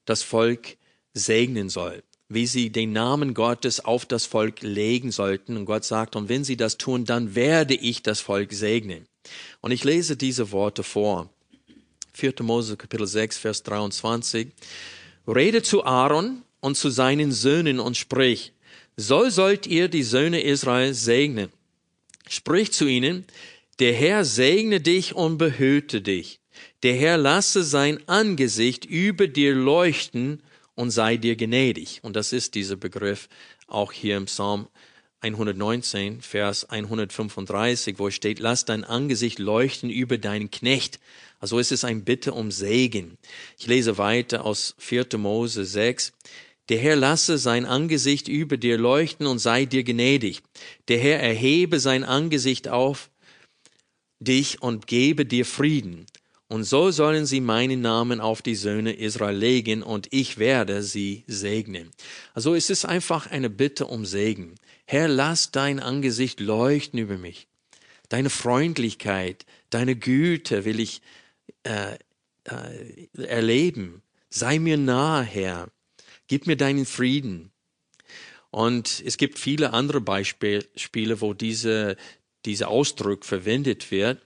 das 0.05 0.23
Volk 0.23 0.77
segnen 1.15 1.69
soll 1.69 2.03
wie 2.31 2.47
sie 2.47 2.71
den 2.71 2.93
Namen 2.93 3.35
Gottes 3.35 3.85
auf 3.85 4.07
das 4.07 4.25
Volk 4.25 4.63
legen 4.63 5.11
sollten. 5.11 5.57
Und 5.57 5.65
Gott 5.65 5.85
sagt, 5.85 6.15
und 6.15 6.29
wenn 6.29 6.45
sie 6.45 6.57
das 6.57 6.79
tun, 6.79 7.05
dann 7.05 7.35
werde 7.35 7.75
ich 7.75 8.03
das 8.03 8.21
Volk 8.21 8.53
segnen. 8.53 9.05
Und 9.61 9.73
ich 9.73 9.83
lese 9.83 10.17
diese 10.17 10.53
Worte 10.53 10.85
vor. 10.85 11.29
4. 12.13 12.35
Mose 12.43 12.77
Kapitel 12.77 13.07
6, 13.07 13.37
Vers 13.37 13.65
23. 13.65 14.49
Rede 15.27 15.63
zu 15.63 15.85
Aaron 15.85 16.43
und 16.61 16.77
zu 16.77 16.89
seinen 16.89 17.33
Söhnen 17.33 17.81
und 17.81 17.97
sprich, 17.97 18.53
so 18.97 19.29
sollt 19.29 19.67
ihr 19.67 19.89
die 19.89 20.05
Söhne 20.05 20.41
Israel 20.41 20.95
segnen. 20.95 21.51
Sprich 22.29 22.71
zu 22.71 22.87
ihnen, 22.87 23.25
der 23.81 23.93
Herr 23.93 24.25
segne 24.25 24.81
dich 24.81 25.17
und 25.17 25.37
behüte 25.39 26.01
dich. 26.01 26.39
Der 26.85 26.95
Herr 26.95 27.17
lasse 27.17 27.65
sein 27.65 27.99
Angesicht 28.07 28.85
über 28.85 29.27
dir 29.27 29.53
leuchten 29.53 30.43
und 30.81 30.91
sei 30.91 31.19
dir 31.19 31.37
gnädig. 31.37 32.01
Und 32.03 32.17
das 32.17 32.33
ist 32.33 32.55
dieser 32.55 32.77
Begriff 32.77 33.29
auch 33.67 33.93
hier 33.93 34.17
im 34.17 34.25
Psalm 34.25 34.67
119, 35.21 36.23
Vers 36.23 36.71
135, 36.71 37.99
wo 37.99 38.09
es 38.09 38.15
steht, 38.15 38.39
lass 38.39 38.65
dein 38.65 38.85
Angesicht 38.85 39.39
leuchten 39.39 39.91
über 39.91 40.17
deinen 40.17 40.51
Knecht. 40.51 40.99
Also 41.39 41.59
es 41.59 41.71
ist 41.71 41.85
ein 41.85 42.05
Bitte 42.05 42.33
um 42.33 42.51
Segen. 42.51 43.19
Ich 43.59 43.67
lese 43.67 43.99
weiter 43.99 44.47
aus 44.47 44.75
4. 44.79 45.19
Mose 45.19 45.67
6. 45.67 46.15
Der 46.71 46.79
Herr 46.79 46.97
lasse 46.97 47.37
sein 47.37 47.67
Angesicht 47.67 48.27
über 48.27 48.57
dir 48.57 48.79
leuchten 48.79 49.27
und 49.27 49.39
sei 49.39 49.67
dir 49.67 49.85
gnädig. 49.85 50.41
Der 50.89 50.97
Herr 50.97 51.21
erhebe 51.21 51.79
sein 51.79 52.05
Angesicht 52.05 52.69
auf 52.69 53.11
dich 54.19 54.63
und 54.63 54.87
gebe 54.87 55.27
dir 55.27 55.45
Frieden. 55.45 56.07
Und 56.51 56.65
so 56.65 56.91
sollen 56.91 57.27
sie 57.27 57.41
meinen 57.41 57.81
Namen 57.81 58.21
auf 58.21 58.43
die 58.43 58.57
Söhne 58.57 58.93
Israel 58.93 59.37
legen 59.37 59.85
und 59.85 60.09
ich 60.11 60.37
werde 60.37 60.83
sie 60.83 61.23
segnen. 61.29 61.93
Also 62.35 62.57
es 62.57 62.71
ist 62.71 62.85
einfach 62.85 63.29
eine 63.29 63.49
Bitte 63.49 63.87
um 63.87 64.05
Segen. 64.05 64.57
Herr, 64.85 65.07
lass 65.07 65.53
dein 65.53 65.79
Angesicht 65.79 66.41
leuchten 66.41 66.99
über 66.99 67.19
mich. 67.19 67.47
Deine 68.09 68.31
Freundlichkeit, 68.31 69.47
deine 69.71 69.95
Güte 69.95 70.65
will 70.65 70.81
ich 70.81 71.03
äh, 71.63 71.95
äh, 72.43 73.07
erleben. 73.23 74.03
Sei 74.29 74.59
mir 74.59 74.77
nahe, 74.77 75.23
Herr. 75.23 75.69
Gib 76.27 76.49
mir 76.49 76.57
deinen 76.57 76.85
Frieden. 76.85 77.53
Und 78.51 79.05
es 79.07 79.19
gibt 79.19 79.39
viele 79.39 79.73
andere 79.73 80.01
Beispiele, 80.01 81.21
wo 81.21 81.33
diese, 81.33 81.97
dieser 82.45 82.71
Ausdruck 82.71 83.25
verwendet 83.25 83.93
wird. 83.93 84.21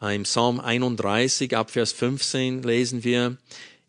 Im 0.00 0.22
Psalm 0.22 0.60
31 0.60 1.56
ab 1.56 1.72
Vers 1.72 1.92
15 1.92 2.62
lesen 2.62 3.02
wir, 3.02 3.36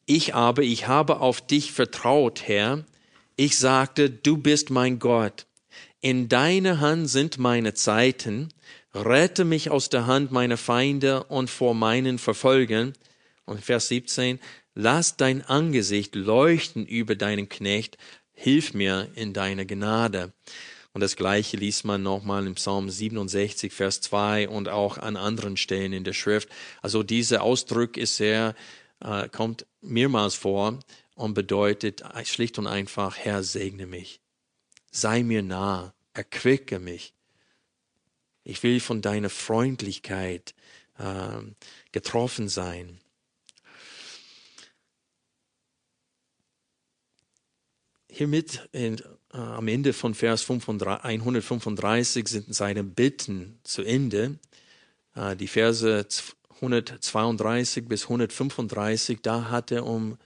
ich 0.07 0.33
aber, 0.33 0.63
ich 0.63 0.87
habe 0.87 1.19
auf 1.19 1.39
dich 1.39 1.71
vertraut, 1.71 2.47
Herr. 2.47 2.83
Ich 3.35 3.59
sagte, 3.59 4.09
du 4.09 4.37
bist 4.37 4.71
mein 4.71 4.97
Gott. 4.97 5.45
In 6.01 6.27
deine 6.27 6.79
Hand 6.79 7.09
sind 7.09 7.37
meine 7.37 7.75
Zeiten. 7.75 8.49
Rette 8.95 9.45
mich 9.45 9.69
aus 9.69 9.89
der 9.89 10.07
Hand 10.07 10.31
meiner 10.31 10.57
Feinde 10.57 11.25
und 11.25 11.47
vor 11.51 11.75
meinen 11.75 12.17
Verfolgern. 12.17 12.93
Und 13.45 13.63
Vers 13.63 13.89
17, 13.89 14.39
lass 14.73 15.15
dein 15.15 15.45
Angesicht 15.45 16.15
leuchten 16.15 16.87
über 16.87 17.15
deinen 17.15 17.49
Knecht. 17.49 17.99
Hilf 18.33 18.73
mir 18.73 19.09
in 19.13 19.33
deiner 19.33 19.65
Gnade. 19.65 20.33
Und 20.93 21.01
das 21.01 21.15
Gleiche 21.15 21.57
liest 21.57 21.85
man 21.85 22.01
nochmal 22.01 22.47
im 22.47 22.55
Psalm 22.55 22.89
67, 22.89 23.71
Vers 23.71 24.01
2 24.01 24.49
und 24.49 24.69
auch 24.69 24.97
an 24.97 25.17
anderen 25.17 25.55
Stellen 25.55 25.93
in 25.93 26.03
der 26.03 26.13
Schrift. 26.13 26.49
Also 26.81 27.03
dieser 27.03 27.43
Ausdruck 27.43 27.95
ist 27.95 28.17
sehr, 28.17 28.55
äh, 28.99 29.29
kommt 29.29 29.67
mehrmals 29.81 30.35
vor 30.35 30.79
und 31.15 31.33
bedeutet 31.35 32.03
schlicht 32.25 32.57
und 32.57 32.65
einfach, 32.65 33.17
Herr, 33.17 33.43
segne 33.43 33.85
mich. 33.85 34.19
Sei 34.91 35.21
mir 35.21 35.43
nah, 35.43 35.93
erquicke 36.13 36.79
mich. 36.79 37.13
Ich 38.43 38.63
will 38.63 38.79
von 38.79 39.01
deiner 39.01 39.29
Freundlichkeit 39.29 40.55
äh, 40.97 41.41
getroffen 41.91 42.49
sein. 42.49 42.99
Hiermit 48.09 48.67
in, 48.71 48.99
am 49.37 49.67
Ende 49.67 49.93
von 49.93 50.15
Vers 50.15 50.41
35, 50.41 51.03
135 51.03 52.27
sind 52.27 52.55
seine 52.55 52.83
Bitten 52.83 53.59
zu 53.63 53.83
Ende. 53.83 54.39
Äh, 55.15 55.35
die 55.35 55.47
Verse 55.47 56.05
132 56.55 57.87
bis 57.87 58.03
135, 58.03 59.19
da 59.21 59.49
hat 59.49 59.71
er 59.71 59.85
um 59.85 60.17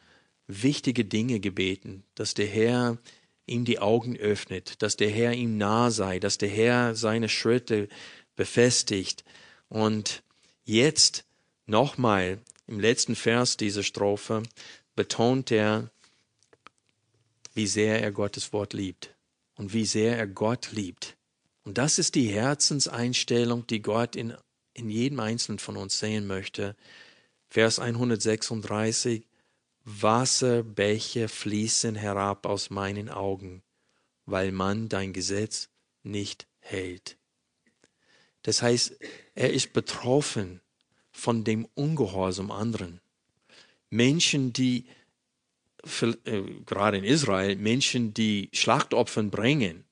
wichtige 0.48 1.06
Dinge 1.06 1.40
gebeten, 1.40 2.04
dass 2.16 2.34
der 2.34 2.48
Herr 2.48 2.98
ihm 3.46 3.66
die 3.66 3.80
Augen 3.80 4.16
öffnet, 4.18 4.82
dass 4.82 4.96
der 4.96 5.10
Herr 5.10 5.34
ihm 5.34 5.58
nah 5.58 5.92
sei, 5.92 6.20
dass 6.20 6.38
der 6.38 6.50
Herr 6.50 6.96
seine 6.96 7.30
Schritte 7.30 7.90
befestigt. 8.36 9.24
Und 9.68 10.24
jetzt 10.64 11.26
nochmal 11.66 12.40
im 12.68 12.80
letzten 12.80 13.16
Vers 13.16 13.58
dieser 13.58 13.84
Strophe 13.84 14.44
betont 14.96 15.52
er, 15.52 15.92
wie 17.54 17.68
sehr 17.68 18.02
er 18.02 18.12
Gottes 18.12 18.54
Wort 18.54 18.74
liebt 18.74 19.16
und 19.56 19.74
wie 19.74 19.86
sehr 19.86 20.18
er 20.18 20.28
Gott 20.28 20.72
liebt. 20.72 21.18
Und 21.64 21.78
das 21.78 22.00
ist 22.00 22.16
die 22.16 22.28
Herzenseinstellung, 22.28 23.68
die 23.68 23.82
Gott 23.82 24.16
in, 24.16 24.36
in 24.74 24.90
jedem 24.90 25.20
Einzelnen 25.20 25.60
von 25.60 25.78
uns 25.78 26.00
sehen 26.00 26.28
möchte. 26.28 26.76
Vers 27.50 27.80
136, 27.80 29.26
Wasserbäche 29.86 31.28
fließen 31.28 31.96
herab 31.96 32.46
aus 32.46 32.70
meinen 32.70 33.10
Augen, 33.10 33.64
weil 34.26 34.52
man 34.52 34.90
dein 34.90 35.14
Gesetz 35.14 35.70
nicht 36.04 36.48
hält. 36.60 37.18
Das 38.42 38.62
heißt, 38.62 38.98
er 39.36 39.54
ist 39.54 39.74
betroffen 39.74 40.62
von 41.12 41.44
dem 41.44 41.68
Ungehorsam 41.76 42.52
anderen. 42.52 43.00
Menschen, 43.90 44.52
die, 44.52 44.86
äh, 46.26 46.42
gerade 46.66 46.98
in 46.98 47.04
Israel, 47.04 47.56
Menschen, 47.56 48.14
die 48.14 48.50
Schlachtopfern 48.54 49.30
bringen, 49.30 49.84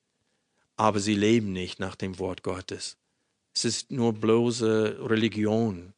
aber 0.75 0.99
sie 0.99 1.15
leben 1.15 1.53
nicht 1.53 1.79
nach 1.79 1.95
dem 1.95 2.19
Wort 2.19 2.43
Gottes. 2.43 2.97
Es 3.53 3.65
ist 3.65 3.91
nur 3.91 4.13
bloße 4.13 4.97
Religion. 5.01 5.93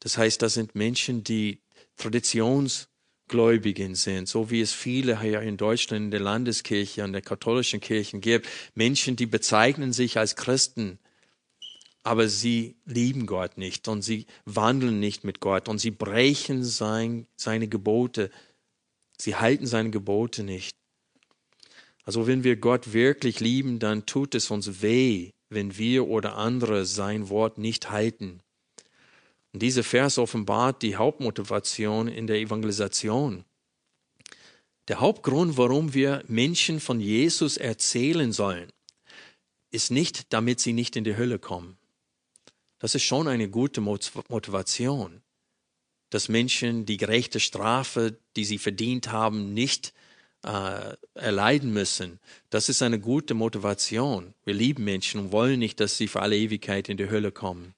Das 0.00 0.18
heißt, 0.18 0.42
das 0.42 0.54
sind 0.54 0.74
Menschen, 0.74 1.24
die 1.24 1.60
Traditions 1.96 2.88
Gläubigen 3.28 3.94
sind, 3.94 4.28
so 4.28 4.50
wie 4.50 4.60
es 4.60 4.72
viele 4.72 5.20
hier 5.20 5.40
in 5.40 5.56
Deutschland 5.56 6.04
in 6.04 6.10
der 6.10 6.20
Landeskirche, 6.20 7.02
und 7.02 7.12
der 7.12 7.22
katholischen 7.22 7.80
Kirchen 7.80 8.20
gibt. 8.20 8.46
Menschen, 8.74 9.16
die 9.16 9.26
bezeichnen 9.26 9.92
sich 9.92 10.18
als 10.18 10.36
Christen, 10.36 10.98
aber 12.02 12.28
sie 12.28 12.76
lieben 12.84 13.26
Gott 13.26 13.56
nicht 13.56 13.88
und 13.88 14.02
sie 14.02 14.26
wandeln 14.44 15.00
nicht 15.00 15.24
mit 15.24 15.40
Gott 15.40 15.68
und 15.68 15.78
sie 15.78 15.92
brechen 15.92 16.62
sein, 16.62 17.26
seine 17.36 17.68
Gebote. 17.68 18.30
Sie 19.22 19.36
halten 19.36 19.68
seine 19.68 19.90
Gebote 19.90 20.42
nicht. 20.42 20.76
Also 22.02 22.26
wenn 22.26 22.42
wir 22.42 22.56
Gott 22.56 22.92
wirklich 22.92 23.38
lieben, 23.38 23.78
dann 23.78 24.04
tut 24.04 24.34
es 24.34 24.50
uns 24.50 24.82
weh, 24.82 25.30
wenn 25.48 25.78
wir 25.78 26.08
oder 26.08 26.34
andere 26.34 26.84
sein 26.84 27.28
Wort 27.28 27.56
nicht 27.56 27.92
halten. 27.92 28.40
Und 29.52 29.62
dieser 29.62 29.84
Vers 29.84 30.18
offenbart 30.18 30.82
die 30.82 30.96
Hauptmotivation 30.96 32.08
in 32.08 32.26
der 32.26 32.40
Evangelisation. 32.40 33.44
Der 34.88 34.98
Hauptgrund, 34.98 35.56
warum 35.56 35.94
wir 35.94 36.24
Menschen 36.26 36.80
von 36.80 36.98
Jesus 36.98 37.58
erzählen 37.58 38.32
sollen, 38.32 38.72
ist 39.70 39.92
nicht, 39.92 40.32
damit 40.32 40.58
sie 40.58 40.72
nicht 40.72 40.96
in 40.96 41.04
die 41.04 41.16
Hölle 41.16 41.38
kommen. 41.38 41.78
Das 42.80 42.96
ist 42.96 43.04
schon 43.04 43.28
eine 43.28 43.48
gute 43.48 43.82
Motivation, 43.82 45.22
dass 46.12 46.28
Menschen 46.28 46.84
die 46.84 46.98
gerechte 46.98 47.40
Strafe, 47.40 48.18
die 48.36 48.44
sie 48.44 48.58
verdient 48.58 49.10
haben, 49.10 49.54
nicht 49.54 49.94
äh, 50.44 50.94
erleiden 51.14 51.72
müssen. 51.72 52.20
Das 52.50 52.68
ist 52.68 52.82
eine 52.82 53.00
gute 53.00 53.32
Motivation. 53.32 54.34
Wir 54.44 54.52
lieben 54.52 54.84
Menschen 54.84 55.20
und 55.20 55.32
wollen 55.32 55.58
nicht, 55.58 55.80
dass 55.80 55.96
sie 55.96 56.08
für 56.08 56.20
alle 56.20 56.36
Ewigkeit 56.36 56.90
in 56.90 56.98
die 56.98 57.08
Hölle 57.08 57.32
kommen. 57.32 57.72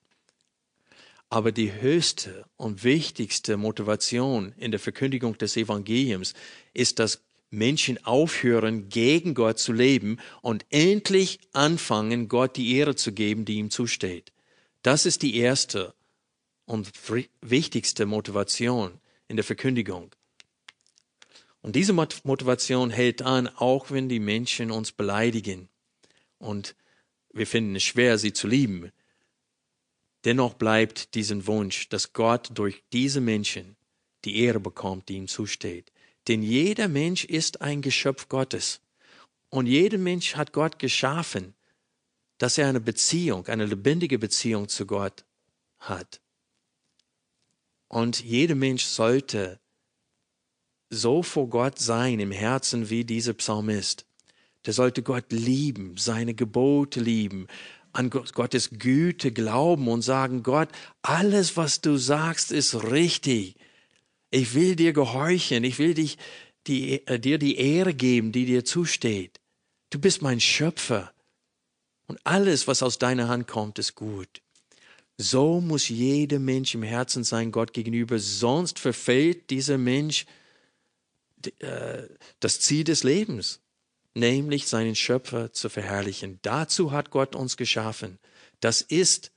Aber 1.30 1.52
die 1.52 1.80
höchste 1.80 2.44
und 2.56 2.82
wichtigste 2.82 3.56
Motivation 3.56 4.52
in 4.56 4.72
der 4.72 4.80
Verkündigung 4.80 5.38
des 5.38 5.56
Evangeliums 5.56 6.34
ist, 6.72 6.98
dass 6.98 7.20
Menschen 7.50 8.04
aufhören, 8.04 8.88
gegen 8.88 9.34
Gott 9.34 9.60
zu 9.60 9.72
leben 9.72 10.18
und 10.42 10.66
endlich 10.70 11.38
anfangen, 11.52 12.26
Gott 12.26 12.56
die 12.56 12.74
Ehre 12.74 12.96
zu 12.96 13.12
geben, 13.12 13.44
die 13.44 13.58
ihm 13.58 13.70
zusteht. 13.70 14.32
Das 14.82 15.06
ist 15.06 15.22
die 15.22 15.36
erste 15.36 15.94
und 16.66 16.90
wichtigste 17.40 18.06
Motivation 18.06 19.00
in 19.28 19.36
der 19.36 19.44
Verkündigung. 19.44 20.14
Und 21.62 21.76
diese 21.76 21.92
Motivation 21.92 22.90
hält 22.90 23.22
an, 23.22 23.48
auch 23.48 23.90
wenn 23.90 24.08
die 24.08 24.20
Menschen 24.20 24.70
uns 24.70 24.92
beleidigen. 24.92 25.68
Und 26.38 26.76
wir 27.32 27.46
finden 27.46 27.76
es 27.76 27.82
schwer, 27.82 28.18
sie 28.18 28.32
zu 28.32 28.46
lieben. 28.46 28.92
Dennoch 30.24 30.54
bleibt 30.54 31.14
diesen 31.14 31.46
Wunsch, 31.46 31.88
dass 31.88 32.12
Gott 32.12 32.50
durch 32.54 32.82
diese 32.92 33.20
Menschen 33.20 33.76
die 34.24 34.38
Ehre 34.40 34.60
bekommt, 34.60 35.08
die 35.08 35.16
ihm 35.16 35.28
zusteht. 35.28 35.90
Denn 36.28 36.42
jeder 36.42 36.88
Mensch 36.88 37.24
ist 37.24 37.60
ein 37.60 37.82
Geschöpf 37.82 38.28
Gottes. 38.28 38.80
Und 39.50 39.66
jeder 39.66 39.98
Mensch 39.98 40.36
hat 40.36 40.52
Gott 40.52 40.78
geschaffen, 40.78 41.54
dass 42.38 42.58
er 42.58 42.68
eine 42.68 42.80
Beziehung, 42.80 43.46
eine 43.46 43.66
lebendige 43.66 44.18
Beziehung 44.18 44.68
zu 44.68 44.86
Gott 44.86 45.24
hat. 45.78 46.20
Und 47.94 48.24
jeder 48.24 48.56
Mensch 48.56 48.86
sollte 48.86 49.60
so 50.90 51.22
vor 51.22 51.48
Gott 51.48 51.78
sein 51.78 52.18
im 52.18 52.32
Herzen 52.32 52.90
wie 52.90 53.04
dieser 53.04 53.34
Psalmist. 53.34 54.04
Der 54.66 54.72
sollte 54.72 55.04
Gott 55.04 55.30
lieben, 55.30 55.96
seine 55.96 56.34
Gebote 56.34 56.98
lieben, 56.98 57.46
an 57.92 58.10
Gottes 58.10 58.70
Güte 58.70 59.30
glauben 59.30 59.86
und 59.86 60.02
sagen, 60.02 60.42
Gott, 60.42 60.70
alles, 61.02 61.56
was 61.56 61.82
du 61.82 61.96
sagst, 61.96 62.50
ist 62.50 62.74
richtig. 62.74 63.54
Ich 64.32 64.54
will 64.54 64.74
dir 64.74 64.92
gehorchen. 64.92 65.62
Ich 65.62 65.78
will 65.78 65.94
dich, 65.94 66.18
die, 66.66 67.06
äh, 67.06 67.20
dir 67.20 67.38
die 67.38 67.58
Ehre 67.58 67.94
geben, 67.94 68.32
die 68.32 68.44
dir 68.44 68.64
zusteht. 68.64 69.38
Du 69.90 70.00
bist 70.00 70.20
mein 70.20 70.40
Schöpfer. 70.40 71.12
Und 72.08 72.18
alles, 72.24 72.66
was 72.66 72.82
aus 72.82 72.98
deiner 72.98 73.28
Hand 73.28 73.46
kommt, 73.46 73.78
ist 73.78 73.94
gut. 73.94 74.42
So 75.16 75.60
muss 75.60 75.88
jeder 75.88 76.38
Mensch 76.38 76.74
im 76.74 76.82
Herzen 76.82 77.24
sein 77.24 77.52
Gott 77.52 77.72
gegenüber, 77.72 78.18
sonst 78.18 78.78
verfehlt 78.78 79.50
dieser 79.50 79.78
Mensch 79.78 80.26
äh, 81.60 82.02
das 82.40 82.60
Ziel 82.60 82.84
des 82.84 83.04
Lebens 83.04 83.60
nämlich 84.14 84.66
seinen 84.66 84.94
Schöpfer 84.94 85.52
zu 85.52 85.68
verherrlichen. 85.68 86.38
Dazu 86.42 86.92
hat 86.92 87.10
Gott 87.10 87.34
uns 87.34 87.56
geschaffen. 87.56 88.18
Das 88.60 88.80
ist 88.80 89.32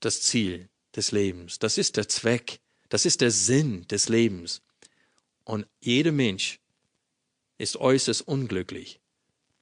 das 0.00 0.22
Ziel 0.22 0.68
des 0.94 1.12
Lebens. 1.12 1.58
Das 1.58 1.78
ist 1.78 1.96
der 1.96 2.08
Zweck. 2.08 2.60
Das 2.88 3.04
ist 3.06 3.20
der 3.20 3.30
Sinn 3.30 3.86
des 3.88 4.08
Lebens. 4.08 4.62
Und 5.44 5.66
jeder 5.80 6.12
Mensch 6.12 6.60
ist 7.58 7.76
äußerst 7.76 8.28
unglücklich, 8.28 9.00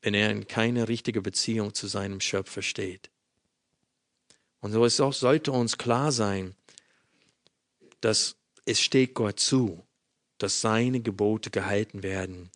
wenn 0.03 0.15
er 0.15 0.31
in 0.31 0.47
keine 0.47 0.89
richtige 0.89 1.23
Beziehung 1.23 1.73
zu 1.75 1.87
seinem 1.87 2.21
Schöpfer 2.21 2.63
steht. 2.63 3.11
Und 4.65 4.73
so 4.73 4.83
es 4.87 4.99
auch, 4.99 5.13
sollte 5.13 5.53
uns 5.53 5.77
klar 5.77 6.11
sein, 6.11 6.55
dass 8.01 8.37
es 8.65 8.81
steht 8.81 9.13
Gott 9.13 9.39
zu, 9.39 9.85
dass 10.39 10.63
seine 10.63 11.01
Gebote 11.01 11.51
gehalten 11.51 12.03
werden. 12.03 12.49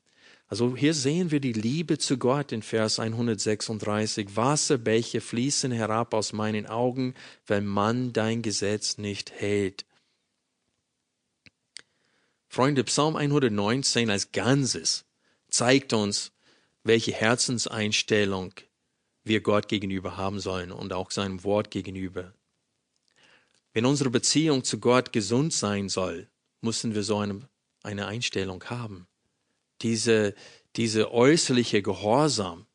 Also 0.47 0.75
hier 0.75 0.95
sehen 0.95 1.31
wir 1.31 1.41
die 1.41 1.53
Liebe 1.53 1.99
zu 1.99 2.17
Gott 2.17 2.51
in 2.51 2.63
Vers 2.63 2.99
136. 2.99 4.37
Wasserbäche 4.37 5.21
fließen 5.21 5.71
herab 5.71 6.15
aus 6.15 6.33
meinen 6.33 6.65
Augen, 6.65 7.13
wenn 7.47 7.67
man 7.67 8.15
dein 8.15 8.41
Gesetz 8.41 8.97
nicht 8.97 9.31
hält. 9.31 9.85
Freunde, 12.49 12.85
Psalm 12.85 13.17
119 13.17 14.09
als 14.09 14.33
Ganzes 14.33 15.05
zeigt 15.51 15.93
uns, 15.93 16.33
welche 16.85 17.13
Herzenseinstellung 17.13 18.55
wir 19.29 19.41
Gott 19.41 19.69
gegenüber 19.69 20.17
haben 20.17 20.41
sollen 20.41 20.73
und 20.73 20.93
auch 20.93 21.11
seinem 21.11 21.45
Wort 21.45 21.71
gegenüber. 21.71 22.33
Wenn 23.73 23.87
unsere 23.87 24.11
Beziehung 24.11 24.65
zu 24.65 24.81
Gott 24.81 25.13
gesund 25.13 25.53
sein 25.53 25.89
soll, 25.89 26.29
müssen 26.61 26.95
wir 26.95 27.03
so 27.03 27.19
eine, 27.19 27.49
eine 27.83 28.07
Einstellung 28.07 28.65
haben. 28.65 29.07
Diese, 29.83 30.35
diese 30.77 31.13
äußerliche 31.13 31.83
Gehorsam, 31.83 32.67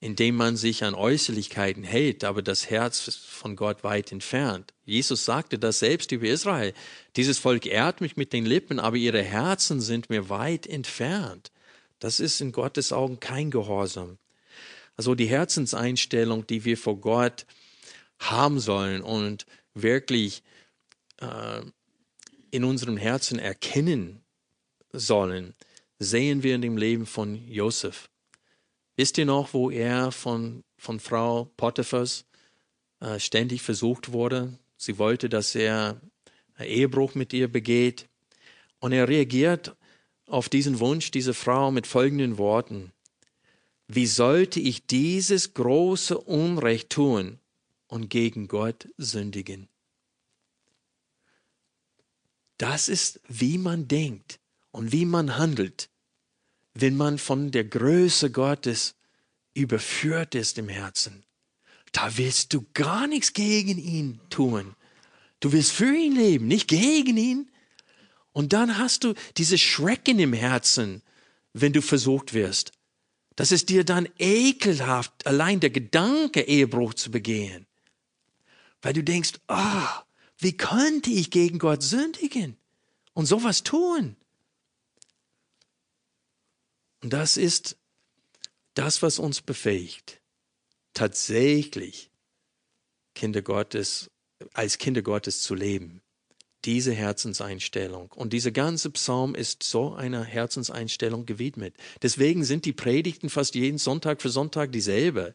indem 0.00 0.34
man 0.34 0.56
sich 0.56 0.82
an 0.82 0.94
Äußerlichkeiten 0.94 1.84
hält, 1.84 2.24
aber 2.24 2.40
das 2.40 2.70
Herz 2.70 3.14
von 3.14 3.54
Gott 3.54 3.84
weit 3.84 4.10
entfernt. 4.12 4.72
Jesus 4.84 5.26
sagte 5.26 5.58
das 5.58 5.78
selbst 5.78 6.10
über 6.10 6.26
Israel. 6.26 6.72
Dieses 7.16 7.38
Volk 7.38 7.66
ehrt 7.66 8.00
mich 8.00 8.16
mit 8.16 8.32
den 8.32 8.46
Lippen, 8.46 8.80
aber 8.80 8.96
ihre 8.96 9.22
Herzen 9.22 9.80
sind 9.80 10.08
mir 10.08 10.30
weit 10.30 10.66
entfernt. 10.66 11.52
Das 11.98 12.18
ist 12.18 12.40
in 12.40 12.50
Gottes 12.50 12.92
Augen 12.92 13.20
kein 13.20 13.50
Gehorsam. 13.50 14.18
Also 15.00 15.14
die 15.14 15.28
Herzenseinstellung, 15.28 16.46
die 16.46 16.66
wir 16.66 16.76
vor 16.76 17.00
Gott 17.00 17.46
haben 18.18 18.60
sollen 18.60 19.00
und 19.00 19.46
wirklich 19.72 20.42
äh, 21.22 21.62
in 22.50 22.64
unserem 22.64 22.98
Herzen 22.98 23.38
erkennen 23.38 24.20
sollen, 24.92 25.54
sehen 25.98 26.42
wir 26.42 26.54
in 26.54 26.60
dem 26.60 26.76
Leben 26.76 27.06
von 27.06 27.34
Josef. 27.48 28.10
Wisst 28.94 29.16
ihr 29.16 29.24
noch, 29.24 29.54
wo 29.54 29.70
er 29.70 30.12
von, 30.12 30.64
von 30.76 31.00
Frau 31.00 31.46
Potiphas 31.56 32.26
äh, 33.00 33.18
ständig 33.18 33.62
versucht 33.62 34.12
wurde? 34.12 34.58
Sie 34.76 34.98
wollte, 34.98 35.30
dass 35.30 35.54
er 35.54 35.98
Ehebruch 36.58 37.14
mit 37.14 37.32
ihr 37.32 37.48
begeht. 37.48 38.06
Und 38.80 38.92
er 38.92 39.08
reagiert 39.08 39.74
auf 40.26 40.50
diesen 40.50 40.78
Wunsch 40.78 41.10
dieser 41.10 41.32
Frau 41.32 41.70
mit 41.70 41.86
folgenden 41.86 42.36
Worten. 42.36 42.92
Wie 43.92 44.06
sollte 44.06 44.60
ich 44.60 44.86
dieses 44.86 45.52
große 45.52 46.16
Unrecht 46.16 46.90
tun 46.90 47.40
und 47.88 48.08
gegen 48.08 48.46
Gott 48.46 48.88
sündigen? 48.98 49.68
Das 52.56 52.88
ist, 52.88 53.20
wie 53.26 53.58
man 53.58 53.88
denkt 53.88 54.38
und 54.70 54.92
wie 54.92 55.04
man 55.04 55.36
handelt, 55.38 55.90
wenn 56.72 56.96
man 56.96 57.18
von 57.18 57.50
der 57.50 57.64
Größe 57.64 58.30
Gottes 58.30 58.94
überführt 59.54 60.36
ist 60.36 60.56
im 60.58 60.68
Herzen. 60.68 61.24
Da 61.90 62.16
willst 62.16 62.52
du 62.52 62.64
gar 62.74 63.08
nichts 63.08 63.32
gegen 63.32 63.76
ihn 63.76 64.20
tun. 64.30 64.76
Du 65.40 65.50
willst 65.50 65.72
für 65.72 65.92
ihn 65.92 66.14
leben, 66.14 66.46
nicht 66.46 66.68
gegen 66.68 67.16
ihn. 67.16 67.50
Und 68.30 68.52
dann 68.52 68.78
hast 68.78 69.02
du 69.02 69.14
diese 69.36 69.58
Schrecken 69.58 70.20
im 70.20 70.32
Herzen, 70.32 71.02
wenn 71.54 71.72
du 71.72 71.82
versucht 71.82 72.34
wirst. 72.34 72.70
Das 73.36 73.52
ist 73.52 73.68
dir 73.68 73.84
dann 73.84 74.08
ekelhaft, 74.18 75.26
allein 75.26 75.60
der 75.60 75.70
Gedanke, 75.70 76.42
Ehebruch 76.42 76.94
zu 76.94 77.10
begehen. 77.10 77.66
Weil 78.82 78.92
du 78.92 79.04
denkst, 79.04 79.34
ah, 79.46 80.00
oh, 80.00 80.04
wie 80.38 80.56
könnte 80.56 81.10
ich 81.10 81.30
gegen 81.30 81.58
Gott 81.58 81.82
sündigen 81.82 82.56
und 83.12 83.26
sowas 83.26 83.62
tun? 83.62 84.16
Und 87.02 87.12
das 87.12 87.36
ist 87.36 87.76
das, 88.74 89.02
was 89.02 89.18
uns 89.18 89.40
befähigt, 89.42 90.20
tatsächlich 90.94 92.10
Kinder 93.14 93.42
Gottes, 93.42 94.10
als 94.54 94.78
Kinder 94.78 95.02
Gottes 95.02 95.42
zu 95.42 95.54
leben. 95.54 96.02
Diese 96.64 96.92
Herzenseinstellung. 96.92 98.12
Und 98.14 98.32
dieser 98.32 98.50
ganze 98.50 98.90
Psalm 98.90 99.34
ist 99.34 99.62
so 99.62 99.94
einer 99.94 100.24
Herzenseinstellung 100.24 101.24
gewidmet. 101.24 101.74
Deswegen 102.02 102.44
sind 102.44 102.64
die 102.64 102.72
Predigten 102.72 103.30
fast 103.30 103.54
jeden 103.54 103.78
Sonntag 103.78 104.20
für 104.20 104.28
Sonntag 104.28 104.72
dieselbe. 104.72 105.34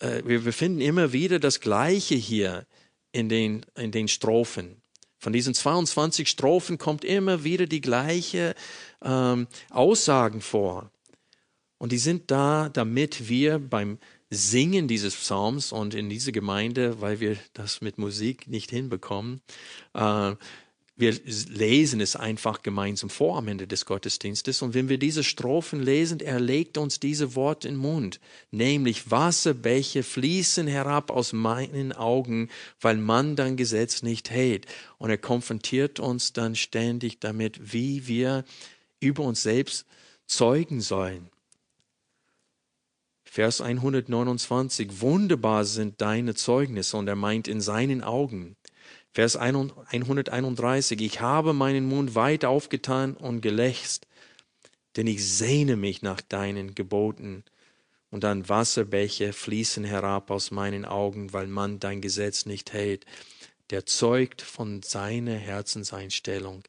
Äh, 0.00 0.22
wir 0.24 0.52
finden 0.52 0.80
immer 0.80 1.12
wieder 1.12 1.38
das 1.38 1.60
Gleiche 1.60 2.14
hier 2.14 2.66
in 3.12 3.28
den, 3.28 3.66
in 3.76 3.90
den 3.90 4.08
Strophen. 4.08 4.80
Von 5.18 5.32
diesen 5.32 5.52
22 5.52 6.28
Strophen 6.28 6.78
kommt 6.78 7.04
immer 7.04 7.44
wieder 7.44 7.66
die 7.66 7.82
gleiche 7.82 8.54
ähm, 9.02 9.48
Aussagen 9.68 10.40
vor. 10.40 10.90
Und 11.76 11.92
die 11.92 11.98
sind 11.98 12.30
da, 12.30 12.70
damit 12.70 13.28
wir 13.28 13.58
beim 13.58 13.98
Singen 14.30 14.86
dieses 14.86 15.16
Psalms 15.16 15.72
und 15.72 15.92
in 15.94 16.08
diese 16.08 16.30
Gemeinde, 16.30 17.00
weil 17.00 17.18
wir 17.18 17.36
das 17.52 17.80
mit 17.80 17.98
Musik 17.98 18.46
nicht 18.46 18.70
hinbekommen, 18.70 19.40
äh, 19.94 20.34
wir 21.00 21.18
lesen 21.24 22.00
es 22.00 22.14
einfach 22.14 22.62
gemeinsam 22.62 23.08
vor 23.08 23.38
am 23.38 23.48
Ende 23.48 23.66
des 23.66 23.86
Gottesdienstes. 23.86 24.60
Und 24.60 24.74
wenn 24.74 24.90
wir 24.90 24.98
diese 24.98 25.24
Strophen 25.24 25.80
lesen, 25.80 26.20
er 26.20 26.38
legt 26.38 26.76
uns 26.76 27.00
diese 27.00 27.34
Worte 27.34 27.68
in 27.68 27.74
den 27.74 27.80
Mund, 27.80 28.20
nämlich 28.50 29.10
Wasserbäche 29.10 30.02
fließen 30.02 30.66
herab 30.66 31.10
aus 31.10 31.32
meinen 31.32 31.92
Augen, 31.92 32.50
weil 32.82 32.98
man 32.98 33.34
dein 33.34 33.56
Gesetz 33.56 34.02
nicht 34.02 34.30
hält. 34.30 34.66
Und 34.98 35.08
er 35.08 35.18
konfrontiert 35.18 36.00
uns 36.00 36.34
dann 36.34 36.54
ständig 36.54 37.18
damit, 37.18 37.72
wie 37.72 38.06
wir 38.06 38.44
über 39.00 39.24
uns 39.24 39.42
selbst 39.42 39.86
zeugen 40.26 40.82
sollen. 40.82 41.30
Vers 43.32 43.60
129, 43.60 45.02
wunderbar 45.02 45.64
sind 45.64 46.00
deine 46.00 46.34
Zeugnisse 46.34 46.96
und 46.96 47.06
er 47.06 47.14
meint 47.14 47.46
in 47.46 47.60
seinen 47.60 48.02
Augen. 48.02 48.56
Vers 49.12 49.36
131, 49.36 51.00
ich 51.00 51.20
habe 51.20 51.52
meinen 51.52 51.86
Mund 51.86 52.16
weit 52.16 52.44
aufgetan 52.44 53.14
und 53.14 53.40
gelächzt, 53.40 54.08
denn 54.96 55.06
ich 55.06 55.24
sehne 55.24 55.76
mich 55.76 56.02
nach 56.02 56.20
deinen 56.20 56.74
Geboten. 56.74 57.44
Und 58.10 58.24
dann 58.24 58.48
Wasserbäche 58.48 59.32
fließen 59.32 59.84
herab 59.84 60.32
aus 60.32 60.50
meinen 60.50 60.84
Augen, 60.84 61.32
weil 61.32 61.46
man 61.46 61.78
dein 61.78 62.00
Gesetz 62.00 62.46
nicht 62.46 62.72
hält. 62.72 63.06
Der 63.70 63.86
zeugt 63.86 64.42
von 64.42 64.82
seiner 64.82 65.36
Herzenseinstellung. 65.36 66.64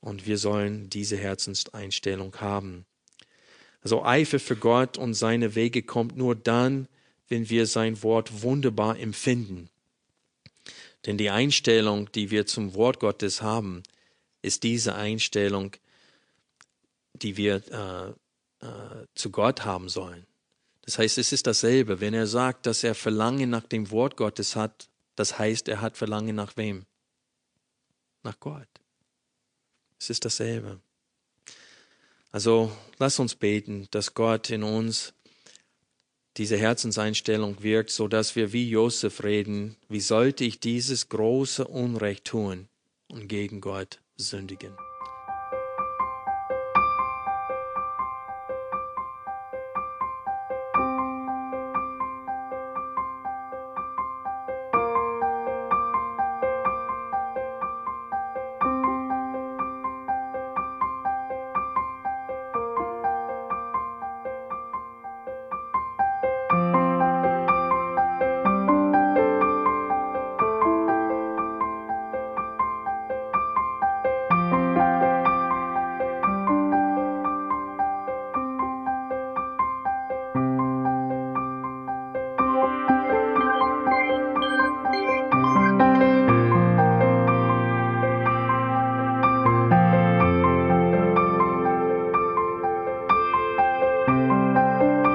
Und 0.00 0.26
wir 0.26 0.38
sollen 0.38 0.88
diese 0.88 1.18
Herzenseinstellung 1.18 2.34
haben. 2.40 2.86
Also 3.82 4.04
Eifer 4.04 4.38
für 4.38 4.56
Gott 4.56 4.96
und 4.96 5.14
seine 5.14 5.54
Wege 5.54 5.82
kommt 5.82 6.16
nur 6.16 6.34
dann, 6.34 6.88
wenn 7.28 7.50
wir 7.50 7.66
sein 7.66 8.02
Wort 8.02 8.42
wunderbar 8.42 8.98
empfinden. 8.98 9.68
Denn 11.06 11.18
die 11.18 11.30
Einstellung, 11.30 12.10
die 12.12 12.30
wir 12.30 12.46
zum 12.46 12.74
Wort 12.74 13.00
Gottes 13.00 13.42
haben, 13.42 13.82
ist 14.40 14.62
diese 14.62 14.94
Einstellung, 14.94 15.72
die 17.14 17.36
wir 17.36 18.16
äh, 18.60 18.66
äh, 18.66 19.06
zu 19.14 19.30
Gott 19.30 19.64
haben 19.64 19.88
sollen. 19.88 20.26
Das 20.82 20.98
heißt, 20.98 21.18
es 21.18 21.32
ist 21.32 21.46
dasselbe. 21.46 22.00
Wenn 22.00 22.14
er 22.14 22.26
sagt, 22.26 22.66
dass 22.66 22.84
er 22.84 22.94
Verlangen 22.94 23.50
nach 23.50 23.66
dem 23.66 23.90
Wort 23.90 24.16
Gottes 24.16 24.56
hat, 24.56 24.88
das 25.16 25.38
heißt, 25.38 25.68
er 25.68 25.80
hat 25.80 25.96
Verlangen 25.96 26.36
nach 26.36 26.56
wem? 26.56 26.86
Nach 28.22 28.38
Gott. 28.38 28.68
Es 29.98 30.10
ist 30.10 30.24
dasselbe. 30.24 30.80
Also 32.32 32.72
lass 32.98 33.18
uns 33.18 33.34
beten, 33.34 33.86
dass 33.90 34.14
Gott 34.14 34.48
in 34.50 34.62
uns 34.62 35.12
diese 36.38 36.56
Herzenseinstellung 36.56 37.62
wirkt, 37.62 37.90
so 37.90 38.08
dass 38.08 38.36
wir 38.36 38.54
wie 38.54 38.68
Josef 38.68 39.22
reden, 39.22 39.76
wie 39.88 40.00
sollte 40.00 40.44
ich 40.44 40.58
dieses 40.58 41.10
große 41.10 41.68
Unrecht 41.68 42.24
tun 42.24 42.68
und 43.08 43.28
gegen 43.28 43.60
Gott 43.60 44.00
sündigen. 44.16 44.74